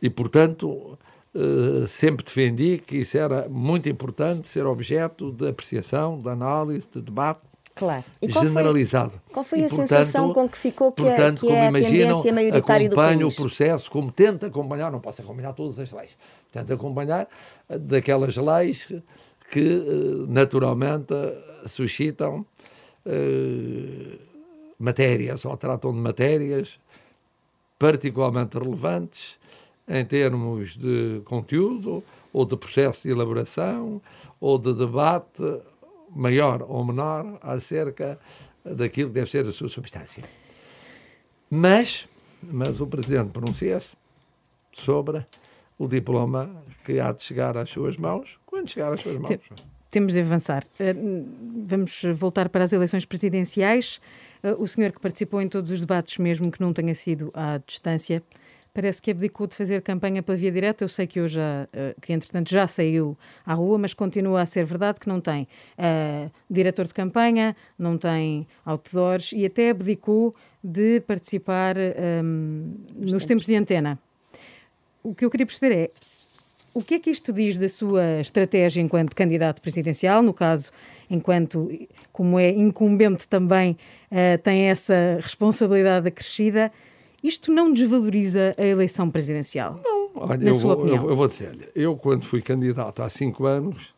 E, 0.02 0.10
portanto, 0.10 0.98
eh, 1.34 1.88
sempre 1.88 2.26
defendi 2.26 2.80
que 2.80 2.98
isso 2.98 3.18
era 3.18 3.48
muito 3.48 3.88
importante 3.88 4.48
ser 4.48 4.66
objeto 4.66 5.32
de 5.32 5.48
apreciação, 5.48 6.20
de 6.20 6.30
análise, 6.30 6.88
de 6.94 7.02
debate. 7.02 7.42
Claro. 7.80 8.04
E 8.22 8.28
qual 8.28 8.46
generalizado. 8.46 9.12
Foi, 9.12 9.34
qual 9.34 9.46
foi 9.46 9.60
a 9.60 9.70
portanto, 9.70 9.88
sensação 9.88 10.34
com 10.34 10.50
que 10.50 10.58
ficou 10.58 10.92
que, 10.92 11.02
portanto, 11.02 11.46
é, 11.46 11.48
que 11.48 11.56
é 11.56 11.68
a 11.68 11.72
tendência 11.72 12.34
maioritária 12.34 12.90
do 12.90 12.96
país? 12.98 13.12
acompanho 13.12 13.28
o 13.30 13.34
processo, 13.34 13.90
como 13.90 14.12
tento 14.12 14.46
acompanhar, 14.46 14.92
não 14.92 15.00
posso 15.00 15.22
acompanhar 15.22 15.54
todas 15.54 15.80
as 15.80 15.90
leis, 15.94 16.10
tento 16.52 16.74
acompanhar 16.74 17.30
daquelas 17.70 18.36
leis 18.36 18.92
que 19.50 19.62
eh, 19.62 20.26
naturalmente 20.28 21.14
suscitam 21.68 22.46
uh, 23.06 24.20
matérias 24.78 25.46
ou 25.46 25.56
tratam 25.56 25.94
de 25.94 26.00
matérias 26.00 26.78
particularmente 27.80 28.60
relevantes 28.60 29.40
em 29.88 30.04
termos 30.04 30.76
de 30.76 31.22
conteúdo 31.24 32.04
ou 32.34 32.46
de 32.46 32.58
processo 32.58 33.04
de 33.04 33.10
elaboração 33.10 34.02
ou 34.42 34.58
de 34.58 34.74
debate 34.74 35.62
maior 36.16 36.64
ou 36.68 36.84
menor 36.84 37.40
acerca 37.42 38.20
daquilo 38.64 39.10
que 39.10 39.16
deve 39.16 39.30
ser 39.30 39.46
a 39.46 39.52
sua 39.52 39.70
substância. 39.70 40.24
Mas, 41.50 42.08
mas 42.44 42.80
o 42.80 42.88
Presidente 42.88 43.32
pronuncia-se 43.32 43.96
sobre 44.72 45.26
o 45.78 45.88
diploma 45.88 46.64
que 46.86 47.00
há 47.00 47.12
de 47.12 47.24
chegar 47.24 47.58
às 47.58 47.70
suas 47.70 47.98
mãos, 47.98 48.40
quando 48.46 48.70
chegar 48.70 48.94
às 48.94 49.02
suas 49.02 49.18
mãos. 49.18 49.40
Temos 49.90 50.14
de 50.14 50.20
avançar. 50.20 50.64
Eh, 50.80 50.94
vamos 51.66 52.04
voltar 52.16 52.50
para 52.50 52.64
as 52.64 52.74
eleições 52.74 53.06
presidenciais. 53.06 54.00
Eh, 54.44 54.54
o 54.60 54.68
senhor 54.68 54.92
que 54.92 55.00
participou 55.00 55.42
em 55.42 55.50
todos 55.50 55.72
os 55.72 55.80
debates, 55.80 56.18
mesmo 56.18 56.52
que 56.52 56.62
não 56.62 56.72
tenha 56.74 56.94
sido 56.94 57.32
à 57.34 57.58
distância, 57.66 58.22
parece 58.74 59.02
que 59.02 59.12
abdicou 59.12 59.48
de 59.48 59.56
fazer 59.56 59.82
campanha 59.82 60.22
pela 60.22 60.38
via 60.38 60.52
direta. 60.52 60.84
Eu 60.84 60.90
sei 60.90 61.08
que 61.08 61.20
hoje, 61.20 61.40
eh, 61.40 61.96
que 62.02 62.14
entretanto 62.14 62.50
já 62.50 62.68
saiu 62.68 63.18
à 63.46 63.54
rua, 63.54 63.78
mas 63.78 63.94
continua 63.94 64.42
a 64.42 64.46
ser 64.46 64.66
verdade 64.66 65.00
que 65.00 65.08
não 65.08 65.20
tem 65.20 65.48
uh, 65.78 66.32
diretor 66.50 66.86
de 66.86 66.94
campanha, 66.94 67.56
não 67.78 67.98
tem 67.98 68.48
outdoors 68.66 69.32
e 69.34 69.46
até 69.46 69.72
abdicou 69.72 70.36
de 70.64 71.00
participar 71.02 71.76
um, 71.78 72.76
nos 72.96 73.26
tempos. 73.26 73.46
de 73.46 73.56
antena. 73.56 73.98
O 75.02 75.16
que 75.16 75.26
eu 75.26 75.30
queria 75.30 75.46
perceber 75.46 75.72
é 75.72 75.92
o 76.74 76.82
que 76.82 76.96
é 76.96 77.00
que 77.00 77.10
isto 77.10 77.34
diz 77.34 77.58
da 77.58 77.68
sua 77.68 78.22
estratégia 78.22 78.82
enquanto 78.82 79.16
candidato 79.16 79.62
presidencial, 79.62 80.22
no 80.22 80.34
caso, 80.34 80.72
enquanto, 81.10 81.70
como 82.12 82.40
é 82.40 82.52
incumbente 82.52 83.28
também, 83.28 83.76
uh, 84.12 84.38
tem 84.44 84.70
essa 84.70 85.18
responsabilidade 85.20 86.08
acrescida, 86.08 86.72
isto 87.24 87.52
não 87.52 87.74
desvaloriza 87.74 88.56
a 88.58 88.64
eleição 88.64 89.10
presidencial? 89.10 89.80
Não, 89.84 90.12
olha, 90.16 90.48
eu 90.48 90.54
vou, 90.54 90.88
eu, 90.88 91.10
eu, 91.10 91.16
vou 91.16 91.28
dizer, 91.28 91.72
eu 91.76 91.96
quando 91.96 92.26
fui 92.26 92.42
candidato 92.42 93.02
há 93.02 93.10
cinco 93.10 93.46
anos, 93.46 93.94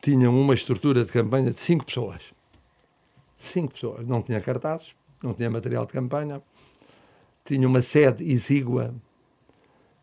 tinha 0.00 0.30
uma 0.30 0.54
estrutura 0.54 1.04
de 1.04 1.12
campanha 1.12 1.50
de 1.50 1.60
cinco 1.60 1.84
pessoas. 1.84 2.22
Cinco 3.40 3.72
pessoas. 3.72 4.06
Não 4.06 4.22
tinha 4.22 4.40
cartazes, 4.40 4.88
não 5.22 5.34
tinha 5.34 5.50
material 5.50 5.86
de 5.86 5.92
campanha, 5.92 6.42
tinha 7.44 7.66
uma 7.66 7.82
sede 7.82 8.24
exígua 8.24 8.94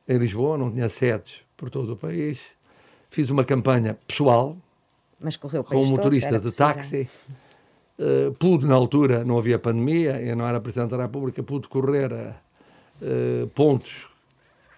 em 0.07 0.17
Lisboa, 0.17 0.57
não 0.57 0.71
tinha 0.71 0.89
sedes 0.89 1.41
por 1.55 1.69
todo 1.69 1.93
o 1.93 1.97
país. 1.97 2.39
Fiz 3.09 3.29
uma 3.29 3.43
campanha 3.43 3.97
pessoal 4.07 4.57
com 5.65 5.81
um 5.81 5.85
motorista 5.87 6.39
de 6.39 6.55
táxi. 6.55 7.09
Uh, 7.99 8.31
pude, 8.35 8.65
na 8.65 8.75
altura, 8.75 9.25
não 9.25 9.37
havia 9.37 9.59
pandemia, 9.59 10.21
eu 10.21 10.33
não 10.33 10.47
era 10.47 10.61
Presidente 10.61 10.91
da 10.91 11.01
República, 11.01 11.43
pude 11.43 11.67
correr 11.67 12.13
a 12.13 12.33
uh, 13.01 13.47
pontos 13.49 14.07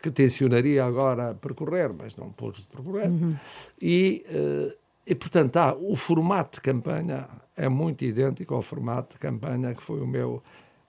que 0.02 0.10
tensionaria 0.10 0.84
agora 0.84 1.36
percorrer, 1.36 1.92
mas 1.94 2.16
não 2.18 2.32
pude 2.32 2.64
percorrer. 2.64 3.10
Uhum. 3.10 3.36
E, 3.80 4.26
uh, 4.28 4.74
e, 5.06 5.14
portanto, 5.14 5.52
tá, 5.52 5.76
o 5.76 5.96
formato 5.96 6.58
de 6.58 6.62
campanha 6.62 7.28
é 7.56 7.70
muito 7.70 8.04
idêntico 8.04 8.56
ao 8.56 8.64
formato 8.64 9.14
de 9.14 9.20
campanha 9.20 9.76
que 9.76 9.84
foi 9.84 10.02
o 10.02 10.08
meu 10.08 10.42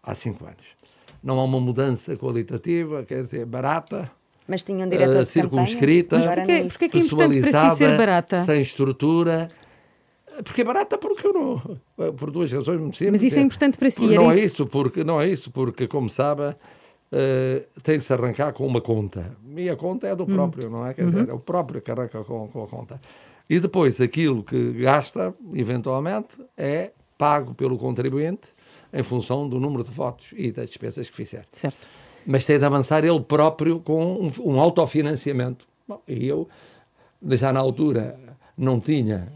há 0.03 0.15
cinco 0.15 0.47
anos. 0.47 0.65
Não 1.23 1.39
há 1.39 1.45
uma 1.45 1.61
mudança 1.61 2.17
qualitativa, 2.17 3.05
quer 3.05 3.25
dizer, 3.25 3.45
barata, 3.45 4.11
mas 4.47 4.63
tinha 4.63 4.85
um 4.85 4.89
diretor 4.89 5.21
uh, 5.21 5.25
de 5.25 5.31
circunscrita, 5.31 6.19
campanha. 6.19 6.65
Mas 6.65 6.73
porquê, 6.73 6.79
porquê 6.79 6.85
é 6.85 6.89
que 6.89 6.99
é 6.99 7.01
importante 7.01 7.41
para 7.51 7.71
si 7.71 7.77
ser 7.77 7.97
barata? 7.97 8.45
Sem 8.45 8.61
estrutura. 8.61 9.49
Porque 10.43 10.63
é 10.63 10.65
barata 10.65 10.99
porque 10.99 11.27
eu 11.27 11.33
não. 11.33 11.79
Por 12.13 12.31
duas 12.31 12.51
razões 12.53 12.81
muito 12.81 12.97
simples. 12.97 13.13
Mas 13.13 13.23
isso 13.23 13.39
é 13.39 13.43
importante 13.43 13.79
para 13.79 13.91
si, 13.91 14.07
Não 14.07 14.31
é 14.31 14.41
isso? 14.41 14.67
porque, 14.67 15.05
não 15.05 15.21
é 15.21 15.29
isso, 15.29 15.51
porque, 15.51 15.87
como 15.87 16.11
sabe, 16.11 16.43
uh, 16.43 17.81
tem 17.83 17.99
de 17.99 18.05
se 18.05 18.13
arrancar 18.13 18.53
com 18.53 18.67
uma 18.67 18.81
conta. 18.81 19.37
E 19.57 19.69
a 19.69 19.77
conta 19.77 20.09
é 20.09 20.17
do 20.17 20.25
hum. 20.25 20.35
próprio, 20.35 20.71
não 20.71 20.87
é? 20.87 20.95
Quer 20.95 21.07
dizer, 21.07 21.25
uhum. 21.25 21.31
é 21.31 21.35
o 21.35 21.39
próprio 21.39 21.81
que 21.81 21.91
arranca 21.91 22.25
com, 22.25 22.49
com 22.49 22.65
a 22.65 22.67
conta. 22.67 23.01
E 23.49 23.61
depois 23.61 24.01
aquilo 24.01 24.43
que 24.43 24.73
gasta, 24.73 25.35
eventualmente, 25.53 26.29
é 26.57 26.93
pago 27.19 27.55
pelo 27.55 27.79
contribuinte 27.79 28.49
em 28.93 29.03
função 29.03 29.49
do 29.49 29.61
número 29.61 29.85
de 29.85 29.91
votos 29.91 30.29
e 30.33 30.51
das 30.51 30.69
despesas 30.69 31.09
que 31.09 31.15
fizer. 31.15 31.47
Certo. 31.53 31.87
Mas 32.27 32.47
tem 32.47 32.59
de 32.59 32.65
avançar 32.65 33.05
ele 33.05 33.21
próprio 33.21 33.81
com 33.81 34.15
um, 34.15 34.33
um 34.53 34.61
autofinanciamento. 34.61 35.67
Bom, 35.87 36.01
e 36.07 36.27
eu, 36.27 36.49
já 37.31 37.53
na 37.53 37.61
altura, 37.61 38.19
não 38.57 38.81
tinha 38.81 39.29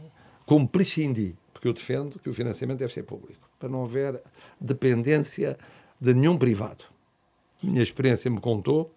como 0.47 0.67
prescindir, 0.69 1.35
porque 1.53 1.67
eu 1.67 1.73
defendo 1.73 2.19
que 2.21 2.31
o 2.31 2.35
financiamento 2.35 2.79
deve 2.79 2.93
ser 2.93 3.03
público, 3.03 3.51
para 3.59 3.69
não 3.69 3.85
haver 3.85 4.23
dependência 4.61 5.59
de 6.01 6.15
nenhum 6.15 6.39
privado. 6.39 6.85
Minha 7.63 7.83
experiência 7.83 8.31
me 8.31 8.41
contou 8.41 8.95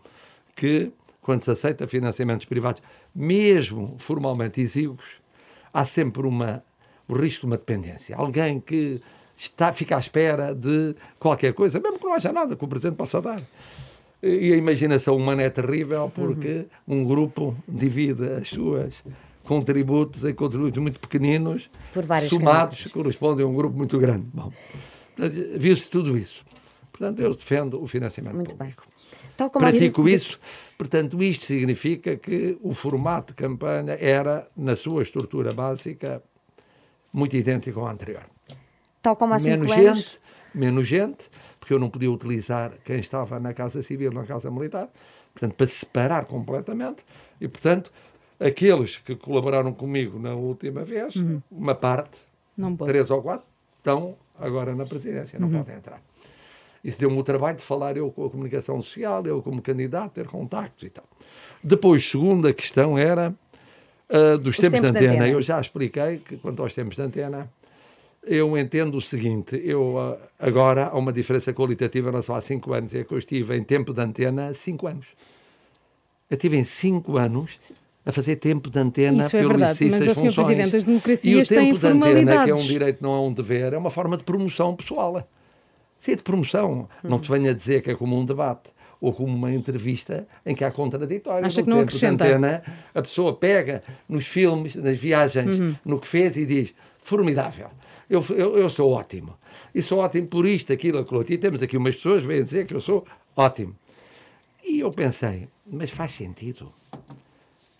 que, 0.56 0.91
quando 1.22 1.43
se 1.43 1.50
aceita 1.50 1.88
financiamentos 1.88 2.45
privados, 2.45 2.84
mesmo 3.16 3.95
formalmente 3.97 4.62
exíguos, 4.62 5.20
há 5.74 5.84
sempre 5.86 6.22
uma, 6.28 6.64
o 7.08 7.14
risco 7.14 7.41
de 7.41 7.47
uma 7.47 7.58
dependência. 7.58 8.16
Alguém 8.16 8.60
que 8.60 9.02
está, 9.36 9.74
fica 9.74 9.95
à 9.95 10.00
espera 10.00 10.54
de 10.54 10.95
qualquer 11.18 11.54
coisa, 11.54 11.80
mesmo 11.80 11.97
que 11.97 12.06
não 12.06 12.14
haja 12.14 12.32
nada 12.32 12.56
que 12.56 12.64
o 12.64 12.68
Presidente 12.68 12.97
possa 12.97 13.22
dar. 13.22 13.41
E 14.22 14.52
a 14.52 14.58
imaginação 14.58 15.16
humana 15.16 15.43
é 15.43 15.50
terrível 15.50 16.12
porque 16.14 16.66
um 16.86 17.06
grupo 17.06 17.56
divide 17.66 18.34
as 18.34 18.50
suas 18.50 18.93
contributos 19.50 20.24
em 20.24 20.32
contributos 20.32 20.78
muito 20.78 21.00
pequeninos, 21.00 21.72
somados, 22.30 22.86
correspondem 22.93 23.43
a 23.43 23.50
um 23.50 23.56
grupo 23.56 23.76
muito 23.76 23.97
grande. 23.97 24.30
Bom, 24.32 24.54
viu-se 25.58 25.89
tudo 25.89 26.16
isso. 26.16 26.45
Portanto, 26.91 27.20
eu 27.20 27.34
defendo 27.34 27.82
o 27.82 27.88
financiamento 27.88 28.36
muito 28.36 28.56
público. 28.56 28.84
Bem. 29.36 29.50
Pratico 29.50 30.08
isso. 30.08 30.39
Portanto, 30.78 31.24
isto 31.24 31.47
significa 31.47 32.16
que 32.16 32.60
o 32.62 32.76
formato 32.76 33.34
de 33.34 33.38
campanha 33.38 33.97
era, 34.00 34.47
na 34.56 34.76
sua 34.76 35.02
estrutura 35.02 35.52
básica, 35.52 36.22
muito 37.12 37.36
idêntico 37.36 37.80
ao 37.80 37.88
anterior. 37.88 38.26
Tal 39.02 39.16
como 39.16 39.34
há 39.34 39.39
menos 39.39 39.68
gente, 39.68 39.88
anos. 39.88 40.20
Menos 40.54 40.88
gente, 40.88 41.24
porque 41.60 41.74
eu 41.74 41.80
não 41.80 41.89
podia 41.89 42.12
utilizar 42.12 42.74
quem 42.86 43.00
estava 43.00 43.39
na 43.39 43.52
Casa 43.52 43.82
Civil, 43.82 44.12
na 44.12 44.26
Casa 44.26 44.52
Militar, 44.52 44.89
portanto, 45.34 45.56
para 45.56 45.66
separar 45.66 46.26
completamente, 46.26 47.04
e, 47.41 47.47
portanto, 47.47 47.91
aqueles 48.40 48.98
que 48.98 49.16
colaboraram 49.16 49.74
comigo 49.74 50.18
na 50.18 50.34
última 50.34 50.84
vez, 50.84 51.16
uhum. 51.16 51.42
uma 51.52 51.76
parte, 51.76 52.18
três 52.86 53.12
ou 53.12 53.22
quatro, 53.22 53.46
estão 53.78 54.16
agora 54.40 54.74
na 54.74 54.86
presidência, 54.86 55.38
não 55.38 55.50
uhum. 55.50 55.60
podem 55.60 55.76
entrar. 55.76 56.02
Isso 56.84 57.00
deu-me 57.00 57.18
o 57.18 57.24
trabalho 57.24 57.58
de 57.58 57.64
falar 57.64 57.98
eu 57.98 58.10
com 58.10 58.26
a 58.26 58.30
comunicação 58.30 58.82
social, 58.82 59.26
eu 59.26 59.42
como 59.42 59.62
candidato, 59.62 60.14
ter 60.14 60.28
contactos 60.28 60.88
e 60.88 60.90
tal. 60.90 61.04
Depois, 61.62 62.10
segunda 62.10 62.54
questão 62.54 62.98
era 62.98 63.34
uh, 64.10 64.38
dos 64.38 64.56
tempos, 64.56 64.80
tempos 64.80 64.92
de, 64.94 65.06
antena. 65.06 65.28
Eu 65.28 65.42
já 65.42 65.60
expliquei 65.60 66.20
que, 66.20 66.38
quanto 66.38 66.62
aos 66.62 66.74
tempos 66.74 66.96
de 66.96 67.02
antena, 67.02 67.52
eu 68.24 68.58
entendo 68.58 68.96
o 68.96 69.02
seguinte: 69.02 69.62
eu 69.62 69.98
uh, 69.98 70.18
agora 70.40 70.88
há 70.88 70.98
uma 70.98 71.12
diferença 71.12 71.54
qualitativa 71.54 72.08
em 72.08 72.12
relação 72.12 72.34
a 72.34 72.40
cinco 72.40 72.72
anos. 72.72 72.96
É 72.96 73.04
que 73.04 73.14
eu 73.14 73.18
estive 73.18 73.58
em 73.58 73.64
tempo 73.64 73.94
de 73.94 74.02
antena 74.02 74.54
cinco 74.54 74.88
anos. 74.88 75.08
Eu 76.30 76.36
estive 76.36 76.58
em 76.58 76.64
cinco 76.64 77.18
anos 77.18 77.74
a 78.10 78.12
fazer 78.12 78.38
tempo 78.38 78.70
de 78.70 78.80
antena 78.80 79.24
Isso 79.24 79.38
é 79.38 79.41
verdade, 79.41 79.86
mas 79.89 80.07
o 80.07 80.16
Sr. 80.16 80.34
Presidente, 80.34 80.76
as 80.76 80.86
democracias 80.86 81.47
têm 81.47 81.76
formalidades. 81.76 82.24
Antena, 82.24 82.43
que 82.45 82.51
é 82.51 82.53
um 82.55 82.68
direito, 82.68 83.03
não 83.03 83.14
é 83.14 83.20
um 83.20 83.32
dever, 83.32 83.74
é 83.74 83.78
uma 83.78 83.91
forma 83.91 84.18
de 84.18 84.24
promoção 84.24 84.76
pessoal. 84.76 85.28
Sim, 85.97 86.16
de 86.16 86.24
promoção. 86.24 86.89
Hum. 87.03 87.10
Não 87.10 87.18
se 87.18 87.30
venha 87.30 87.53
dizer 87.53 87.82
que 87.82 87.91
é 87.91 87.95
como 87.95 88.18
um 88.18 88.26
debate 88.26 88.70
ou 88.99 89.14
como 89.14 89.34
uma 89.34 89.53
entrevista 89.53 90.28
em 90.45 90.55
que 90.55 90.64
há 90.64 90.72
contraditórios. 90.72 91.47
Acha 91.47 91.64
que 91.64 91.70
não 91.70 91.80
acrescenta? 91.80 92.26
Antena, 92.26 92.64
a 92.93 93.01
pessoa 93.01 93.34
pega 93.34 93.84
nos 94.07 94.26
filmes, 94.26 94.76
nas 94.76 94.97
viagens, 94.97 95.60
uhum. 95.60 95.76
no 95.86 95.99
que 95.99 96.07
fez 96.07 96.36
e 96.36 96.45
diz, 96.45 96.74
formidável, 96.99 97.70
eu, 98.10 98.26
eu, 98.32 98.57
eu, 98.57 98.70
sou 98.70 98.91
ótimo. 98.91 99.38
E 99.74 99.82
sou 99.82 99.99
ótimo 99.99 100.28
por 100.28 100.45
isto, 100.45 100.74
aquilo, 100.74 100.99
aquilo. 100.99 101.24
E 101.30 101.38
temos 101.38 101.62
aqui 101.62 101.78
umas 101.78 101.95
pessoas 101.95 102.22
que 102.22 102.28
vêm 102.28 102.43
dizer 102.43 102.66
que 102.66 102.74
eu 102.74 102.82
sou 102.82 103.05
ótimo. 103.36 103.76
E 104.66 104.80
eu 104.80 104.91
pensei, 104.91 105.47
mas 105.66 105.91
faz 105.91 106.14
sentido. 106.14 106.74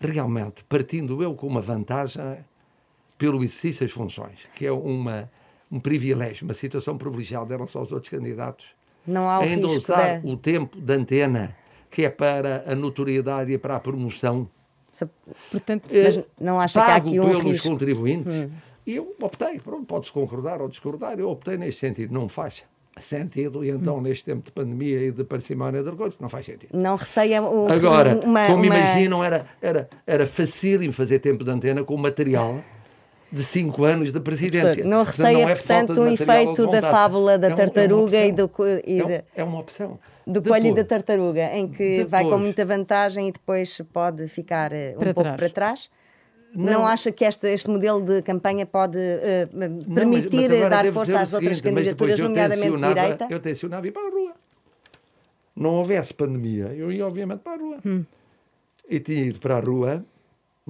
Realmente, 0.00 0.64
partindo 0.64 1.22
eu 1.22 1.34
com 1.34 1.46
uma 1.46 1.60
vantagem 1.60 2.38
pelo 3.18 3.44
exercício 3.44 3.84
das 3.86 3.92
funções, 3.92 4.48
que 4.54 4.66
é 4.66 4.72
uma 4.72 5.30
um 5.70 5.78
privilégio, 5.78 6.44
uma 6.44 6.54
situação 6.54 6.98
privilegiada 6.98 7.54
em 7.54 7.56
relação 7.56 7.82
aos 7.82 7.92
outros 7.92 8.10
candidatos. 8.10 8.66
Não 9.06 9.30
há 9.30 9.38
o 9.38 9.42
Ainda 9.42 9.68
risco 9.68 9.78
usar 9.78 10.20
de... 10.20 10.26
o 10.26 10.36
tempo 10.36 10.80
de 10.80 10.92
antena, 10.92 11.56
que 11.90 12.02
é 12.02 12.10
para 12.10 12.64
a 12.66 12.74
notoriedade 12.74 13.52
e 13.52 13.58
para 13.58 13.76
a 13.76 13.80
promoção. 13.80 14.48
Portanto, 15.50 15.88
mas 15.92 16.24
não 16.40 16.60
acha 16.60 16.84
que 16.84 16.90
há 16.90 16.96
aqui 16.96 17.20
um 17.20 17.22
pelos 17.22 17.44
risco? 17.44 17.68
contribuintes. 17.68 18.32
Hum. 18.32 18.50
E 18.84 18.96
eu 18.96 19.14
optei, 19.20 19.60
pronto, 19.60 19.84
pode-se 19.84 20.10
concordar 20.10 20.60
ou 20.60 20.68
discordar, 20.68 21.18
eu 21.20 21.30
optei 21.30 21.56
neste 21.56 21.80
sentido, 21.80 22.12
não 22.12 22.28
faz 22.28 22.64
sentido, 23.04 23.64
e 23.64 23.70
então 23.70 23.98
hum. 23.98 24.00
neste 24.00 24.24
tempo 24.24 24.44
de 24.44 24.52
pandemia 24.52 25.06
e 25.06 25.10
de 25.10 25.24
parcimónia 25.24 25.82
de 25.82 25.90
recursos, 25.90 26.18
não 26.20 26.28
faz 26.28 26.46
sentido. 26.46 26.70
Não 26.72 26.96
receia 26.96 27.42
o, 27.42 27.70
Agora, 27.70 28.18
uma, 28.24 28.46
como 28.46 28.64
uma... 28.64 28.66
imaginam, 28.66 29.22
era, 29.24 29.46
era, 29.60 29.88
era 30.06 30.26
facílimo 30.26 30.92
fazer 30.92 31.18
tempo 31.18 31.44
de 31.44 31.50
antena 31.50 31.84
com 31.84 31.96
material 31.96 32.62
de 33.32 33.44
cinco 33.44 33.84
anos 33.84 34.12
de 34.12 34.20
presidência. 34.20 34.84
Não 34.84 35.04
receia, 35.04 35.32
não 35.32 35.48
é 35.48 35.54
portanto, 35.54 36.00
um 36.00 36.08
efeito 36.08 36.66
da 36.66 36.82
fábula 36.82 37.38
da 37.38 37.48
é 37.48 37.54
tartaruga 37.54 38.16
é 38.16 38.20
um, 38.20 38.24
é 38.24 38.28
e 38.28 38.32
do... 38.32 38.50
E 38.84 39.00
é, 39.00 39.24
é, 39.36 39.44
uma 39.44 39.60
opção. 39.60 39.98
Do 40.26 40.42
coelho 40.42 40.66
e 40.66 40.74
da 40.74 40.84
tartaruga, 40.84 41.56
em 41.56 41.68
que 41.68 41.98
depois, 41.98 42.10
vai 42.10 42.24
com 42.24 42.38
muita 42.38 42.64
vantagem 42.64 43.28
e 43.28 43.32
depois 43.32 43.80
pode 43.92 44.26
ficar 44.28 44.72
uh, 44.72 44.96
um 44.96 44.98
para 44.98 45.14
pouco 45.14 45.22
trás. 45.22 45.36
para 45.36 45.50
trás. 45.50 45.90
Não, 46.54 46.72
não, 46.72 46.86
acha 46.86 47.12
que 47.12 47.24
este, 47.24 47.46
este 47.48 47.70
modelo 47.70 48.00
de 48.00 48.22
campanha 48.22 48.66
pode 48.66 48.98
uh, 48.98 49.94
permitir 49.94 50.48
não, 50.48 50.56
mas, 50.56 50.60
mas 50.62 50.70
dar 50.70 50.92
força 50.92 51.20
às 51.20 51.32
outras 51.32 51.60
candidaturas, 51.60 52.18
nomeadamente 52.18 52.76
de 52.76 52.88
direita? 52.88 53.28
Eu 53.30 53.40
tencionava 53.40 53.86
ir 53.86 53.92
para 53.92 54.06
a 54.06 54.10
rua. 54.10 54.32
Não 55.54 55.70
houvesse 55.74 56.12
pandemia, 56.12 56.72
eu 56.74 56.90
ia 56.90 57.06
obviamente 57.06 57.40
para 57.40 57.52
a 57.52 57.56
rua. 57.56 57.78
Hum. 57.86 58.04
E 58.88 58.98
tinha 58.98 59.24
ido 59.24 59.38
para 59.38 59.56
a 59.56 59.60
rua 59.60 60.04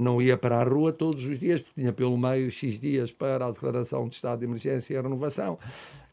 não 0.01 0.21
ia 0.21 0.37
para 0.37 0.59
a 0.59 0.65
rua 0.65 0.93
todos 0.93 1.25
os 1.25 1.39
dias, 1.39 1.61
porque 1.61 1.81
tinha 1.81 1.93
pelo 1.93 2.17
meio 2.17 2.51
X 2.51 2.81
dias 2.81 3.13
para 3.13 3.47
a 3.47 3.51
declaração 3.51 4.09
de 4.09 4.15
estado 4.15 4.39
de 4.39 4.47
emergência 4.47 4.95
e 4.95 4.97
a 4.97 5.03
renovação. 5.03 5.59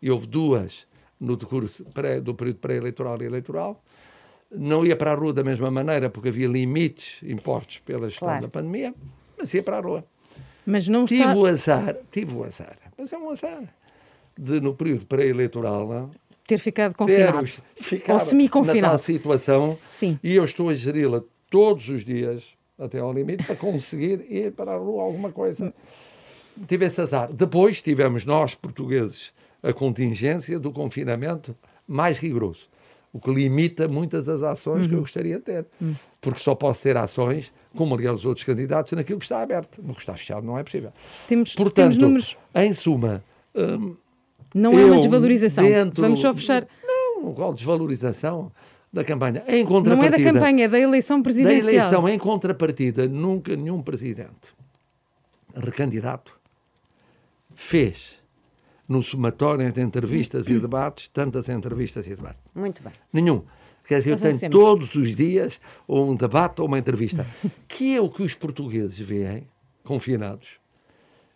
E 0.01 0.11
houve 0.11 0.27
duas 0.27 0.85
no 1.19 1.37
decurso 1.37 1.85
pré, 1.93 2.19
do 2.19 2.35
período 2.35 2.59
pré-eleitoral 2.59 3.21
e 3.21 3.25
eleitoral. 3.25 3.81
Não 4.51 4.85
ia 4.85 4.95
para 4.95 5.11
a 5.11 5.15
rua 5.15 5.33
da 5.33 5.43
mesma 5.43 5.71
maneira, 5.71 6.09
porque 6.09 6.29
havia 6.29 6.47
limites 6.47 7.21
impostos 7.23 7.79
pela 7.79 8.09
gestão 8.09 8.27
claro. 8.27 8.41
da 8.43 8.47
pandemia, 8.47 8.93
mas 9.37 9.53
ia 9.53 9.63
para 9.63 9.77
a 9.77 9.81
rua. 9.81 10.05
Mas 10.65 10.87
não 10.87 11.05
tive 11.05 11.21
está... 11.21 11.35
o 11.35 11.45
azar, 11.45 11.95
tive 12.11 12.35
o 12.35 12.43
azar, 12.43 12.77
mas 12.97 13.11
é 13.13 13.17
um 13.17 13.29
azar, 13.29 13.63
de 14.37 14.59
no 14.59 14.73
período 14.73 15.05
pré-eleitoral 15.05 16.09
ter 16.47 16.57
ficado 16.57 16.95
confinado, 16.95 17.45
ter, 17.89 18.11
ou 18.11 18.19
semi-confinado. 18.19 18.81
Na 18.81 18.89
tal 18.89 18.97
situação, 18.97 19.65
Sim. 19.67 20.17
e 20.23 20.35
eu 20.35 20.45
estou 20.45 20.69
a 20.69 20.73
geri-la 20.73 21.21
todos 21.49 21.89
os 21.89 22.05
dias, 22.05 22.43
até 22.79 22.99
ao 22.99 23.11
limite 23.13 23.43
para 23.43 23.55
conseguir 23.55 24.25
ir 24.29 24.53
para 24.53 24.73
a 24.73 24.77
rua 24.77 25.03
alguma 25.03 25.31
coisa. 25.31 25.73
Tive 26.67 26.85
esse 26.85 27.01
azar. 27.01 27.31
Depois 27.31 27.81
tivemos 27.81 28.25
nós, 28.25 28.55
portugueses, 28.55 29.31
a 29.61 29.73
contingência 29.73 30.57
do 30.57 30.71
confinamento 30.71 31.55
mais 31.85 32.17
rigoroso, 32.17 32.67
o 33.17 33.19
que 33.19 33.33
limita 33.33 33.87
muitas 33.87 34.25
das 34.25 34.43
ações 34.43 34.83
uhum. 34.83 34.87
que 34.87 34.93
eu 34.93 34.97
uhum. 34.97 35.03
gostaria 35.03 35.37
de 35.37 35.43
ter. 35.43 35.65
Uhum. 35.81 35.95
Porque 36.21 36.39
só 36.39 36.53
posso 36.53 36.83
ter 36.83 36.95
ações, 36.95 37.51
como 37.75 37.95
aliás 37.95 38.19
os 38.19 38.25
outros 38.25 38.45
candidatos, 38.45 38.93
naquilo 38.93 39.19
que 39.19 39.25
está 39.25 39.41
aberto. 39.41 39.81
No 39.81 39.93
que 39.93 40.01
está 40.01 40.15
fechado 40.15 40.45
não 40.45 40.57
é 40.57 40.63
possível. 40.63 40.91
Temos, 41.27 41.55
Portanto, 41.55 41.93
temos 41.93 41.97
números... 41.97 42.37
em 42.53 42.73
suma... 42.73 43.23
Hum, 43.55 43.95
não 44.53 44.77
é 44.77 44.85
uma 44.85 44.99
desvalorização. 44.99 45.63
Dentro... 45.63 46.01
Vamos 46.01 46.21
só 46.21 46.33
fechar... 46.33 46.67
Não, 46.85 47.33
qual 47.33 47.53
desvalorização? 47.53 48.51
da 48.93 49.03
campanha. 49.03 49.43
Em 49.47 49.65
contrapartida, 49.65 49.95
não 49.95 50.03
é 50.05 50.09
da 50.09 50.33
campanha, 50.33 50.65
é 50.65 50.67
da 50.67 50.79
eleição 50.79 51.21
presidencial. 51.21 51.61
Da 51.61 51.71
eleição 51.71 52.09
em 52.09 52.17
contrapartida, 52.17 53.07
nunca 53.07 53.55
nenhum 53.55 53.81
presidente 53.81 54.55
recandidato 55.53 56.31
fez 57.53 58.16
no 58.87 59.03
somatório 59.03 59.71
de 59.71 59.81
entrevistas 59.81 60.47
e 60.47 60.57
debates 60.57 61.09
tantas 61.13 61.49
entrevistas 61.49 62.05
e 62.07 62.15
debates. 62.15 62.41
Muito 62.55 62.81
bem. 62.81 62.93
Nenhum. 63.11 63.43
Quer 63.85 63.99
dizer, 63.99 64.11
eu 64.11 64.17
tenho 64.17 64.51
todos 64.51 64.95
os 64.95 65.15
dias 65.15 65.59
ou 65.87 66.09
um 66.09 66.15
debate 66.15 66.59
ou 66.61 66.67
uma 66.67 66.77
entrevista, 66.77 67.25
que 67.67 67.95
é 67.95 68.01
o 68.01 68.09
que 68.09 68.21
os 68.21 68.33
portugueses 68.33 68.99
veem, 68.99 69.47
confinados. 69.83 70.47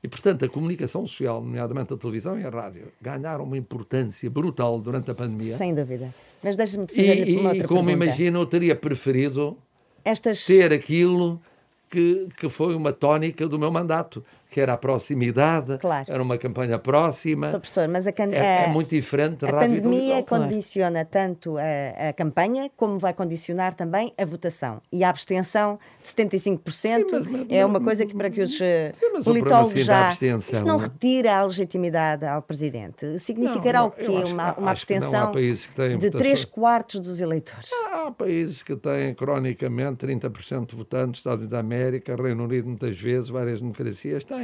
E, 0.03 0.07
portanto, 0.07 0.43
a 0.43 0.49
comunicação 0.49 1.05
social, 1.05 1.41
nomeadamente 1.41 1.93
a 1.93 1.97
televisão 1.97 2.37
e 2.39 2.43
a 2.43 2.49
rádio, 2.49 2.91
ganharam 2.99 3.43
uma 3.43 3.57
importância 3.57 4.29
brutal 4.29 4.81
durante 4.81 5.11
a 5.11 5.15
pandemia. 5.15 5.55
Sem 5.55 5.75
dúvida. 5.75 6.13
Mas 6.41 6.55
deixe-me 6.55 6.87
fazer 6.87 7.29
e, 7.29 7.37
uma 7.37 7.49
outra 7.49 7.65
E 7.65 7.67
como 7.67 7.85
pergunta. 7.85 8.05
imagino, 8.05 8.39
eu 8.39 8.45
teria 8.47 8.75
preferido 8.75 9.57
Estas... 10.03 10.45
ter 10.45 10.73
aquilo 10.73 11.39
que, 11.87 12.27
que 12.35 12.49
foi 12.49 12.73
uma 12.73 12.91
tónica 12.91 13.47
do 13.47 13.59
meu 13.59 13.69
mandato, 13.69 14.25
que 14.51 14.59
era 14.59 14.73
a 14.73 14.77
proximidade, 14.77 15.77
Claro. 15.77 16.05
era 16.11 16.21
uma 16.21 16.37
campanha 16.37 16.77
próxima. 16.77 17.47
Sr. 17.47 17.51
Professor, 17.59 17.87
mas 17.87 18.05
a, 18.05 18.11
can- 18.11 18.31
É, 18.33 18.63
é 18.63 18.65
a- 18.65 18.67
muito 18.67 18.89
diferente, 18.89 19.45
a 19.45 19.49
rápido 19.49 19.75
e 19.77 19.81
pandemia 19.81 20.23
condiciona 20.23 21.05
tanto 21.05 21.57
a, 21.57 22.09
a 22.09 22.13
campanha 22.13 22.69
como 22.75 22.99
vai 22.99 23.13
condicionar 23.13 23.73
também 23.75 24.13
a 24.17 24.25
votação. 24.25 24.81
E 24.91 25.05
a 25.05 25.09
abstenção 25.09 25.79
de 26.03 26.09
75% 26.09 26.59
Sim, 26.69 27.05
mas- 27.13 27.27
mas- 27.27 27.45
é 27.49 27.65
uma 27.65 27.79
coisa 27.79 28.05
que 28.05 28.13
para 28.13 28.29
que 28.29 28.41
os 28.41 28.59
eh, 28.59 28.91
Sim, 28.93 28.99
problema 28.99 29.23
politólogos 29.23 29.85
já... 29.85 30.09
abstenção- 30.09 30.53
Isso 30.53 30.65
não 30.65 30.75
retira 30.77 31.37
a 31.37 31.43
legitimidade 31.45 32.25
ao 32.25 32.41
Presidente. 32.41 33.17
Significará 33.19 33.79
Não, 33.79 33.87
o 33.87 33.91
quê? 33.91 34.01
acho 34.03 34.33
uma 34.33 34.53
uma 34.55 34.71
abstenção 34.71 35.31
de 35.31 35.53
votações- 35.95 36.11
3 36.11 36.43
quartos 36.45 36.99
dos 36.99 37.21
eleitores. 37.21 37.69
Há 37.93 38.11
países 38.11 38.61
que 38.63 38.75
têm 38.75 39.13
cronicamente 39.15 40.05
30% 40.05 40.71
de 40.71 40.75
votantes, 40.75 41.19
Estados 41.21 41.39
Unidos 41.39 41.51
da 41.51 41.59
América, 41.59 42.15
Reino 42.15 42.43
Unido 42.43 42.67
muitas 42.67 42.99
vezes, 42.99 43.29
várias 43.29 43.61
democracias 43.61 44.25
têm. 44.25 44.40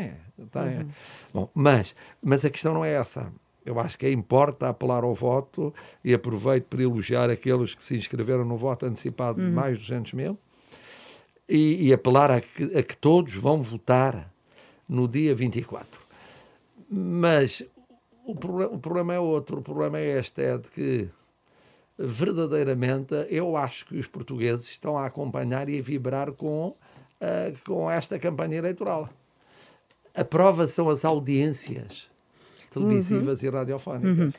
Têm. 0.52 0.88
Bom, 1.34 1.50
mas, 1.54 1.96
mas 2.22 2.46
a 2.46 2.50
questão 2.50 2.74
não 2.74 2.86
é 2.86 2.94
essa. 2.94 3.32
Eu 3.66 3.80
acho 3.80 3.98
que 3.98 4.10
importa 4.10 4.70
apelar 4.70 5.04
ao 5.04 5.14
voto 5.14 5.74
e 6.04 6.14
aproveito 6.14 6.66
para 6.66 6.82
elogiar 6.82 7.30
aqueles 7.30 7.76
que 7.76 7.84
se 7.84 7.98
inscreveram 7.98 8.46
no 8.46 8.56
voto 8.56 8.86
antecipado 8.86 9.42
de 9.42 9.50
mais 9.50 9.78
de 9.78 9.84
200 9.84 10.14
mil 10.14 10.38
e, 11.50 11.88
e 11.88 11.94
apelar 11.94 12.32
a 12.32 12.40
que, 12.40 12.64
a 12.78 12.82
que 12.82 12.96
todos 12.96 13.34
vão 13.34 13.62
votar 13.62 14.32
no 14.88 15.08
dia 15.08 15.36
24. 15.36 16.00
Mas 16.90 17.62
o, 18.24 18.32
o 18.32 18.80
problema 18.80 19.14
é 19.14 19.20
outro. 19.20 19.60
O 19.60 19.62
problema 19.62 19.98
é 19.98 20.20
este, 20.20 20.42
é 20.42 20.58
de 20.58 20.70
que 20.70 21.10
verdadeiramente 21.98 23.14
eu 23.30 23.58
acho 23.58 23.86
que 23.86 23.98
os 23.98 24.08
portugueses 24.08 24.70
estão 24.70 24.98
a 24.98 25.06
acompanhar 25.06 25.68
e 25.68 25.80
a 25.80 25.82
vibrar 25.82 26.32
com, 26.32 26.76
ah, 27.20 27.52
com 27.66 27.90
esta 27.90 28.20
campanha 28.20 28.58
eleitoral. 28.58 29.10
A 30.18 30.24
prova 30.26 30.68
são 30.68 30.90
as 30.90 31.06
audiências 31.06 32.08
televisivas 32.72 33.42
e 33.44 33.50
radiofónicas. 33.50 34.34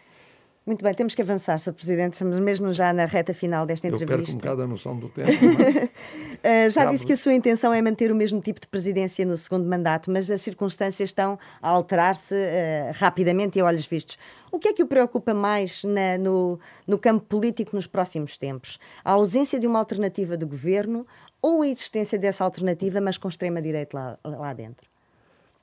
Muito 0.66 0.84
bem, 0.84 0.92
temos 0.92 1.14
que 1.14 1.22
avançar, 1.22 1.58
Sr. 1.58 1.72
Presidente. 1.72 2.12
Estamos 2.12 2.38
mesmo 2.38 2.74
já 2.74 2.92
na 2.92 3.06
reta 3.06 3.32
final 3.32 3.64
desta 3.64 3.86
Eu 3.86 3.92
perco 3.92 4.02
um 4.04 4.14
entrevista. 4.16 4.36
bocado 4.38 4.62
a 4.62 4.66
noção 4.66 4.98
do 4.98 5.08
tempo. 5.08 5.30
mas- 5.30 5.88
Uh, 6.38 6.70
já 6.70 6.84
Já 6.84 6.84
disse 6.84 7.04
que 7.06 7.14
a 7.14 7.16
sua 7.16 7.32
intenção 7.34 7.72
é 7.74 7.80
manter 7.82 8.12
o 8.12 8.14
mesmo 8.14 8.40
tipo 8.40 8.60
de 8.60 8.68
presidência 8.68 9.24
no 9.26 9.36
segundo 9.36 9.66
mandato, 9.68 10.08
mas 10.10 10.30
as 10.30 10.40
circunstâncias 10.42 11.08
estão 11.08 11.36
a 11.60 11.68
alterar-se 11.68 12.34
uh, 12.34 12.92
rapidamente 12.94 13.58
e 13.58 13.60
a 13.60 13.64
olhos 13.64 13.86
vistos. 13.86 14.16
O 14.52 14.58
que 14.58 14.68
é 14.68 14.72
que 14.72 14.82
o 14.82 14.86
preocupa 14.86 15.32
mais 15.34 15.82
na- 15.84 16.16
no, 16.18 16.60
no 16.86 16.96
campo 16.98 17.24
político 17.24 17.74
nos 17.74 17.86
próximos 17.88 18.36
tempos? 18.38 18.78
A 19.04 19.12
ausência 19.12 19.58
de 19.58 19.66
uma 19.66 19.78
alternativa 19.80 20.36
de 20.36 20.44
governo 20.44 21.04
ou 21.42 21.62
a 21.62 21.66
existência 21.68 22.16
dessa 22.18 22.44
alternativa, 22.44 23.00
mas 23.00 23.16
com 23.18 23.26
extrema-direita 23.26 23.96
lá, 23.96 24.18
lá 24.38 24.52
dentro? 24.52 24.88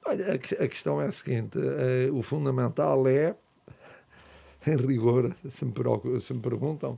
Olha, 0.05 0.33
a, 0.33 0.37
que- 0.37 0.55
a 0.55 0.67
questão 0.67 1.01
é 1.01 1.07
a 1.07 1.11
seguinte: 1.11 1.57
eh, 1.59 2.09
o 2.11 2.21
fundamental 2.21 3.07
é, 3.07 3.35
em 4.67 4.75
rigor, 4.77 5.33
se 5.49 5.65
me, 5.65 5.73
se 6.21 6.33
me 6.33 6.39
perguntam, 6.39 6.97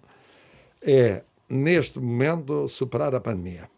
é, 0.81 1.23
neste 1.49 1.99
momento, 1.99 2.67
superar 2.67 3.13
a 3.15 3.19
pandemia. 3.19 3.69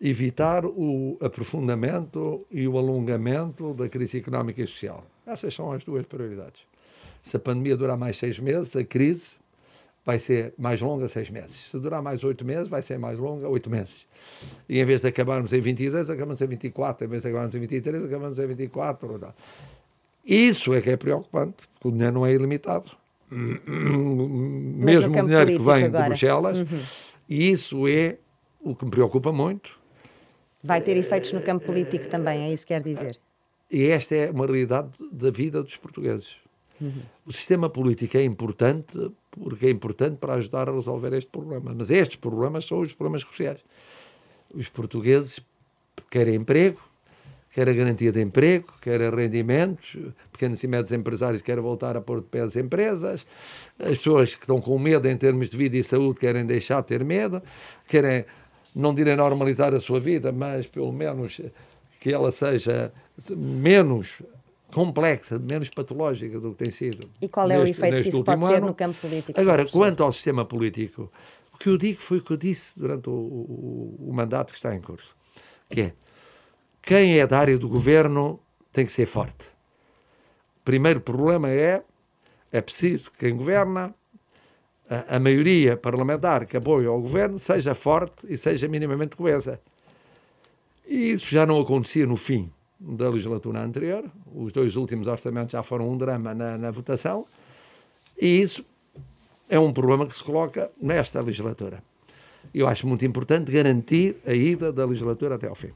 Evitar 0.00 0.66
o 0.66 1.16
aprofundamento 1.20 2.46
e 2.50 2.66
o 2.68 2.76
alongamento 2.76 3.72
da 3.72 3.88
crise 3.88 4.18
económica 4.18 4.60
e 4.60 4.66
social. 4.66 5.04
Essas 5.26 5.54
são 5.54 5.72
as 5.72 5.84
duas 5.84 6.04
prioridades. 6.04 6.60
Se 7.22 7.36
a 7.36 7.40
pandemia 7.40 7.76
durar 7.76 7.96
mais 7.96 8.18
seis 8.18 8.38
meses, 8.38 8.76
a 8.76 8.84
crise 8.84 9.30
vai 10.04 10.18
ser 10.18 10.52
mais 10.58 10.80
longa 10.80 11.08
seis 11.08 11.30
meses. 11.30 11.56
Se 11.70 11.78
durar 11.78 12.02
mais 12.02 12.22
oito 12.22 12.44
meses, 12.44 12.68
vai 12.68 12.82
ser 12.82 12.98
mais 12.98 13.18
longa 13.18 13.48
oito 13.48 13.70
meses. 13.70 14.06
E 14.68 14.78
em 14.78 14.84
vez 14.84 15.00
de 15.00 15.08
acabarmos 15.08 15.52
em 15.52 15.60
22, 15.60 16.10
acabamos 16.10 16.40
em 16.40 16.46
24. 16.46 17.04
Em 17.04 17.08
vez 17.08 17.22
de 17.22 17.28
acabarmos 17.28 17.54
em 17.54 17.60
23, 17.60 18.04
acabamos 18.04 18.38
em 18.38 18.46
24. 18.46 19.18
Não. 19.18 19.34
Isso 20.24 20.74
é 20.74 20.80
que 20.80 20.90
é 20.90 20.96
preocupante, 20.96 21.68
porque 21.74 21.88
o 21.88 21.90
dinheiro 21.90 22.14
não 22.14 22.26
é 22.26 22.32
ilimitado. 22.32 22.90
Mesmo 23.30 25.18
o 25.18 25.26
dinheiro 25.26 25.46
que 25.46 25.58
vem 25.58 25.84
agora. 25.84 26.02
de 26.02 26.08
Bruxelas. 26.08 26.58
E 27.28 27.50
isso 27.50 27.88
é 27.88 28.18
o 28.60 28.74
que 28.74 28.84
me 28.84 28.90
preocupa 28.90 29.32
muito. 29.32 29.78
Vai 30.62 30.80
ter 30.80 30.96
efeitos 30.96 31.32
no 31.32 31.42
campo 31.42 31.66
político 31.66 32.08
também, 32.08 32.44
é 32.44 32.52
isso 32.52 32.66
que 32.66 32.72
quer 32.72 32.82
dizer? 32.82 33.18
E 33.70 33.86
esta 33.86 34.14
é 34.14 34.30
uma 34.30 34.46
realidade 34.46 34.90
da 35.12 35.30
vida 35.30 35.62
dos 35.62 35.76
portugueses. 35.76 36.36
O 37.24 37.32
sistema 37.32 37.68
político 37.68 38.16
é 38.16 38.24
importante 38.24 39.10
porque 39.30 39.66
é 39.66 39.70
importante 39.70 40.16
para 40.16 40.34
ajudar 40.34 40.68
a 40.68 40.72
resolver 40.72 41.12
este 41.12 41.30
problema. 41.30 41.74
Mas 41.74 41.90
estes 41.90 42.16
problemas 42.16 42.66
são 42.66 42.80
os 42.80 42.92
problemas 42.92 43.24
cruciais. 43.24 43.60
Os 44.52 44.68
portugueses 44.68 45.40
querem 46.10 46.36
emprego, 46.36 46.80
querem 47.52 47.74
a 47.74 47.76
garantia 47.76 48.12
de 48.12 48.20
emprego, 48.20 48.72
querem 48.80 49.10
rendimentos, 49.10 49.96
pequenos 50.32 50.62
e 50.62 50.66
médios 50.66 50.92
empresários 50.92 51.42
querem 51.42 51.62
voltar 51.62 51.96
a 51.96 52.00
pôr 52.00 52.20
de 52.20 52.26
pé 52.26 52.40
as 52.40 52.56
empresas, 52.56 53.26
as 53.78 53.98
pessoas 53.98 54.34
que 54.34 54.42
estão 54.42 54.60
com 54.60 54.78
medo 54.78 55.08
em 55.08 55.16
termos 55.16 55.50
de 55.50 55.56
vida 55.56 55.76
e 55.76 55.82
saúde 55.82 56.20
querem 56.20 56.44
deixar 56.46 56.80
de 56.82 56.88
ter 56.88 57.04
medo, 57.04 57.42
querem, 57.88 58.24
não 58.74 58.94
direm 58.94 59.16
normalizar 59.16 59.74
a 59.74 59.80
sua 59.80 60.00
vida, 60.00 60.32
mas 60.32 60.66
pelo 60.66 60.92
menos 60.92 61.40
que 62.00 62.12
ela 62.12 62.30
seja 62.30 62.92
menos 63.30 64.20
complexa, 64.74 65.38
menos 65.38 65.68
patológica 65.70 66.38
do 66.40 66.50
que 66.52 66.64
tem 66.64 66.70
sido. 66.70 67.08
E 67.22 67.28
qual 67.28 67.50
é 67.50 67.58
o 67.58 67.64
neste- 67.64 67.80
efeito 67.80 68.02
que 68.02 68.08
isso 68.08 68.24
pode 68.24 68.40
ter 68.46 68.54
ano. 68.56 68.66
no 68.66 68.74
campo 68.74 68.98
político? 69.00 69.40
Agora, 69.40 69.64
quanto 69.66 70.02
ao 70.02 70.12
sistema 70.12 70.44
político, 70.44 71.10
o 71.52 71.56
que 71.58 71.68
eu 71.68 71.78
digo 71.78 72.00
foi 72.02 72.18
o 72.18 72.22
que 72.22 72.32
eu 72.32 72.36
disse 72.36 72.78
durante 72.78 73.08
o, 73.08 73.12
o- 73.12 74.06
o 74.08 74.12
mandato 74.12 74.50
que 74.52 74.58
está 74.58 74.74
em 74.74 74.80
curso, 74.80 75.14
que 75.70 75.80
é, 75.80 75.92
quem 76.82 77.18
é 77.18 77.26
da 77.26 77.38
área 77.38 77.56
do 77.56 77.68
governo 77.68 78.40
tem 78.72 78.84
que 78.84 78.92
ser 78.92 79.06
forte. 79.06 79.44
O 80.60 80.64
primeiro 80.64 81.00
problema 81.00 81.48
é, 81.48 81.82
é 82.50 82.60
preciso 82.60 83.10
que 83.12 83.18
quem 83.18 83.36
governa, 83.36 83.94
a, 84.90 85.16
a 85.16 85.20
maioria 85.20 85.76
parlamentar 85.76 86.44
que 86.46 86.56
apoia 86.56 86.90
o 86.90 87.00
governo, 87.00 87.38
seja 87.38 87.74
forte 87.74 88.26
e 88.28 88.36
seja 88.36 88.66
minimamente 88.68 89.14
coesa. 89.16 89.60
E 90.86 91.12
isso 91.12 91.26
já 91.30 91.46
não 91.46 91.60
acontecia 91.60 92.06
no 92.06 92.16
fim 92.16 92.50
da 92.86 93.08
legislatura 93.08 93.60
anterior. 93.62 94.04
Os 94.34 94.52
dois 94.52 94.76
últimos 94.76 95.06
orçamentos 95.06 95.52
já 95.52 95.62
foram 95.62 95.90
um 95.90 95.96
drama 95.96 96.34
na, 96.34 96.58
na 96.58 96.70
votação. 96.70 97.26
E 98.20 98.40
isso 98.40 98.64
é 99.48 99.58
um 99.58 99.72
problema 99.72 100.06
que 100.06 100.16
se 100.16 100.22
coloca 100.22 100.70
nesta 100.80 101.20
legislatura. 101.20 101.82
Eu 102.54 102.68
acho 102.68 102.86
muito 102.86 103.04
importante 103.04 103.50
garantir 103.50 104.16
a 104.26 104.32
ida 104.32 104.72
da 104.72 104.84
legislatura 104.84 105.34
até 105.36 105.48
ao 105.48 105.54
fim. 105.54 105.70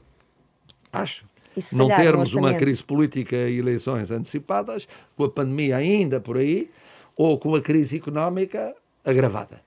Acho. 0.93 1.25
Não 1.73 1.87
termos 1.87 2.33
uma 2.33 2.53
crise 2.53 2.83
política 2.83 3.35
e 3.35 3.57
eleições 3.57 4.11
antecipadas, 4.11 4.87
com 5.17 5.23
a 5.25 5.29
pandemia 5.29 5.75
ainda 5.77 6.19
por 6.19 6.37
aí, 6.37 6.69
ou 7.17 7.37
com 7.37 7.53
a 7.55 7.61
crise 7.61 7.97
económica 7.97 8.73
agravada. 9.03 9.61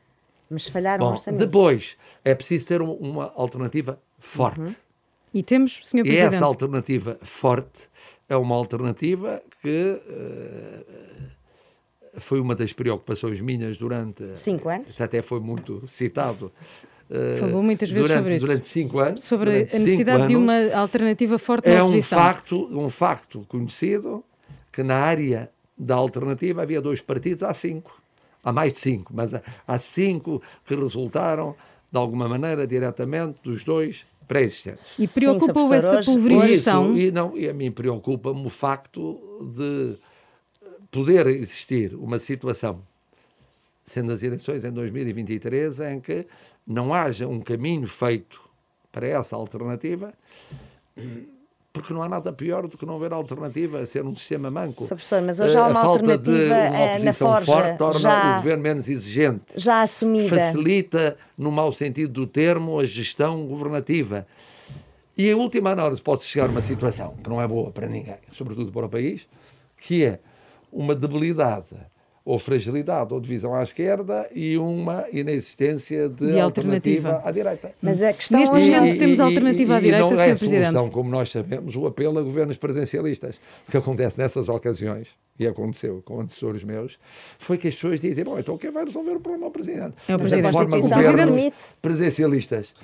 Mas 0.48 0.68
falhar 0.68 1.00
um 1.00 1.04
Bom, 1.06 1.10
orçamento. 1.10 1.44
depois 1.44 1.96
é 2.24 2.34
preciso 2.34 2.66
ter 2.66 2.80
um- 2.80 2.92
uma 2.94 3.32
alternativa 3.34 3.98
forte. 4.18 4.60
Uhum. 4.60 4.74
E 5.34 5.42
temos, 5.42 5.80
Sr. 5.82 5.98
E 6.00 6.02
Presidente. 6.04 6.34
essa 6.36 6.44
alternativa 6.44 7.18
forte 7.22 7.80
é 8.28 8.36
uma 8.36 8.54
alternativa 8.54 9.42
que 9.62 10.00
eh, 10.08 10.84
foi 12.18 12.40
uma 12.40 12.54
das 12.54 12.72
preocupações 12.72 13.40
minhas 13.40 13.78
durante. 13.78 14.36
Cinco 14.36 14.68
anos? 14.68 14.88
Isso 14.88 15.02
até 15.02 15.22
foi 15.22 15.40
muito 15.40 15.86
citado. 15.88 16.52
eh, 17.10 17.36
Falou 17.40 17.62
muitas 17.62 17.90
vezes 17.90 18.06
durante, 18.08 18.18
sobre 18.22 18.36
isso. 18.36 18.46
Durante 18.46 18.66
cinco 18.66 18.98
anos. 18.98 19.22
Sobre 19.22 19.50
a 19.72 19.78
necessidade 19.78 20.26
de 20.28 20.36
uma 20.36 20.72
alternativa 20.74 21.38
forte 21.38 21.68
na 21.68 21.74
É 21.76 21.82
um 21.82 21.86
oposição. 21.86 22.18
facto, 22.18 22.68
um 22.78 22.90
facto 22.90 23.44
conhecido 23.48 24.22
que 24.70 24.82
na 24.82 24.96
área 24.96 25.50
da 25.76 25.94
alternativa 25.94 26.62
havia 26.62 26.80
dois 26.80 27.00
partidos, 27.00 27.42
há 27.42 27.52
cinco. 27.54 28.00
Há 28.44 28.52
mais 28.52 28.72
de 28.72 28.80
cinco, 28.80 29.12
mas 29.14 29.32
há- 29.32 29.42
há 29.66 29.78
cinco 29.78 30.42
que 30.66 30.74
resultaram, 30.74 31.54
de 31.90 31.98
alguma 31.98 32.28
maneira, 32.28 32.66
diretamente 32.66 33.40
dos 33.42 33.64
dois 33.64 34.04
pré-existentes. 34.32 34.98
E 34.98 35.06
Sim, 35.06 35.20
preocupa-o 35.20 35.68
Sr. 35.68 35.74
essa 35.74 35.96
hoje- 35.98 36.06
pulverização. 36.12 36.96
Isso, 36.96 37.06
e, 37.06 37.10
não, 37.12 37.36
e 37.36 37.48
a 37.48 37.54
mim 37.54 37.70
preocupa-me 37.70 38.46
o 38.46 38.48
facto 38.50 39.20
de 39.56 39.96
poder 40.90 41.26
existir 41.26 41.94
uma 41.94 42.18
situação, 42.18 42.82
sendo 43.84 44.12
as 44.12 44.22
eleições 44.22 44.64
em 44.64 44.72
2023, 44.72 45.80
em 45.80 46.00
que 46.00 46.26
não 46.66 46.92
haja 46.94 47.26
um 47.28 47.40
caminho 47.40 47.86
feito 47.88 48.40
para 48.90 49.06
essa 49.06 49.34
alternativa, 49.36 50.12
porque 51.72 51.92
não 51.94 52.02
há 52.02 52.08
nada 52.08 52.32
pior 52.32 52.66
do 52.68 52.76
que 52.76 52.84
não 52.84 52.96
haver 52.96 53.12
alternativa, 53.12 53.84
ser 53.86 54.04
um 54.04 54.14
sistema 54.14 54.50
manco. 54.50 54.82
Sr. 54.84 54.88
Professor, 54.88 55.22
mas 55.22 55.40
hoje 55.40 55.56
há 55.56 55.60
Eh, 55.60 55.70
uma 55.70 55.80
a 55.80 55.82
falta 55.82 56.02
de 56.06 56.12
alternativa, 56.12 56.54
uma 56.54 56.78
eh, 56.78 56.98
na 56.98 57.12
Forja, 57.14 57.46
forte 57.46 57.78
torna 57.78 57.98
já- 58.00 58.32
o 58.32 58.36
governo 58.36 58.62
menos 58.62 58.88
exigente 58.88 59.40
Já 59.56 59.82
assumida. 59.82 60.28
facilita, 60.36 61.16
no 61.38 61.50
mau 61.50 61.72
sentido 61.72 62.12
do 62.12 62.26
termo, 62.26 62.78
a 62.78 62.84
gestão 62.84 63.46
governativa. 63.46 64.26
E 65.16 65.28
em 65.30 65.34
última 65.34 65.70
análise 65.70 66.02
pode 66.02 66.24
chegar 66.24 66.46
a 66.46 66.50
uma 66.50 66.62
situação 66.62 67.14
que 67.22 67.28
não 67.30 67.40
é 67.40 67.46
boa 67.48 67.70
para 67.70 67.86
ninguém, 67.86 68.16
sobretudo 68.32 68.70
para 68.70 68.86
o 68.86 68.88
país, 68.88 69.22
que 69.78 70.04
é 70.04 70.18
uma 70.70 70.94
debilidade 70.94 71.66
ou 72.24 72.38
fragilidade 72.38 73.12
ou 73.12 73.20
divisão 73.20 73.54
à 73.54 73.62
esquerda 73.62 74.28
e 74.32 74.56
uma 74.56 75.04
inexistência 75.12 76.08
de, 76.08 76.28
De 76.30 76.40
alternativa. 76.40 77.08
alternativa. 77.14 77.22
à 77.28 77.32
direita. 77.32 77.72
Mas 77.82 78.00
a 78.02 78.12
questão 78.12 78.38
Neste 78.38 78.54
hoje 78.54 78.70
momento 78.70 78.98
temos 78.98 79.20
alternativa 79.20 79.74
à 79.74 79.78
e 79.78 79.82
direita, 79.82 80.04
não 80.08 80.16
Sr. 80.16 80.20
é 80.22 80.34
Presidente. 80.34 80.70
solução, 80.70 80.90
como 80.90 81.10
nós 81.10 81.30
sabemos, 81.30 81.74
o 81.74 81.86
apelo 81.86 82.18
a 82.18 82.22
governos 82.22 82.56
presencialistas. 82.56 83.40
O 83.66 83.70
que 83.70 83.76
acontece 83.76 84.18
nessas 84.20 84.48
ocasiões, 84.48 85.08
e 85.38 85.46
aconteceu 85.46 86.00
com 86.04 86.20
antecessores 86.20 86.62
meus, 86.62 86.98
foi 87.38 87.58
que 87.58 87.66
as 87.68 87.74
pessoas 87.74 88.00
dizem, 88.00 88.22
bom, 88.24 88.38
então 88.38 88.56
quem 88.56 88.70
vai 88.70 88.84
resolver 88.84 89.12
o 89.12 89.20
problema 89.20 89.46
é 89.46 89.48
o 89.48 89.50
Presidente. 89.50 89.94
É 90.08 90.14
o 90.14 90.18
Mas 90.18 90.30
Presidente. 90.30 90.46
a 90.46 90.52
forma 90.52 90.78
governos 90.78 91.50
presencialistas, 91.82 92.74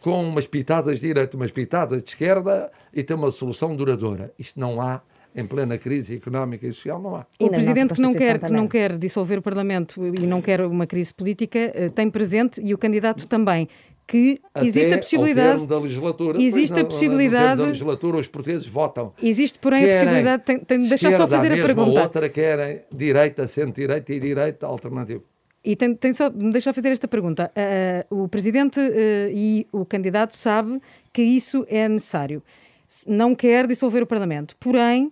com 0.00 0.22
umas 0.26 0.46
pitadas 0.46 1.00
de 1.00 1.06
direita, 1.08 1.36
umas 1.36 1.50
pitadas 1.50 2.02
de 2.02 2.08
esquerda, 2.10 2.70
e 2.94 3.02
ter 3.02 3.14
uma 3.14 3.30
solução 3.30 3.74
duradoura. 3.76 4.32
Isto 4.38 4.58
não 4.58 4.80
há, 4.80 5.02
em 5.36 5.46
plena 5.46 5.76
crise 5.76 6.14
económica 6.16 6.66
e 6.66 6.72
social, 6.72 7.00
não 7.00 7.14
há. 7.16 7.26
E 7.38 7.44
O 7.44 7.50
Presidente 7.50 7.94
que 7.94 8.00
não, 8.00 8.12
quer, 8.14 8.34
que 8.34 8.38
também. 8.40 8.56
não 8.56 8.66
quer 8.66 8.96
dissolver 8.96 9.38
o 9.38 9.42
Parlamento 9.42 10.00
e 10.18 10.26
não 10.26 10.40
quer 10.40 10.60
uma 10.62 10.86
crise 10.86 11.12
política 11.12 11.58
eh, 11.74 11.88
tem 11.90 12.08
presente, 12.10 12.60
e 12.62 12.72
o 12.72 12.78
candidato 12.78 13.26
também, 13.26 13.68
que 14.06 14.40
existe 14.62 14.88
a 14.92 14.92
Até 14.94 15.02
possibilidade. 15.02 15.48
Ao 15.48 15.54
termo 15.54 15.66
da 15.66 15.78
legislatura, 15.80 16.40
Existe 16.40 16.68
pois, 16.68 16.72
a 16.72 16.74
no- 16.76 16.82
no 16.82 16.88
possibilidade- 16.88 17.44
termo 17.46 17.62
da 17.62 17.68
legislatura, 17.68 18.16
os 18.18 18.28
portugueses 18.28 18.66
votam. 18.66 19.12
Existe, 19.22 19.58
porém, 19.58 19.80
a 19.82 19.86
Querem 19.86 20.00
possibilidade. 20.04 20.42
Tem, 20.44 20.58
tem 20.60 20.82
de 20.84 20.88
deixar 20.88 21.12
só 21.12 21.26
fazer 21.26 21.52
a 21.52 21.56
pergunta. 21.56 22.00
outra 22.02 22.28
querem 22.28 22.80
direita, 22.92 23.46
centro-direita 23.48 24.12
e 24.12 24.20
direita 24.20 24.64
alternativo. 24.66 25.24
E 25.64 25.74
tem, 25.74 25.92
tem 25.96 26.12
só 26.12 26.30
me 26.30 26.52
deixar 26.52 26.72
fazer 26.72 26.90
esta 26.90 27.08
pergunta. 27.08 27.50
Ah, 27.56 28.06
o 28.08 28.28
Presidente 28.28 28.78
ah, 28.78 29.28
e 29.32 29.66
o 29.72 29.84
candidato 29.84 30.36
sabe 30.36 30.80
que 31.12 31.22
isso 31.22 31.66
é 31.68 31.88
necessário. 31.88 32.40
Não 33.08 33.34
quer 33.34 33.66
dissolver 33.66 34.04
o 34.04 34.06
Parlamento. 34.06 34.56
Porém, 34.60 35.10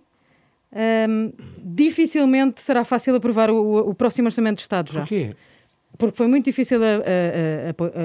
ahm, 0.71 1.31
dificilmente 1.63 2.61
será 2.61 2.83
fácil 2.83 3.15
aprovar 3.15 3.49
o, 3.49 3.89
o- 3.89 3.93
próximo 3.95 4.27
Orçamento 4.27 4.57
de 4.57 4.61
Estado 4.63 4.91
já. 4.91 4.99
Porquê? 5.01 5.35
Porque 5.97 6.17
foi 6.17 6.27
muito 6.27 6.45
difícil 6.45 6.79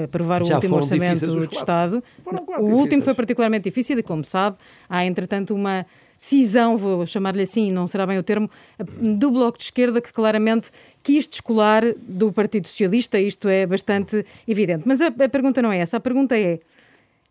aprovar 0.05 0.41
o 0.41 0.45
Já 0.45 0.55
último 0.55 0.75
orçamento 0.77 1.19
de 1.27 1.27
quatro. 1.47 1.59
Estado. 1.59 2.03
O 2.25 2.29
último 2.29 2.77
difíceis. 2.83 3.03
foi 3.03 3.13
particularmente 3.13 3.63
difícil 3.69 3.99
e, 3.99 4.03
como 4.03 4.23
sabe, 4.23 4.57
há 4.89 5.05
entretanto 5.05 5.53
uma 5.53 5.85
cisão, 6.17 6.77
vou 6.77 7.05
chamar-lhe 7.05 7.41
assim, 7.41 7.71
não 7.71 7.87
será 7.87 8.05
bem 8.05 8.17
o 8.17 8.23
termo, 8.23 8.49
do 9.01 9.31
Bloco 9.31 9.57
de 9.57 9.63
Esquerda 9.65 9.99
que 9.99 10.13
claramente 10.13 10.69
quis 11.03 11.27
descolar 11.27 11.83
do 11.97 12.31
Partido 12.31 12.67
Socialista. 12.67 13.19
Isto 13.19 13.49
é 13.49 13.65
bastante 13.65 14.25
evidente. 14.47 14.83
Mas 14.85 15.01
a, 15.01 15.07
a 15.07 15.29
pergunta 15.29 15.61
não 15.61 15.71
é 15.73 15.79
essa. 15.79 15.97
A 15.97 15.99
pergunta 15.99 16.37
é, 16.37 16.59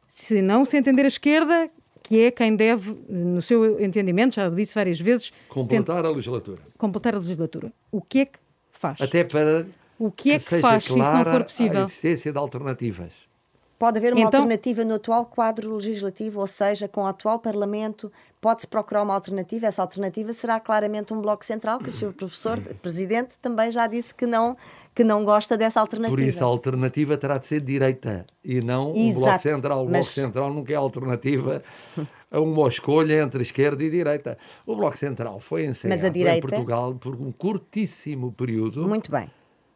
se 0.06 0.42
não 0.42 0.64
se 0.64 0.76
entender 0.76 1.04
a 1.04 1.08
esquerda, 1.08 1.70
que 2.02 2.24
é 2.24 2.30
quem 2.30 2.56
deve, 2.56 2.96
no 3.08 3.40
seu 3.42 3.80
entendimento, 3.80 4.34
já 4.34 4.48
o 4.48 4.54
disse 4.54 4.74
várias 4.74 4.98
vezes, 5.00 5.32
Completar 5.48 6.04
a 6.04 6.10
legislatura. 6.10 6.58
completar 6.78 7.14
a 7.14 7.18
legislatura. 7.18 7.72
O 7.90 8.00
que 8.00 8.20
é 8.20 8.24
que 8.26 8.38
faz? 8.72 9.00
Até 9.00 9.22
para 9.24 9.66
O 9.98 10.10
que 10.10 10.32
é 10.32 10.38
que 10.38 10.48
seja 10.48 10.62
faz 10.62 10.84
se 10.84 10.98
isso 10.98 11.12
não 11.12 11.24
for 11.24 11.44
possível? 11.44 11.82
A 11.82 11.84
existência 11.84 12.32
de 12.32 12.38
alternativas. 12.38 13.12
Pode 13.78 13.96
haver 13.96 14.12
uma 14.12 14.20
Então- 14.20 14.40
alternativa 14.40 14.84
no 14.84 14.94
atual 14.96 15.24
quadro 15.24 15.74
legislativo, 15.76 16.40
ou 16.40 16.46
seja, 16.46 16.86
com 16.86 17.02
o 17.02 17.06
atual 17.06 17.38
Parlamento, 17.38 18.12
pode-se 18.38 18.66
procurar 18.66 19.02
uma 19.02 19.14
alternativa. 19.14 19.66
Essa 19.66 19.80
alternativa 19.80 20.34
será 20.34 20.60
claramente 20.60 21.14
um 21.14 21.20
bloco 21.22 21.42
central, 21.44 21.78
que 21.78 21.88
o 21.88 21.92
Sr. 21.92 22.12
Professor 22.12 22.60
Presidente 22.82 23.38
também 23.40 23.70
já 23.72 23.86
disse 23.86 24.14
que 24.14 24.26
não, 24.26 24.54
que 24.94 25.04
não 25.04 25.24
gosta 25.24 25.56
dessa 25.56 25.80
alternativa. 25.80 26.16
Por 26.16 26.22
isso, 26.24 26.42
a 26.44 26.46
alternativa 26.46 27.16
terá 27.16 27.38
de 27.38 27.46
ser 27.46 27.60
direita 27.62 28.26
e 28.44 28.60
não 28.64 28.90
um 28.90 29.12
bloco 29.12 29.26
Exato, 29.28 29.42
central. 29.42 29.78
O 29.78 29.84
bloco 29.84 29.92
mas- 29.98 30.06
central 30.08 30.52
nunca 30.52 30.72
é 30.72 30.76
alternativa 30.76 31.62
a 32.30 32.40
uma 32.40 32.68
escolha 32.68 33.22
entre 33.22 33.42
esquerda 33.42 33.82
e 33.84 33.90
direita. 33.90 34.36
O 34.66 34.74
bloco 34.76 34.96
central 34.98 35.38
foi 35.40 35.64
ensaiado 35.66 36.06
a 36.06 36.08
direita- 36.08 36.38
em 36.46 36.50
Portugal 36.50 36.94
por 36.94 37.14
um 37.14 37.30
curtíssimo 37.30 38.32
período. 38.32 38.86
Muito 38.86 39.10
bem, 39.10 39.30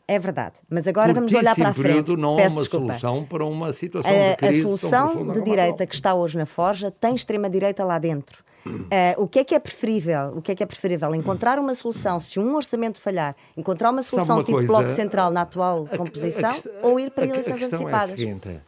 é 0.09 0.19
verdade. 0.19 0.55
Mas 0.69 0.87
agora 0.89 1.15
vamos 1.15 1.33
olhar 1.33 1.55
para 1.55 1.69
a 1.71 1.75
frente. 1.75 1.87
período 1.87 2.17
não 2.17 2.37
Peço 2.37 2.57
uma 2.57 2.63
desculpa. 2.63 2.87
solução 2.99 3.25
para 3.25 3.45
uma 3.45 3.73
situação 3.73 4.11
A, 4.11 4.15
de 4.15 4.33
a 4.33 4.37
crise 4.37 4.63
tão 4.67 4.77
solução 4.77 5.33
de 5.33 5.39
a 5.39 5.43
direita 5.43 5.87
que 5.87 5.95
está 5.95 6.13
hoje 6.15 6.37
na 6.37 6.45
Forja 6.47 6.91
tem 6.91 7.15
extrema-direita 7.15 7.85
lá 7.85 7.99
dentro. 7.99 8.45
Eh, 8.91 9.15
o 9.19 9.29
que 9.29 9.41
é 9.41 9.45
que 9.45 9.55
é 9.55 9.59
preferível? 9.59 10.29
O 10.37 10.41
que 10.43 10.53
é 10.53 10.55
que 10.55 10.63
é 10.63 10.67
preferível? 10.67 11.15
Encontrar 11.15 11.59
uma 11.59 11.75
solução, 11.75 12.19
se 12.21 12.39
um 12.41 12.55
orçamento 12.57 13.01
falhar, 13.01 13.37
encontrar 13.57 13.91
uma 13.91 14.03
solução 14.03 14.37
uma 14.37 14.45
tipo 14.45 14.57
coisa? 14.57 14.67
Bloco 14.67 14.91
Central 14.91 15.31
na 15.31 15.43
atual 15.43 15.87
A- 15.91 15.95
a 15.95 15.99
composição 15.99 16.53
quest- 16.55 16.69
ou 16.83 16.99
ir 16.99 17.11
para 17.11 17.25
a- 17.25 17.27
eleições 17.29 17.57
a 17.57 17.59
questão 17.59 17.79
antecipadas? 17.81 18.11
É 18.11 18.13
a 18.13 18.17
seguinte, 18.17 18.61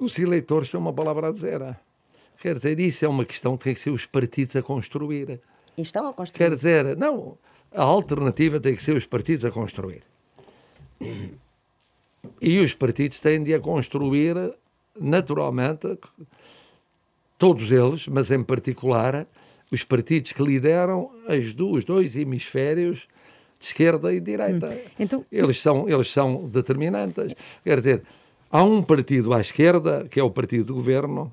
os 0.00 0.18
eleitores 0.18 0.70
têm 0.70 0.80
uma 0.80 0.92
palavra 0.92 1.28
a 1.28 1.32
dizer. 1.32 1.76
Quer 2.40 2.54
dizer, 2.56 2.78
isso 2.80 3.04
é 3.04 3.08
uma 3.08 3.24
questão 3.24 3.56
que 3.56 3.64
tem 3.64 3.74
que 3.74 3.80
ser 3.80 3.90
os 3.90 4.06
partidos 4.06 4.56
a 4.56 4.62
construir. 4.62 5.40
E 5.76 5.82
estão 5.82 6.08
a 6.08 6.12
construir. 6.12 6.38
Quer 6.38 6.54
dizer, 6.54 6.96
não, 6.96 7.36
a 7.74 7.82
alternativa 7.82 8.58
tem 8.60 8.74
que 8.76 8.82
ser 8.82 8.96
os 8.96 9.06
partidos 9.06 9.44
a 9.44 9.50
construir. 9.50 10.02
E 12.40 12.58
os 12.60 12.72
partidos 12.74 13.20
têm 13.20 13.42
de 13.42 13.52
a 13.54 13.60
construir 13.60 14.36
naturalmente, 14.98 15.98
todos 17.38 17.70
eles, 17.72 18.08
mas 18.08 18.30
em 18.30 18.42
particular 18.42 19.26
os 19.72 19.82
partidos 19.82 20.32
que 20.32 20.42
lideram 20.42 21.10
as 21.26 21.52
duas, 21.52 21.78
os 21.78 21.84
dois 21.84 22.16
hemisférios 22.16 23.08
de 23.58 23.66
esquerda 23.66 24.12
e 24.12 24.20
de 24.20 24.26
direita. 24.32 24.78
Então- 24.98 25.24
eles, 25.30 25.60
são, 25.60 25.88
eles 25.88 26.10
são 26.10 26.48
determinantes. 26.48 27.34
Quer 27.62 27.78
dizer, 27.78 28.02
há 28.50 28.62
um 28.62 28.82
partido 28.82 29.32
à 29.32 29.40
esquerda, 29.40 30.06
que 30.08 30.20
é 30.20 30.22
o 30.22 30.30
partido 30.30 30.64
do 30.66 30.74
governo, 30.74 31.32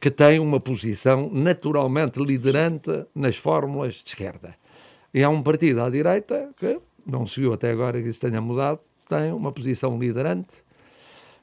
que 0.00 0.10
tem 0.10 0.40
uma 0.40 0.58
posição 0.58 1.30
naturalmente 1.30 2.18
liderante 2.22 3.04
nas 3.14 3.36
fórmulas 3.36 3.94
de 3.94 4.08
esquerda. 4.08 4.56
E 5.12 5.22
há 5.22 5.28
um 5.28 5.42
partido 5.42 5.82
à 5.82 5.90
direita, 5.90 6.50
que 6.56 6.80
não 7.06 7.26
se 7.26 7.40
viu 7.40 7.52
até 7.52 7.70
agora 7.70 8.00
que 8.00 8.08
isso 8.08 8.20
tenha 8.20 8.40
mudado, 8.40 8.80
tem 9.08 9.32
uma 9.32 9.52
posição 9.52 9.98
liderante 9.98 10.48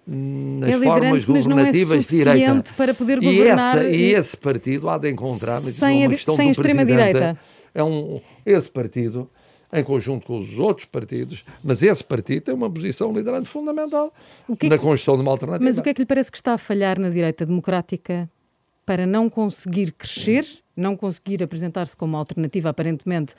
nas 0.08 0.70
É 0.70 0.74
liderante, 0.76 0.84
formas 1.02 1.24
é 1.24 1.28
governativas 1.28 2.06
de 2.06 2.18
direita. 2.18 2.32
suficiente 2.32 2.74
para 2.74 2.94
poder 2.94 3.18
E 3.22 3.26
governar 3.26 3.78
essa- 3.80 3.90
E, 3.90 3.96
e- 4.02 4.14
esse 4.14 4.38
partido 4.38 4.90
há 4.90 4.98
de 4.98 5.10
encontrar, 5.12 5.56
mas 5.56 5.64
Sem 5.76 6.04
é 6.04 6.08
a 6.08 6.18
sem 6.36 6.48
a 6.48 6.52
extrema-direita. 6.52 7.38
É 7.76 7.84
um, 7.84 8.22
esse 8.46 8.70
partido, 8.70 9.30
em 9.74 9.84
conjunto 9.84 10.26
com 10.26 10.40
os 10.40 10.58
outros 10.58 10.86
partidos, 10.86 11.44
mas 11.64 11.84
esse 11.84 12.04
partido 12.04 12.44
tem 12.44 12.56
uma 12.56 12.70
posição 12.70 13.12
liderante 13.12 13.50
fundamental 13.50 14.14
é 14.48 14.52
na 14.52 14.56
que- 14.56 14.70
construção 14.78 15.16
de 15.18 15.22
uma 15.24 15.32
alternativa. 15.32 15.66
Mas 15.66 15.78
o 15.78 15.84
que 15.84 15.90
é 15.90 15.94
que 15.94 16.00
lhe 16.02 16.06
parece 16.06 16.32
que 16.32 16.38
está 16.38 16.54
a 16.54 16.58
falhar 16.58 16.98
na 16.98 17.10
direita 17.10 17.46
democrática 17.46 18.30
para 18.86 19.06
não 19.06 19.30
conseguir 19.30 19.92
crescer, 19.92 20.46
não 20.76 20.96
conseguir 20.96 21.44
apresentar-se 21.44 21.98
como 21.98 22.16
alternativa, 22.16 22.70
aparentemente, 22.70 23.36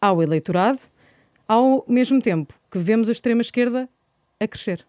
ao 0.00 0.22
eleitorado, 0.22 0.78
ao 1.48 1.84
mesmo 1.88 2.22
tempo 2.22 2.54
que 2.70 2.78
vemos 2.78 3.08
a 3.08 3.12
extrema-esquerda 3.12 3.88
a 4.40 4.46
crescer? 4.46 4.86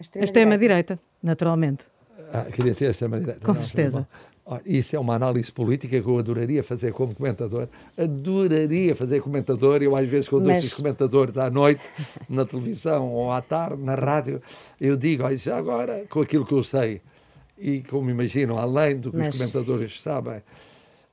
Extrema-direita, 0.00 0.98
naturalmente. 1.22 1.84
Ah, 2.32 2.44
queria 2.44 2.74
ser 2.74 2.86
a 2.86 2.90
extrema-direita. 2.90 3.40
Com 3.40 3.48
Não, 3.52 3.54
certeza. 3.56 4.00
bom. 4.00 4.06
Olha, 4.52 4.62
Isso 4.64 4.96
é 4.96 4.98
uma 4.98 5.14
análise 5.14 5.52
política 5.52 6.00
que 6.00 6.08
eu 6.08 6.18
adoraria 6.18 6.62
fazer 6.62 6.92
como 6.92 7.14
comentador. 7.14 7.68
Adoraria 7.96 8.96
fazer 8.96 9.20
comentador. 9.20 9.82
Eu, 9.82 9.94
às 9.96 10.08
vezes, 10.08 10.28
quando 10.28 10.46
Mas- 10.46 10.56
ouço 10.56 10.66
os 10.68 10.74
comentadores 10.74 11.36
à 11.38 11.48
noite, 11.50 11.82
na 12.28 12.44
televisão 12.44 13.08
ou 13.12 13.30
à 13.30 13.40
tarde, 13.42 13.80
na 13.82 13.94
rádio, 13.94 14.40
eu 14.80 14.96
digo, 14.96 15.24
olha, 15.24 15.36
já 15.36 15.56
agora, 15.56 16.04
com 16.08 16.20
aquilo 16.20 16.44
que 16.46 16.54
eu 16.54 16.64
sei 16.64 17.00
e 17.58 17.82
como 17.82 18.10
imagino, 18.10 18.58
além 18.58 18.96
do 18.98 19.10
que 19.10 19.18
Mas- 19.18 19.34
os 19.34 19.40
comentadores 19.40 20.00
sabem, 20.02 20.42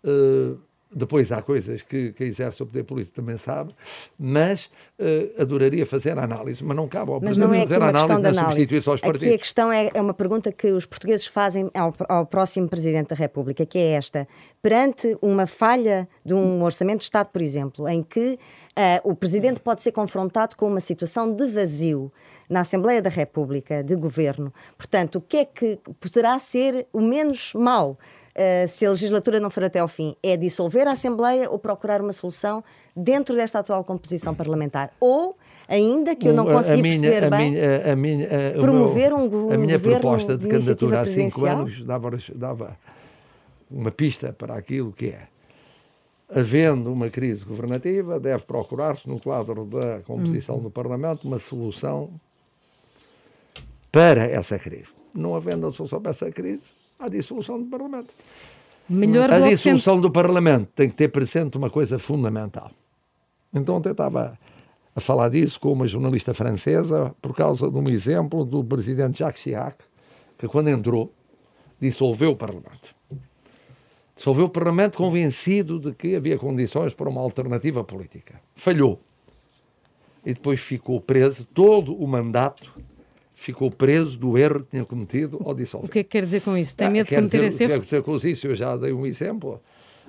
eh, 0.04 0.54
depois 0.94 1.32
há 1.32 1.42
coisas 1.42 1.82
que 1.82 2.14
quem 2.14 2.28
exerce 2.28 2.64
o 2.64 2.66
poder 2.66 2.84
político 2.84 3.16
também 3.16 3.38
sabe, 3.38 3.76
mas 4.18 4.70
eh, 4.98 5.30
adoraria 5.38 5.86
fazer 5.86 6.18
a 6.18 6.24
análise, 6.24 6.64
mas 6.64 6.76
não 6.76 6.88
cabe 6.88 7.12
ao 7.12 7.20
Mas 7.22 7.38
Presidente 7.38 7.48
não 7.48 7.54
é 7.54 7.68
fazer 7.68 7.82
a 7.82 7.90
análise 7.90 8.22
na 8.22 8.46
substituir-se 8.46 8.90
aos 8.90 9.00
Aqui 9.00 9.08
a 9.08 9.12
partidos. 9.12 9.38
questão 9.38 9.72
é, 9.72 9.92
é 9.94 10.02
uma 10.02 10.14
pergunta 10.14 10.52
que 10.52 10.72
os 10.72 10.86
portugueses 10.86 11.28
fazem 11.28 11.70
ao, 11.74 11.94
ao 12.08 12.26
próximo 12.26 12.70
Presidente 12.70 13.10
da 13.10 13.16
República, 13.16 13.66
que 13.66 13.78
é 13.78 13.92
esta. 13.92 14.28
Perante 14.62 15.18
uma 15.22 15.46
falha 15.46 16.08
de 16.26 16.34
um 16.34 16.64
orçamento 16.64 17.00
de 17.00 17.04
Estado, 17.04 17.28
por 17.28 17.42
exemplo, 17.42 17.88
em 17.88 18.02
que 18.02 18.40
ah, 18.76 19.02
o 19.04 19.16
Presidente 19.16 19.60
pode 19.60 19.82
ser 19.82 19.92
confrontado 19.92 20.56
com 20.56 20.68
uma 20.68 20.80
situação 20.80 21.34
de 21.34 21.48
vazio 21.48 22.12
na 22.50 22.62
Assembleia 22.62 23.02
da 23.02 23.10
República, 23.10 23.84
de 23.84 23.96
governo, 23.96 24.54
portanto, 24.78 25.16
o 25.16 25.22
que 25.22 25.38
é 25.38 25.46
que 25.46 25.80
poderá 26.00 26.40
ser 26.40 26.88
o 26.94 27.02
menos 27.02 27.54
mau? 27.54 27.98
Ah, 28.38 28.68
se 28.68 28.86
a 28.86 28.90
legislatura 28.92 29.40
não 29.40 29.50
for 29.50 29.64
até 29.64 29.80
ao 29.80 29.88
fim, 29.88 30.16
é 30.22 30.38
dissolver 30.38 30.88
a 30.88 30.92
Assembleia 30.92 31.50
ou 31.50 31.58
procurar 31.58 32.02
uma 32.02 32.14
solução 32.14 32.64
dentro 32.96 33.36
desta 33.36 33.60
atual 33.60 33.84
composição 33.84 34.34
parlamentar? 34.36 34.92
Ou, 35.00 35.36
ainda 35.68 36.16
que 36.16 36.28
eu 36.28 36.34
não 36.34 36.46
consegui 36.46 36.82
minha, 36.82 37.00
perceber 37.02 37.30
bem, 37.30 37.52
minha, 37.52 37.92
a 37.92 37.96
minha, 37.96 38.28
a- 38.28 38.60
promover 38.62 39.10
meu- 39.10 39.18
um 39.20 39.30
go- 39.30 39.52
a 39.54 39.58
minha 39.58 39.78
governo 39.78 40.00
proposta 40.02 40.38
de, 40.38 40.48
candidatura 40.48 41.02
há 41.02 41.06
cinco 41.06 41.46
anos 41.46 41.84
dava, 41.84 42.12
dava 42.36 42.78
uma 43.70 43.92
pista 43.92 44.32
para 44.32 44.56
aquilo 44.56 44.92
que 44.94 45.08
é. 45.08 45.28
Havendo 46.30 46.92
uma 46.92 47.10
crise 47.10 47.46
governativa, 47.46 48.20
deve 48.20 48.44
procurar-se, 48.44 49.08
no 49.08 49.18
quadro 49.20 49.64
da 49.66 50.00
composição 50.02 50.60
do 50.60 50.70
Parlamento, 50.70 51.26
uma 51.26 51.40
solução 51.40 52.10
para 53.92 54.26
essa 54.26 54.60
crise. 54.60 54.90
Não 55.14 55.36
havendo 55.36 55.68
a 55.68 55.72
solução 55.72 56.02
para 56.02 56.12
essa 56.12 56.30
crise, 56.32 56.68
há 57.00 57.08
dissolução 57.08 57.62
do 57.62 57.68
Melhor 58.90 59.32
a 59.32 59.40
dissolução 59.50 60.00
do 60.00 60.10
Parlamento 60.10 60.70
tem 60.76 60.90
que 60.90 60.96
ter 60.96 61.10
presente 61.10 61.58
uma 61.58 61.70
coisa 61.70 62.00
fundamental. 62.00 62.72
Então 63.54 63.76
ontem 63.76 63.92
estava 63.92 64.38
a 64.96 65.00
falar 65.00 65.30
disso 65.30 65.60
com 65.60 65.74
uma 65.74 65.88
jornalista 65.88 66.34
francesa 66.34 67.14
por 67.22 67.36
causa 67.36 67.70
de 67.70 67.78
um 67.78 67.90
exemplo 67.90 68.46
do 68.46 68.64
presidente 68.64 69.20
Jacques 69.20 69.44
Chirac, 69.44 69.78
que 70.38 70.48
quando 70.48 70.70
entrou 70.70 71.14
dissolveu 71.80 72.32
o 72.32 72.36
Parlamento. 72.36 72.96
Dissolveu 74.16 74.46
o 74.46 74.50
Parlamento 74.50 74.98
convencido 74.98 75.80
de 75.80 75.94
que 75.94 76.16
havia 76.16 76.38
condições 76.38 76.94
para 76.94 77.10
uma 77.10 77.22
alternativa 77.22 77.84
política. 77.84 78.42
Falhou. 78.56 79.00
E 80.26 80.34
depois 80.34 80.60
ficou 80.60 81.00
preso 81.00 81.46
todo 81.46 81.96
o 81.96 82.08
mandato 82.08 82.74
ficou 83.38 83.70
preso 83.70 84.18
do 84.18 84.36
erro 84.36 84.62
que 84.62 84.72
tinha 84.72 84.84
cometido 84.84 85.40
ao 85.46 85.54
dissolver. 85.54 85.88
O 85.88 85.92
que 85.92 86.00
é 86.00 86.04
que 86.04 86.10
quer 86.10 86.26
dizer 86.26 86.42
com 86.42 86.58
isso? 86.58 86.76
Tem 86.76 86.88
ah, 86.88 86.90
medo 86.90 87.08
de 87.08 87.16
cometer 87.16 87.44
esse 87.44 87.64
erro? 87.64 87.74
Quer 87.74 87.80
dizer 87.80 88.02
com 88.02 88.16
isso? 88.16 88.48
Eu 88.48 88.56
já 88.56 88.76
dei 88.76 88.92
um 88.92 89.06
exemplo. 89.06 89.62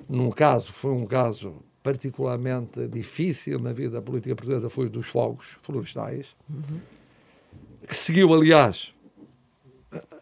Num 0.09 0.31
caso, 0.31 0.73
foi 0.73 0.91
um 0.91 1.05
caso 1.05 1.63
particularmente 1.83 2.87
difícil 2.87 3.59
na 3.59 3.71
vida 3.71 4.01
política 4.01 4.35
portuguesa, 4.35 4.67
foi 4.67 4.87
o 4.87 4.89
dos 4.89 5.07
fogos 5.07 5.57
florestais, 5.61 6.35
uhum. 6.49 6.79
que 7.87 7.95
seguiu, 7.95 8.33
aliás, 8.33 8.91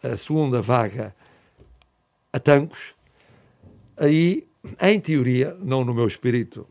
a 0.02 0.16
segunda 0.16 0.60
vaga 0.60 1.14
a 2.30 2.38
Tancos. 2.38 2.94
Aí, 3.96 4.46
em 4.80 5.00
teoria, 5.00 5.56
não 5.60 5.82
no 5.82 5.94
meu 5.94 6.06
espírito, 6.06 6.66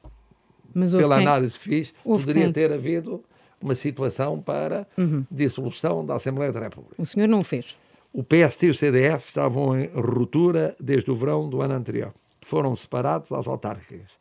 Mas 0.74 0.94
pela 0.94 1.18
quem? 1.18 1.28
análise 1.28 1.58
que 1.58 1.66
fiz, 1.66 1.94
houve 2.06 2.24
poderia 2.24 2.44
quem? 2.44 2.54
ter 2.54 2.72
havido 2.72 3.24
uma 3.62 3.76
situação 3.76 4.40
para 4.42 4.88
uhum. 4.98 5.26
dissolução 5.30 6.06
da 6.06 6.16
Assembleia 6.16 6.52
da 6.52 6.60
República. 6.60 6.96
O 7.02 7.06
senhor 7.06 7.28
não 7.28 7.40
o 7.40 7.44
fez? 7.44 7.76
O 8.14 8.24
PST 8.24 8.66
e 8.66 8.70
o 8.70 8.74
CDS 8.74 9.26
estavam 9.26 9.80
em 9.80 9.88
ruptura 9.88 10.76
desde 10.80 11.12
o 11.12 11.16
verão 11.16 11.50
do 11.50 11.62
ano 11.62 11.74
anterior. 11.74 12.14
Foram 12.42 12.76
separados 12.76 13.32
às 13.32 13.48
autárquicas. 13.48 14.12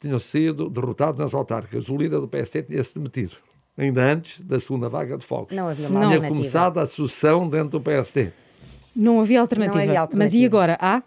Tinham 0.00 0.18
sido 0.18 0.70
derrotados 0.70 1.20
nas 1.20 1.34
autárquicas. 1.34 1.88
O 1.88 1.96
líder 1.96 2.20
do 2.20 2.28
PST 2.28 2.62
tinha-se 2.62 2.94
demitido, 2.94 3.36
ainda 3.76 4.02
antes 4.02 4.40
da 4.40 4.60
segunda 4.60 4.88
vaga 4.88 5.18
de 5.18 5.24
fogos. 5.24 5.54
Não 5.54 5.68
havia 5.68 5.88
uma 5.88 6.06
Tinha 6.06 6.28
começado 6.28 6.78
a 6.78 6.86
sucessão 6.86 7.48
dentro 7.48 7.78
do 7.78 7.80
PST. 7.80 8.32
Não 8.94 9.20
havia 9.20 9.40
alternativa. 9.40 9.76
Não 9.76 9.84
havia 9.84 10.00
alternativa. 10.00 10.24
Mas 10.24 10.34
e 10.34 10.44
agora? 10.44 10.78
Há? 10.80 11.02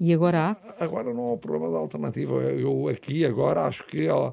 E 0.00 0.12
agora 0.12 0.56
há? 0.78 0.84
Agora 0.84 1.12
não 1.12 1.34
há 1.34 1.36
problema 1.36 1.70
da 1.70 1.78
alternativa. 1.78 2.34
Eu 2.34 2.88
aqui 2.88 3.24
agora 3.24 3.64
acho 3.64 3.84
que... 3.84 4.08
Ó, 4.08 4.32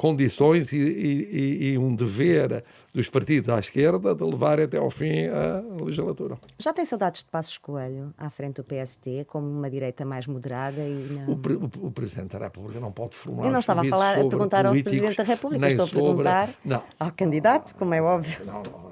condições 0.00 0.72
e, 0.72 0.78
e, 0.78 1.72
e, 1.72 1.78
um 1.78 1.94
dever 1.94 2.64
dos 2.94 3.10
partidos 3.10 3.50
à 3.50 3.58
esquerda 3.58 4.14
de 4.14 4.24
levar 4.24 4.58
até 4.58 4.78
ao 4.78 4.88
fim 4.88 5.26
a 5.26 5.62
legislatura. 5.84 6.38
Já 6.58 6.72
tem 6.72 6.86
saudades 6.86 7.22
de 7.22 7.28
Passos 7.28 7.58
Coelho 7.58 8.10
à 8.16 8.30
frente 8.30 8.56
do 8.56 8.64
PST, 8.64 9.26
como 9.26 9.46
uma 9.46 9.68
direita 9.68 10.02
mais 10.02 10.26
moderada? 10.26 10.80
E 10.80 11.06
não... 11.12 11.34
o, 11.34 11.36
pre, 11.36 11.52
o, 11.52 11.70
o, 11.82 11.90
Presidente 11.90 12.32
da 12.32 12.38
República 12.38 12.80
não 12.80 12.90
pode 12.90 13.14
formular 13.14 13.46
Eu 13.46 13.52
não 13.52 13.60
estava 13.60 13.82
a, 13.82 13.84
falar, 13.84 14.18
a 14.18 14.24
perguntar 14.26 14.64
ao 14.64 14.72
Presidente 14.72 15.18
da 15.18 15.22
República, 15.22 15.68
estou 15.68 15.84
a 15.84 15.88
perguntar 15.88 16.46
sobre... 16.46 16.80
ao 16.98 17.12
candidato, 17.12 17.74
como 17.74 17.92
é 17.92 18.00
óbvio. 18.00 18.46
Não, 18.46 18.62
não 18.62 18.89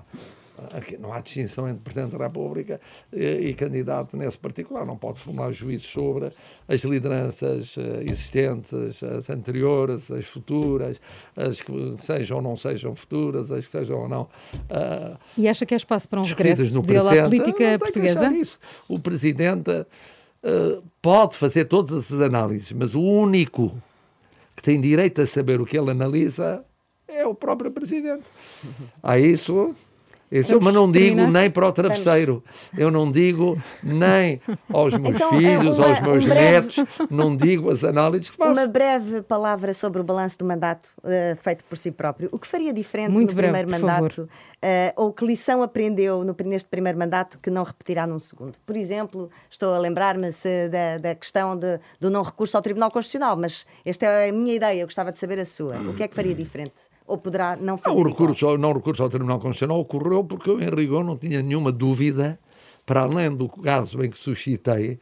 não 0.98 1.12
há 1.12 1.20
distinção 1.20 1.68
entre 1.68 1.82
Presidente 1.82 2.16
da 2.16 2.24
República 2.24 2.80
e, 3.12 3.48
e, 3.48 3.54
candidato 3.54 4.16
nesse 4.16 4.38
particular. 4.38 4.84
Não 4.84 4.96
pode 4.96 5.18
formar 5.18 5.52
juízos 5.52 5.88
sobre 5.88 6.32
as 6.66 6.82
lideranças 6.82 7.76
eh, 7.78 8.04
existentes, 8.04 9.02
as 9.02 9.30
anteriores, 9.30 10.10
as 10.10 10.26
futuras, 10.26 11.00
as 11.36 11.60
que 11.60 11.94
sejam 11.98 12.38
ou 12.38 12.42
não 12.42 12.56
sejam 12.56 12.94
futuras, 12.94 13.50
as 13.50 13.66
que 13.66 13.72
sejam 13.72 14.00
ou 14.00 14.08
não. 14.08 14.22
Uh, 14.70 15.18
e 15.36 15.48
acha 15.48 15.64
que 15.64 15.74
é 15.74 15.76
espaço 15.76 16.08
para 16.08 16.20
um 16.20 16.24
regresso 16.24 16.80
dele 16.82 17.18
à 17.18 17.22
política 17.24 17.78
portuguesa? 17.78 18.30
O 18.88 18.98
Presidente 18.98 19.70
uh, 19.70 20.82
pode 21.00 21.36
fazer 21.36 21.66
todas 21.66 22.04
essas 22.04 22.20
análises, 22.20 22.72
mas 22.72 22.94
o 22.94 23.00
único 23.00 23.76
que 24.56 24.62
tem 24.62 24.80
direito 24.80 25.22
a 25.22 25.26
saber 25.26 25.60
o 25.60 25.66
que 25.66 25.78
ele 25.78 25.90
analisa 25.90 26.64
é 27.06 27.26
o 27.26 27.34
próprio 27.34 27.70
Presidente. 27.70 28.24
A 29.02 29.18
isso 29.18 29.74
isso, 30.30 30.60
mas 30.60 30.74
não 30.74 30.90
digo 30.90 31.26
nem 31.26 31.50
para 31.50 31.66
o 31.66 31.72
travesseiro. 31.72 32.42
Eu 32.76 32.90
não 32.90 33.10
digo 33.10 33.60
nem 33.82 34.40
aos 34.72 34.94
meus 34.94 35.16
então, 35.16 35.34
é 35.34 35.38
filhos, 35.38 35.78
uma, 35.78 35.88
aos 35.88 36.00
meus 36.00 36.24
um 36.24 36.28
breve... 36.28 36.40
netos, 36.40 36.84
não 37.10 37.36
digo 37.36 37.70
as 37.70 37.82
análises 37.82 38.30
que 38.30 38.36
faço. 38.36 38.52
Uma 38.52 38.66
breve 38.66 39.22
palavra 39.22 39.72
sobre 39.72 40.00
o 40.00 40.04
balanço 40.04 40.38
do 40.38 40.44
mandato 40.44 40.90
uh, 40.98 41.36
feito 41.36 41.64
por 41.64 41.78
si 41.78 41.90
próprio. 41.90 42.28
O 42.30 42.38
que 42.38 42.46
faria 42.46 42.72
diferente 42.72 43.10
Muito 43.10 43.30
no 43.30 43.36
breve, 43.36 43.52
primeiro 43.64 43.86
mandato? 43.86 44.22
Uh, 44.22 44.92
ou 44.96 45.12
que 45.12 45.24
lição 45.24 45.62
aprendeu 45.62 46.24
no, 46.24 46.36
neste 46.44 46.68
primeiro 46.68 46.98
mandato 46.98 47.38
que 47.38 47.50
não 47.50 47.62
repetirá 47.62 48.06
num 48.06 48.18
segundo? 48.18 48.58
Por 48.66 48.76
exemplo, 48.76 49.30
estou 49.50 49.72
a 49.74 49.78
lembrar-me 49.78 50.28
da, 50.70 50.98
da 51.00 51.14
questão 51.14 51.56
de, 51.56 51.78
do 52.00 52.10
não 52.10 52.22
recurso 52.22 52.56
ao 52.56 52.62
Tribunal 52.62 52.90
Constitucional, 52.90 53.36
mas 53.36 53.64
esta 53.84 54.06
é 54.06 54.28
a 54.28 54.32
minha 54.32 54.54
ideia, 54.54 54.80
eu 54.80 54.86
gostava 54.86 55.12
de 55.12 55.18
saber 55.18 55.38
a 55.38 55.44
sua. 55.44 55.76
O 55.76 55.94
que 55.94 56.02
é 56.02 56.08
que 56.08 56.14
faria 56.14 56.34
diferente? 56.34 56.87
Ou 57.08 57.16
poderá 57.16 57.56
não 57.56 57.78
fazer 57.78 57.96
não, 57.96 58.02
o 58.02 58.08
recurso, 58.08 58.44
igual? 58.44 58.58
Não 58.58 58.72
recurso 58.72 59.02
ao 59.02 59.08
Tribunal 59.08 59.40
Constitucional 59.40 59.80
ocorreu 59.80 60.22
porque 60.22 60.50
eu, 60.50 60.60
em 60.60 60.68
rigor, 60.68 61.02
não 61.02 61.16
tinha 61.16 61.42
nenhuma 61.42 61.72
dúvida, 61.72 62.38
para 62.84 63.00
além 63.00 63.34
do 63.34 63.48
caso 63.48 64.04
em 64.04 64.10
que 64.10 64.18
suscitei, 64.18 65.00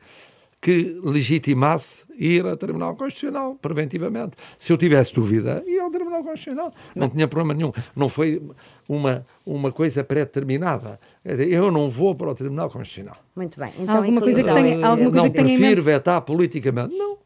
que 0.60 0.98
legitimasse 1.02 2.04
ir 2.18 2.46
ao 2.46 2.56
Tribunal 2.56 2.96
Constitucional, 2.96 3.56
preventivamente. 3.60 4.36
Se 4.58 4.72
eu 4.72 4.78
tivesse 4.78 5.14
dúvida, 5.14 5.62
ia 5.66 5.82
ao 5.82 5.90
Tribunal 5.90 6.22
Constitucional. 6.22 6.72
Não, 6.94 7.02
não 7.02 7.10
tinha 7.10 7.28
problema 7.28 7.54
nenhum. 7.54 7.72
Não 7.94 8.08
foi 8.08 8.40
uma, 8.88 9.26
uma 9.44 9.70
coisa 9.70 10.02
pré-determinada. 10.02 10.98
Eu 11.24 11.70
não 11.70 11.90
vou 11.90 12.14
para 12.14 12.30
o 12.30 12.34
Tribunal 12.34 12.70
Constitucional. 12.70 13.16
Muito 13.34 13.58
bem. 13.58 13.72
Então, 13.78 13.96
alguma 13.96 14.20
coisa 14.20 14.42
que 14.42 14.52
tenha, 14.52 14.86
alguma 14.86 15.10
coisa 15.10 15.26
não 15.26 15.32
que 15.32 15.42
tenha 15.42 15.58
prefiro 15.58 15.82
vetar 15.82 16.20
politicamente. 16.22 16.96
Não. 16.96 17.18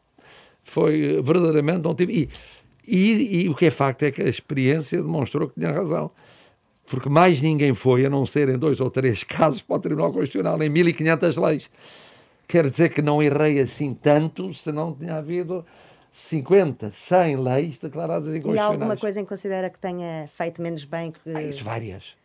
Foi 0.63 1.21
verdadeiramente, 1.21 1.81
não 1.81 1.95
tive. 1.95 2.13
E, 2.13 2.29
e, 2.87 3.43
e, 3.43 3.49
o 3.49 3.55
que 3.55 3.65
é 3.65 3.71
facto 3.71 4.03
é 4.03 4.11
que 4.11 4.21
a 4.21 4.29
experiência 4.29 5.01
demonstrou 5.01 5.47
que 5.47 5.55
tinha 5.55 5.71
razão. 5.71 6.11
Porque 6.85 7.09
mais 7.09 7.41
ninguém 7.41 7.73
foi, 7.73 8.05
a 8.05 8.09
não 8.09 8.25
ser 8.25 8.49
em 8.49 8.57
dois 8.57 8.79
ou 8.79 8.89
três 8.89 9.23
casos, 9.23 9.61
para 9.61 9.77
o 9.77 9.79
Tribunal 9.79 10.11
Constitucional, 10.11 10.61
em 10.61 10.69
1500 10.69 11.37
leis. 11.37 11.69
Quer 12.47 12.69
dizer 12.69 12.89
que 12.89 13.01
não 13.01 13.23
errei 13.23 13.59
assim 13.59 13.93
tanto 13.93 14.53
se 14.53 14.71
não 14.71 14.93
tinha 14.93 15.15
havido 15.15 15.65
50, 16.11 16.91
100 16.91 17.37
leis 17.37 17.77
declaradas 17.77 18.27
inconstitucionais. 18.27 18.55
E 18.55 18.59
há 18.59 18.65
alguma 18.65 18.97
coisa 18.97 19.21
em 19.21 19.23
que 19.23 19.29
considera 19.29 19.69
que 19.69 19.79
tenha 19.79 20.27
feito 20.27 20.61
menos 20.61 20.83
bem? 20.83 21.11
Que... 21.11 21.19
Ah, 21.33 21.41
isso, 21.41 21.63
várias. 21.63 22.19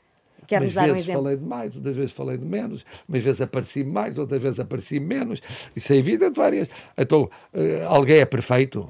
Quer 0.47 0.63
umas 0.63 0.75
vezes 0.75 0.91
um 0.91 0.97
exemplo? 0.97 1.23
falei 1.23 1.37
de 1.37 1.45
mais, 1.45 1.77
outras 1.77 1.97
vezes 1.97 2.13
falei 2.13 2.39
de 2.39 2.45
menos, 2.45 2.85
umas 3.09 3.23
vezes 3.23 3.41
apareci 3.41 3.85
mais, 3.85 4.19
outras 4.19 4.43
vezes 4.43 4.61
apareci 4.61 5.01
menos. 5.01 5.41
Isso 5.75 5.93
é 5.93 5.97
evidente, 5.97 6.37
várias. 6.37 6.69
Então, 6.97 7.23
uh, 7.23 7.87
alguém 7.89 8.19
é 8.19 8.27
perfeito? 8.27 8.89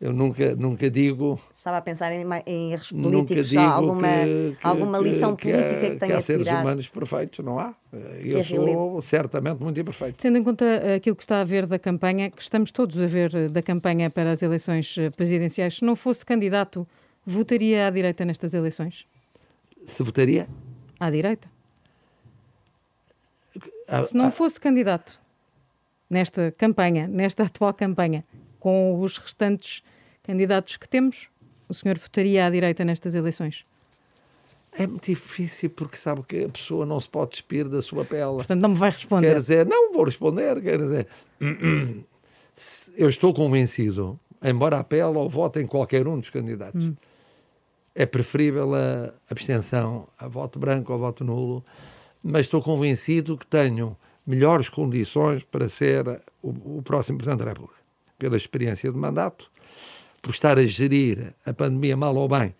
Eu 0.00 0.12
nunca, 0.12 0.54
nunca 0.54 0.88
digo. 0.88 1.40
Estava 1.52 1.78
a 1.78 1.82
pensar 1.82 2.12
em, 2.12 2.24
em 2.46 2.72
erros 2.72 2.92
políticos, 2.92 3.56
alguma, 3.56 4.08
que, 4.08 4.56
que, 4.60 4.66
alguma 4.66 4.98
lição 4.98 5.34
que, 5.34 5.50
política 5.50 5.80
que, 5.80 5.90
que 5.90 5.96
tenha 5.96 6.12
que 6.12 6.12
há 6.12 6.20
seres 6.20 6.42
tirado. 6.44 6.62
humanos 6.62 6.88
perfeitos, 6.88 7.44
não 7.44 7.58
há. 7.58 7.74
Eu 8.22 8.44
sou 8.44 9.02
certamente 9.02 9.60
muito 9.60 9.78
imperfeito. 9.80 10.18
Tendo 10.18 10.38
em 10.38 10.44
conta 10.44 10.94
aquilo 10.94 11.16
que 11.16 11.22
está 11.22 11.40
a 11.40 11.44
ver 11.44 11.66
da 11.66 11.80
campanha, 11.80 12.30
que 12.30 12.40
estamos 12.40 12.70
todos 12.70 12.96
a 13.00 13.06
ver 13.06 13.50
da 13.50 13.60
campanha 13.60 14.08
para 14.08 14.30
as 14.30 14.40
eleições 14.40 14.94
presidenciais, 15.16 15.78
se 15.78 15.84
não 15.84 15.96
fosse 15.96 16.24
candidato, 16.24 16.86
votaria 17.26 17.88
à 17.88 17.90
direita 17.90 18.24
nestas 18.24 18.54
eleições? 18.54 19.04
Se 19.84 20.04
votaria? 20.04 20.48
À 21.00 21.10
direita. 21.10 21.50
se 24.02 24.16
não 24.16 24.30
fosse 24.30 24.60
candidato 24.60 25.18
nesta 26.08 26.54
campanha, 26.56 27.08
nesta 27.08 27.42
atual 27.42 27.74
campanha, 27.74 28.24
com 28.60 29.00
os 29.00 29.18
restantes 29.18 29.82
candidatos 30.28 30.76
que 30.76 30.86
temos, 30.86 31.28
o 31.70 31.72
senhor 31.72 31.96
votaria 31.96 32.44
à 32.44 32.50
direita 32.50 32.84
nestas 32.84 33.14
eleições? 33.14 33.64
É 34.72 34.86
muito 34.86 35.06
difícil 35.06 35.70
porque 35.70 35.96
sabe 35.96 36.22
que 36.22 36.44
a 36.44 36.48
pessoa 36.50 36.84
não 36.84 37.00
se 37.00 37.08
pode 37.08 37.30
despir 37.30 37.66
da 37.66 37.80
sua 37.80 38.04
pele. 38.04 38.34
Portanto, 38.34 38.60
não 38.60 38.68
me 38.68 38.74
vai 38.74 38.90
responder. 38.90 39.26
Quer 39.26 39.40
dizer, 39.40 39.66
não 39.66 39.94
vou 39.94 40.04
responder, 40.04 40.60
quer 40.60 40.78
dizer, 40.78 41.06
eu 42.94 43.08
estou 43.08 43.32
convencido, 43.32 44.20
embora 44.44 44.78
a 44.78 44.84
pele 44.84 45.16
ou 45.16 45.30
voto 45.30 45.58
em 45.58 45.66
qualquer 45.66 46.06
um 46.06 46.20
dos 46.20 46.28
candidatos, 46.28 46.84
hum. 46.84 46.94
é 47.94 48.04
preferível 48.04 48.74
a 48.74 49.14
abstenção 49.30 50.06
a 50.18 50.28
voto 50.28 50.58
branco 50.58 50.92
ou 50.92 50.98
voto 50.98 51.24
nulo, 51.24 51.64
mas 52.22 52.42
estou 52.42 52.60
convencido 52.60 53.38
que 53.38 53.46
tenho 53.46 53.96
melhores 54.26 54.68
condições 54.68 55.42
para 55.42 55.70
ser 55.70 56.06
o, 56.42 56.78
o 56.78 56.82
próximo 56.82 57.16
Presidente 57.16 57.44
da 57.44 57.50
República 57.50 57.78
pela 58.18 58.36
experiência 58.36 58.90
de 58.90 58.98
mandato, 58.98 59.50
por 60.28 60.34
estar 60.34 60.58
a 60.58 60.66
gerir 60.66 61.32
a 61.46 61.54
pandemia 61.54 61.96
mal 61.96 62.14
ou 62.14 62.28
bem 62.28 62.54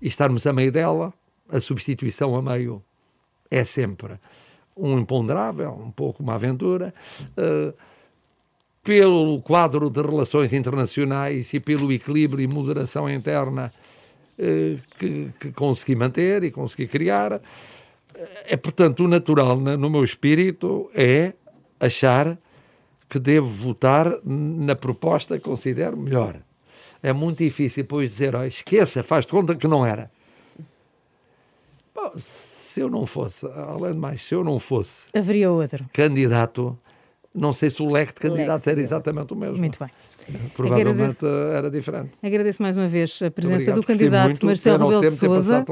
e 0.00 0.06
estarmos 0.06 0.46
a 0.46 0.52
meio 0.52 0.70
dela, 0.70 1.12
a 1.48 1.58
substituição 1.58 2.36
a 2.36 2.40
meio 2.40 2.80
é 3.50 3.64
sempre 3.64 4.20
um 4.76 5.00
imponderável, 5.00 5.72
um 5.72 5.90
pouco 5.90 6.22
uma 6.22 6.36
aventura. 6.36 6.94
Uh, 7.36 7.74
pelo 8.84 9.42
quadro 9.42 9.90
de 9.90 10.00
relações 10.00 10.52
internacionais 10.52 11.52
e 11.52 11.58
pelo 11.58 11.90
equilíbrio 11.90 12.40
e 12.40 12.46
moderação 12.46 13.10
interna 13.10 13.72
uh, 14.38 14.80
que, 14.96 15.32
que, 15.40 15.50
consegui 15.50 15.96
manter 15.96 16.44
e 16.44 16.52
consegui 16.52 16.86
criar, 16.86 17.40
é 18.44 18.56
portanto 18.56 19.04
o 19.04 19.08
natural 19.08 19.56
no 19.58 19.90
meu 19.90 20.04
espírito 20.04 20.88
é 20.94 21.32
achar 21.80 22.38
que 23.08 23.18
devo 23.18 23.48
votar 23.48 24.20
na 24.24 24.76
proposta 24.76 25.36
que 25.36 25.42
considero 25.42 25.96
melhor. 25.96 26.46
É 27.02 27.12
muito 27.12 27.38
difícil 27.38 27.84
depois 27.84 28.10
dizer, 28.10 28.34
oh, 28.34 28.44
esqueça, 28.44 29.02
faz 29.02 29.24
de 29.24 29.30
conta 29.30 29.54
que 29.54 29.68
não 29.68 29.86
era. 29.86 30.10
Bom, 31.94 32.12
se 32.16 32.80
eu 32.80 32.90
não 32.90 33.06
fosse, 33.06 33.46
além 33.46 33.92
de 33.92 33.98
mais, 33.98 34.22
se 34.22 34.34
eu 34.34 34.44
não 34.44 34.58
fosse 34.58 35.06
haveria 35.14 35.50
outro 35.50 35.84
candidato, 35.92 36.78
não 37.34 37.52
sei 37.52 37.70
se 37.70 37.82
o 37.82 37.90
leque 37.90 38.14
de 38.14 38.20
candidatos 38.20 38.66
era 38.66 38.80
exatamente 38.80 39.32
o 39.32 39.36
mesmo. 39.36 39.58
Muito 39.58 39.78
bem. 39.78 39.88
Provavelmente 40.54 41.24
Agradeço. 41.24 41.26
era 41.26 41.70
diferente. 41.70 42.10
Agradeço 42.22 42.62
mais 42.62 42.76
uma 42.76 42.88
vez 42.88 43.20
a 43.22 43.30
presença 43.30 43.72
do 43.72 43.82
candidato 43.82 44.44
Marcelo 44.44 44.84
Rebelo 44.84 45.00
de 45.02 45.10
Souza 45.12 45.64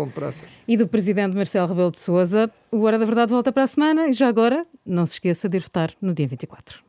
e 0.66 0.76
do 0.76 0.86
presidente 0.86 1.34
Marcelo 1.34 1.66
Rebelo 1.66 1.90
de 1.90 1.98
Souza. 1.98 2.50
O 2.70 2.82
Hora 2.82 2.98
da 2.98 3.04
Verdade 3.04 3.32
volta 3.32 3.52
para 3.52 3.64
a 3.64 3.66
semana 3.66 4.08
e 4.08 4.12
já 4.12 4.28
agora 4.28 4.66
não 4.84 5.06
se 5.06 5.14
esqueça 5.14 5.48
de 5.48 5.58
ir 5.58 5.60
votar 5.60 5.92
no 6.00 6.14
dia 6.14 6.26
24. 6.26 6.85